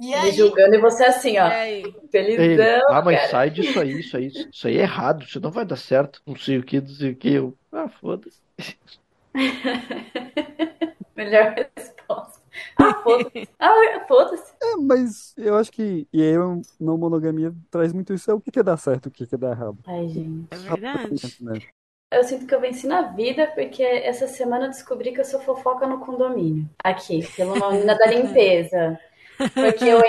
[0.00, 0.32] E Me aí?
[0.32, 1.46] julgando e você assim, ó.
[1.48, 1.82] E aí?
[2.12, 3.28] Ele, Felizão, ah, mas cara.
[3.30, 6.36] sai disso aí, isso aí, isso aí é errado, isso não vai dar certo, não
[6.36, 8.40] sei o que, não sei o que, eu, ah, foda-se.
[11.18, 12.40] Melhor resposta.
[12.76, 13.48] Ah, foda-se.
[13.58, 14.52] Ah, foda-se.
[14.62, 18.30] É, mas eu acho que e eu não monogamia traz muito isso.
[18.30, 19.78] É o que que dá certo, o que que dá errado.
[19.84, 20.46] Ai, gente.
[20.50, 21.36] É verdade.
[21.40, 21.58] Né?
[22.12, 25.40] Eu sinto que eu venci na vida porque essa semana eu descobri que eu sou
[25.40, 26.68] fofoca no condomínio.
[26.82, 28.98] Aqui, pela uma menina da limpeza.
[29.54, 30.00] Porque eu,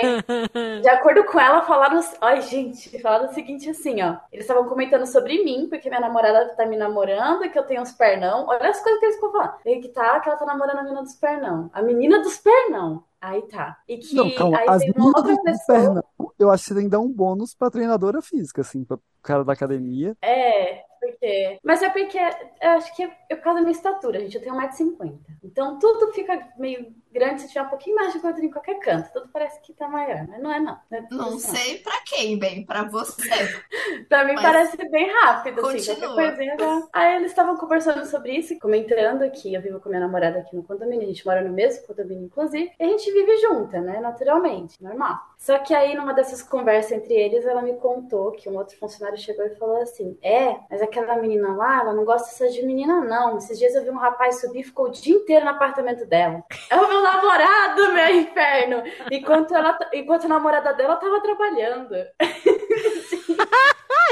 [0.80, 2.00] de acordo com ela, falaram.
[2.20, 4.16] Ai, gente, falaram o seguinte assim, ó.
[4.32, 7.92] Eles estavam comentando sobre mim, porque minha namorada tá me namorando, que eu tenho uns
[7.92, 8.46] pernão.
[8.48, 9.54] Olha as coisas que eles ficam falando.
[9.62, 11.70] Que tá, que ela tá namorando a menina dos pernão.
[11.72, 13.04] A menina dos pernão.
[13.20, 13.78] Aí tá.
[13.86, 15.78] E que Não, calma, aí as tem uma outra pessoa.
[15.78, 18.98] Pernambuco, eu acho que você tem que dar um bônus pra treinadora física, assim, pra
[19.22, 20.16] cara da academia.
[20.22, 21.58] É, porque.
[21.64, 24.36] Mas é porque eu acho que é por causa da minha estatura, gente.
[24.36, 25.18] Eu tenho 1,50m.
[25.42, 29.12] Então tudo fica meio grande, se tiver um pouquinho mais de gordura em qualquer canto.
[29.12, 30.78] Tudo parece que tá maior, mas não é não.
[30.90, 33.28] Não, é Não assim, sei pra quem, bem, pra você.
[34.08, 35.96] Pra mim Mas parece bem rápido, assim, continua.
[35.96, 36.88] qualquer coisinha já.
[36.92, 40.62] Aí eles estavam conversando sobre isso, comentando que eu vivo com minha namorada aqui no
[40.62, 44.82] condomínio, a gente mora no mesmo condomínio, inclusive, e a gente vive junta, né, naturalmente,
[44.82, 45.16] normal.
[45.36, 49.18] Só que aí, numa dessas conversas entre eles, ela me contou que um outro funcionário
[49.18, 53.00] chegou e falou assim, é, mas aquela menina lá, ela não gosta só de menina,
[53.00, 53.38] não.
[53.38, 56.42] Esses dias eu vi um rapaz subir e ficou o dia inteiro no apartamento dela.
[56.68, 58.82] É o meu namorado, meu inferno!
[59.10, 61.94] Enquanto, ela, enquanto a namorada dela tava trabalhando.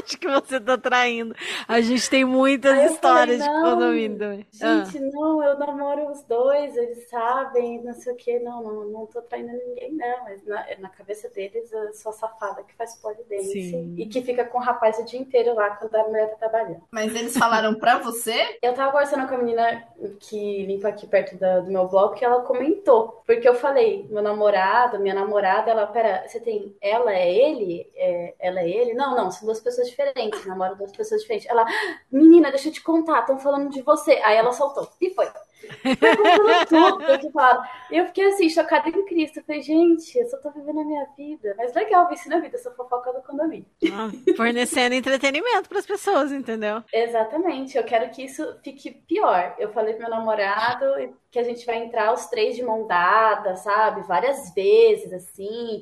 [0.09, 1.35] Acho que você tá traindo.
[1.69, 4.47] A gente tem muitas Aí histórias falei, de condomínio também.
[4.63, 4.85] Ah.
[4.85, 9.07] Gente, não, eu namoro os dois, eles sabem, não sei o que, não, não, não
[9.07, 12.97] tô traindo ninguém, não, mas na, na cabeça deles eu sou a safada que faz
[12.97, 13.95] polidense Sim.
[13.99, 16.83] e que fica com o rapaz o dia inteiro lá quando a mulher tá trabalhando.
[16.91, 18.57] Mas eles falaram pra você?
[18.63, 19.85] Eu tava conversando com a menina
[20.21, 23.23] que limpa aqui perto da- do meu bloco e ela comentou.
[23.27, 26.75] Porque eu falei, meu namorado, minha namorada, ela, pera, você tem.
[26.81, 27.91] Ela é ele?
[27.95, 28.95] É, ela é ele?
[28.95, 29.98] Não, não, são duas pessoas diferentes.
[30.47, 31.49] Namoram duas pessoas diferentes.
[31.49, 31.65] Ela,
[32.11, 34.13] menina, deixa eu te contar, estão falando de você.
[34.25, 34.89] Aí ela soltou.
[35.01, 35.27] E foi.
[36.69, 37.63] Tudo que falaram.
[37.91, 39.39] Eu fiquei assim, chocada em Cristo.
[39.39, 41.55] Eu falei, gente, eu só tô vivendo a minha vida.
[41.57, 43.67] Mas legal isso na vida, eu sou fofoca do condomínio.
[43.93, 46.83] Ah, Fornecendo entretenimento pras pessoas, entendeu?
[46.93, 49.55] Exatamente, eu quero que isso fique pior.
[49.59, 50.85] Eu falei pro meu namorado
[51.31, 54.07] que a gente vai entrar os três de mão dada, sabe?
[54.07, 55.81] Várias vezes, assim.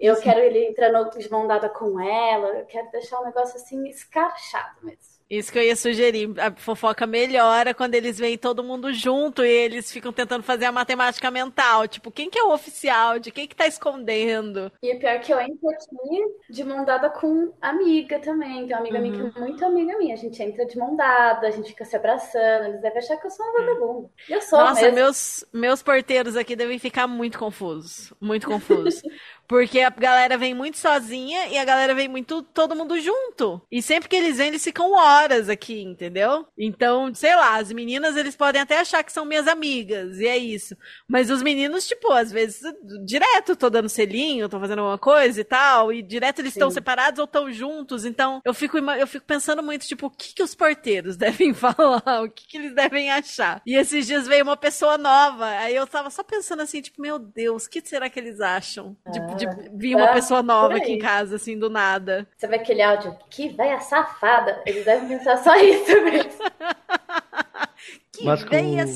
[0.00, 2.48] Eu quero ele entrando de mão dada com ela.
[2.58, 5.20] Eu quero deixar o negócio assim escarchado mesmo.
[5.30, 6.28] Isso que eu ia sugerir.
[6.40, 10.72] A fofoca melhora quando eles veem todo mundo junto e eles ficam tentando fazer a
[10.72, 11.86] matemática mental.
[11.86, 13.16] Tipo, quem que é o oficial?
[13.20, 14.72] De quem que tá escondendo?
[14.82, 18.66] E pior é que eu entro aqui de mão dada com amiga também.
[18.66, 19.30] Tem uma amiga minha Uhum.
[19.30, 20.14] que é muito amiga minha.
[20.14, 22.64] A gente entra de mão dada, a gente fica se abraçando.
[22.64, 24.10] Eles devem achar que eu sou uma vagabunda.
[24.28, 24.96] Eu sou Nossa, mesmo.
[24.96, 28.12] meus, meus porteiros aqui devem ficar muito confusos.
[28.20, 29.00] Muito confusos.
[29.50, 33.60] Porque a galera vem muito sozinha e a galera vem muito todo mundo junto.
[33.68, 36.46] E sempre que eles vêm, eles ficam horas aqui, entendeu?
[36.56, 40.38] Então, sei lá, as meninas eles podem até achar que são minhas amigas, e é
[40.38, 40.76] isso.
[41.08, 42.62] Mas os meninos, tipo, às vezes,
[43.04, 47.18] direto tô dando selinho, tô fazendo alguma coisa e tal, e direto eles estão separados
[47.18, 48.04] ou estão juntos.
[48.04, 52.22] Então, eu fico, eu fico pensando muito, tipo, o que que os porteiros devem falar?
[52.22, 53.60] O que que eles devem achar?
[53.66, 57.18] E esses dias veio uma pessoa nova, aí eu tava só pensando assim, tipo, meu
[57.18, 58.96] Deus, o que será que eles acham?
[59.10, 62.28] De, de vir uma Ah, pessoa nova aqui em casa, assim, do nada.
[62.36, 64.62] Você vê aquele áudio, que velha safada.
[64.66, 66.30] Eles devem pensar só isso mesmo.
[68.12, 68.86] Que Mas com- veia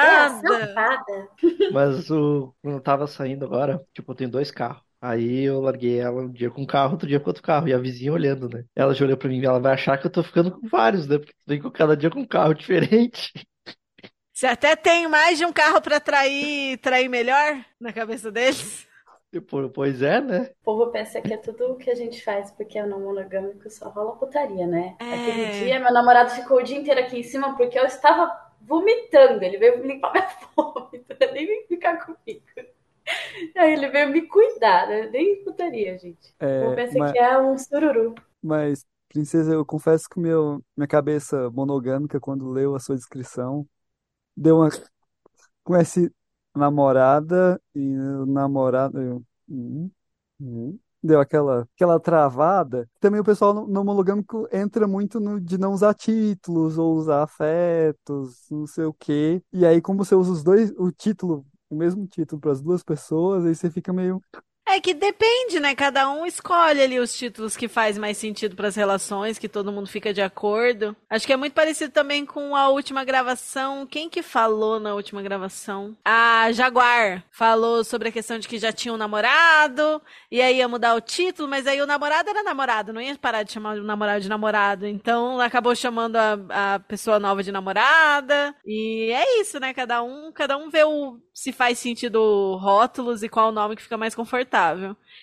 [0.00, 0.48] Velha safada!
[0.48, 1.28] safada.
[1.68, 2.54] Mas o...
[2.62, 4.82] quando eu tava saindo agora, tipo, eu tenho dois carros.
[5.00, 7.68] Aí eu larguei ela um dia com um carro, outro dia com outro carro.
[7.68, 8.64] E a vizinha olhando, né?
[8.76, 11.18] Ela já olhou pra mim, ela vai achar que eu tô ficando com vários, né?
[11.18, 13.32] Porque tô indo cada dia com um carro diferente.
[14.32, 18.86] Você até tem mais de um carro pra trair, trair melhor na cabeça deles?
[19.74, 20.50] Pois é, né?
[20.60, 23.68] O povo pensa que é tudo o que a gente faz porque é não monogâmico,
[23.70, 24.98] só rola putaria, né?
[24.98, 25.04] É.
[25.08, 28.30] Aquele dia, meu namorado ficou o dia inteiro aqui em cima porque eu estava
[28.60, 29.42] vomitando.
[29.42, 30.26] Ele veio limpar minha
[31.20, 31.32] né?
[31.32, 32.44] nem vem ficar comigo.
[33.56, 35.08] Aí ele veio me cuidar, né?
[35.08, 36.30] Nem putaria, gente.
[36.30, 38.14] O É, povo pensa mas, que é um sururu.
[38.42, 43.68] mas, princesa, eu confesso que meu, minha cabeça monogâmica, quando leu a sua descrição,
[44.36, 44.68] deu uma.
[45.64, 46.12] Com esse
[46.54, 49.00] namorada e o namorado.
[49.00, 49.90] eu, hum,
[50.40, 52.88] hum, deu aquela, aquela travada.
[53.00, 57.22] Também o pessoal no, no monogâmico entra muito no de não usar títulos ou usar
[57.22, 59.42] afetos, não sei o quê.
[59.52, 62.82] E aí, como você usa os dois, o título, o mesmo título para as duas
[62.82, 64.20] pessoas, aí você fica meio.
[64.72, 65.74] É que depende, né?
[65.74, 69.88] Cada um escolhe ali os títulos que faz mais sentido pras relações, que todo mundo
[69.88, 70.96] fica de acordo.
[71.10, 73.84] Acho que é muito parecido também com a última gravação.
[73.84, 75.96] Quem que falou na última gravação?
[76.04, 80.68] A Jaguar falou sobre a questão de que já tinha um namorado, e aí ia
[80.68, 83.82] mudar o título, mas aí o namorado era namorado, não ia parar de chamar o
[83.82, 84.86] namorado de namorado.
[84.86, 88.54] Então acabou chamando a, a pessoa nova de namorada.
[88.64, 89.74] E é isso, né?
[89.74, 93.82] Cada um, cada um vê o, se faz sentido rótulos e qual o nome que
[93.82, 94.59] fica mais confortável.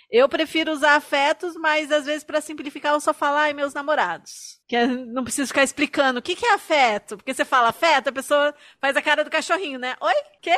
[0.09, 4.59] Eu prefiro usar afetos, mas às vezes pra simplificar eu só falo, ai, meus namorados.
[4.68, 7.18] Que é- não preciso ficar explicando o que, que é afeto.
[7.18, 9.95] Porque você fala afeto, a pessoa faz a cara do cachorrinho, né?
[10.01, 10.14] Oi?
[10.41, 10.57] Quê?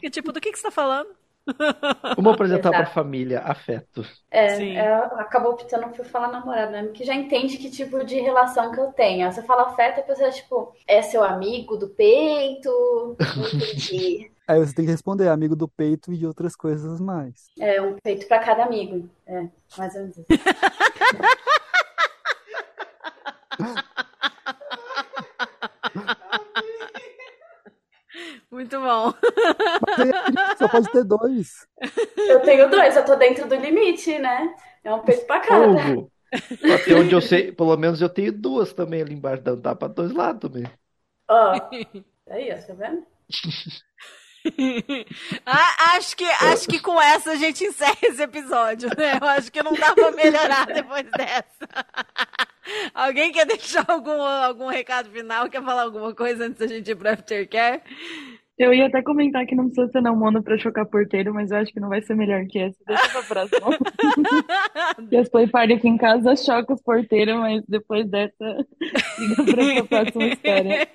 [0.00, 1.08] Que tipo, do que, que você tá falando?
[2.14, 2.94] Como apresentar pra Exato.
[2.94, 4.04] família afeto?
[4.30, 6.88] É, é, acabou optando por falar namorado, né?
[6.94, 9.30] Que já entende que tipo de relação que eu tenho.
[9.30, 14.30] Você fala afeto, a pessoa, tipo, é seu amigo do peito, não entendi.
[14.50, 17.46] Aí você tem que responder, amigo do peito e de outras coisas mais.
[17.56, 19.08] É um peito pra cada amigo.
[19.24, 19.46] É,
[19.78, 20.26] mais ou menos isso.
[28.50, 29.14] Muito bom.
[30.58, 31.64] Só pode ter dois.
[32.16, 34.52] Eu tenho dois, eu tô dentro do limite, né?
[34.82, 35.64] É um peso pra cada.
[36.74, 40.10] Até onde eu sei, pelo menos eu tenho duas também ali embaixo, dá pra dois
[40.10, 40.68] lados também.
[41.28, 41.52] Ó,
[42.28, 43.06] aí, ó, tá vendo?
[45.46, 49.18] Ah, acho, que, acho que com essa a gente encerra esse episódio, né?
[49.20, 51.68] Eu acho que não dá pra melhorar depois dessa.
[52.94, 55.48] Alguém quer deixar algum, algum recado final?
[55.48, 57.82] Quer falar alguma coisa antes da gente ir pro Aftercare?
[58.58, 61.56] Eu ia até comentar que não precisa ser não mono pra chocar porteiro, mas eu
[61.56, 62.76] acho que não vai ser melhor que essa.
[62.86, 63.68] Deixa pra próxima.
[65.10, 68.66] e as play party aqui em casa choca os porteiros, mas depois dessa,
[69.16, 70.88] fica pra próxima história.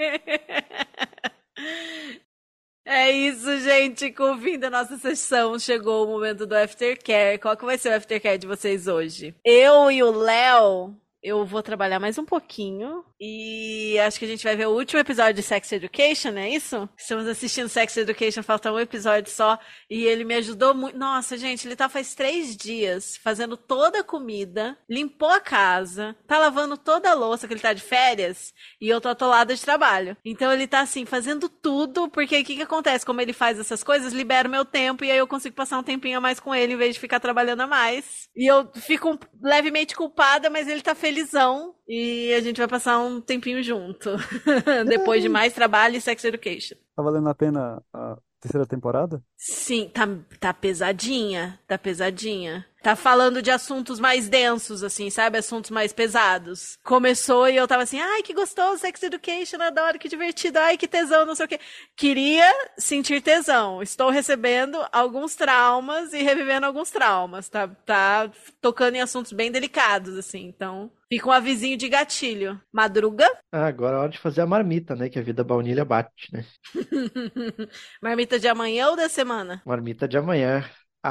[2.87, 4.11] É isso, gente.
[4.11, 7.39] Com o fim da nossa sessão, chegou o momento do Aftercare.
[7.39, 9.33] Qual que vai ser o Aftercare de vocês hoje?
[9.43, 10.95] Eu e o Léo,
[11.25, 13.03] eu vou trabalhar mais um pouquinho.
[13.19, 16.87] E acho que a gente vai ver o último episódio de Sex Education, é isso?
[16.95, 19.57] Estamos assistindo Sex Education, falta um episódio só.
[19.89, 20.95] E ele me ajudou muito.
[20.95, 26.37] Nossa, gente, ele tá faz três dias fazendo toda a comida, limpou a casa, tá
[26.37, 30.15] lavando toda a louça, que ele tá de férias, e eu tô atolada de trabalho.
[30.23, 33.05] Então ele tá assim, fazendo tudo, porque o que que acontece?
[33.05, 35.83] Como ele faz essas coisas, libera o meu tempo e aí eu consigo passar um
[35.83, 38.29] tempinho a mais com ele em vez de ficar trabalhando a mais.
[38.35, 41.73] E eu fico levemente culpada, mas ele tá felizão.
[41.87, 44.09] E a gente vai passar um tempinho junto.
[44.87, 46.75] Depois de mais trabalho e sex education.
[46.95, 49.23] Tá valendo a pena a terceira temporada?
[49.37, 50.07] Sim, tá,
[50.39, 51.59] tá pesadinha.
[51.67, 52.65] Tá pesadinha.
[52.85, 55.39] Tá falando de assuntos mais densos, assim, sabe?
[55.39, 56.77] Assuntos mais pesados.
[56.83, 60.87] Começou e eu tava assim, ai, que gostoso, sex education, adoro, que divertido, ai, que
[60.87, 61.59] tesão, não sei o quê.
[61.97, 62.45] Queria
[62.77, 63.81] sentir tesão.
[63.81, 67.49] Estou recebendo alguns traumas e revivendo alguns traumas.
[67.49, 68.29] Tá, tá
[68.61, 70.45] tocando em assuntos bem delicados, assim.
[70.45, 72.61] Então, fica um avisinho de gatilho.
[72.71, 73.27] Madruga?
[73.51, 75.09] Ah, agora é hora de fazer a marmita, né?
[75.09, 76.45] Que a vida baunilha bate, né?
[77.99, 79.63] Marmita de amanhã ou da semana?
[79.65, 80.63] Marmita de amanhã.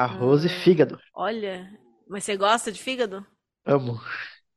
[0.03, 0.99] Arroz e fígado.
[1.15, 1.69] Olha,
[2.09, 3.27] mas você gosta de fígado?
[3.67, 4.01] Amo.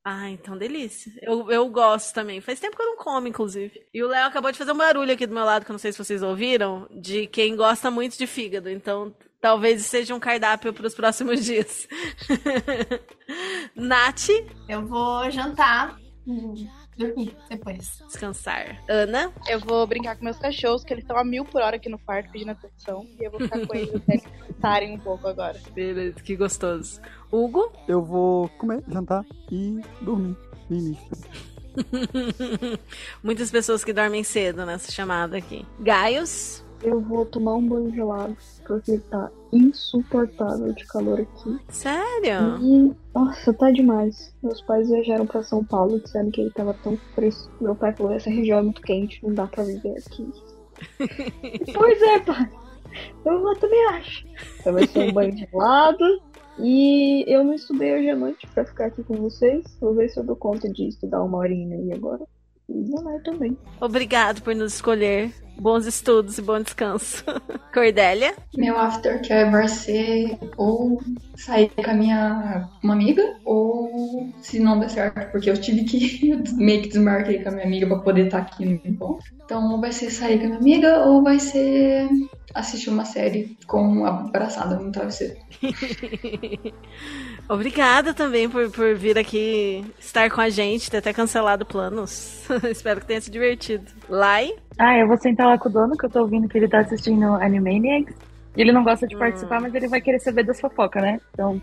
[0.04, 1.12] Ah, então delícia.
[1.22, 2.40] Eu, eu gosto também.
[2.40, 3.86] Faz tempo que eu não como, inclusive.
[3.94, 5.80] E o Léo acabou de fazer um barulho aqui do meu lado, que eu não
[5.80, 8.70] sei se vocês ouviram, de quem gosta muito de fígado.
[8.70, 11.88] Então, talvez seja um cardápio para os próximos dias.
[13.76, 14.30] Nath,
[14.68, 18.02] Eu vou jantar e dormir depois.
[18.08, 18.82] descansar.
[18.90, 21.90] Ana, Eu vou brincar com meus cachorros, que eles estão a mil por hora aqui
[21.90, 23.06] no quarto pedindo atenção.
[23.20, 25.60] E eu vou ficar com eles até eles cansarem um pouco agora.
[25.74, 27.00] beleza, que gostoso.
[27.32, 30.36] Hugo, Eu vou comer, jantar e dormir.
[30.70, 30.98] Mimi.
[33.24, 35.66] muitas pessoas que dormem cedo nessa chamada aqui.
[35.80, 41.58] Gaios, Eu vou tomar um banho gelado, porque tá insuportável de calor aqui.
[41.70, 42.60] sério?
[42.62, 44.36] E, nossa, tá demais.
[44.44, 47.52] Meus pais viajaram pra São Paulo, disseram que ele tava tão fresco.
[47.60, 50.32] Meu pai falou, essa região é muito quente, não dá pra viver aqui.
[51.74, 52.50] pois é, pai.
[53.26, 54.26] Eu também acho.
[54.60, 56.22] Então vai ser um banho gelado.
[56.60, 59.64] E eu não estudei hoje à noite pra ficar aqui com vocês.
[59.80, 62.26] Vou ver se eu dou conta de estudar uma horinha aí agora.
[62.70, 63.58] E não vai também.
[63.80, 65.32] Obrigado por nos escolher.
[65.60, 67.24] Bons estudos e bom descanso.
[67.74, 71.02] Cordélia, Meu aftercare vai ser ou
[71.36, 76.30] sair com a minha uma amiga, ou se não der certo, porque eu tive que
[76.30, 79.26] eu meio que desmarquei com a minha amiga pra poder estar aqui no encontro.
[79.44, 82.08] Então, ou vai ser sair com a minha amiga, ou vai ser
[82.54, 85.38] assistir uma série com abraçada no travesseiro.
[87.50, 92.44] Obrigada também por, por vir aqui estar com a gente, ter até cancelado planos.
[92.70, 93.86] Espero que tenha se divertido.
[94.10, 96.68] Lai, Ah, eu vou sentar lá com o dono, que eu tô ouvindo que ele
[96.68, 98.14] tá assistindo Animaniacs.
[98.58, 99.20] Ele não gosta de Hum.
[99.20, 101.22] participar, mas ele vai querer saber das fofocas, né?
[101.34, 101.62] Então,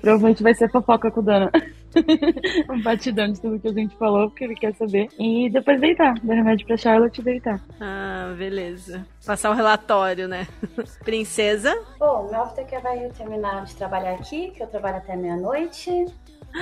[0.00, 1.50] provavelmente vai ser fofoca com o dono.
[2.70, 5.08] um batidão de tudo que a gente falou, porque ele quer saber.
[5.18, 6.14] E depois deitar.
[6.22, 7.60] Dar remédio pra Charlotte e deitar.
[7.80, 9.04] ah, beleza.
[9.26, 10.46] Passar o relatório, né?
[11.04, 16.06] Princesa, Bom, meu aftercare vai terminar de trabalhar aqui, que eu trabalho até meia-noite.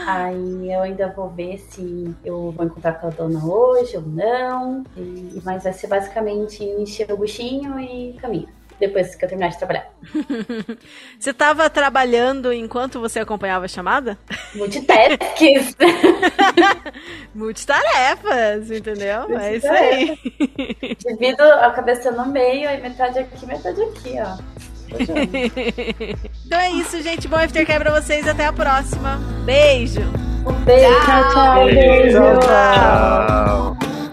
[0.07, 4.83] Aí eu ainda vou ver se eu vou encontrar com a dona hoje ou não.
[4.97, 8.49] E- mas vai ser basicamente encher o buchinho e caminho.
[8.79, 9.87] Depois que eu terminar de trabalhar.
[11.19, 14.19] você estava trabalhando enquanto você acompanhava a chamada?
[14.55, 15.77] Multitasks!
[17.35, 19.39] Multitarefas, entendeu?
[19.39, 20.19] É isso aí.
[20.99, 24.77] Divido a cabeça no meio, aí metade aqui, metade aqui, ó.
[26.47, 27.27] Então é isso, gente.
[27.27, 28.27] Bom aftercare pra vocês.
[28.29, 29.19] Até a próxima.
[29.45, 30.01] Beijo.
[30.47, 31.01] Um beijo!
[31.05, 32.19] Tchau, tchau, beijo.
[32.19, 34.06] Tchau, tchau.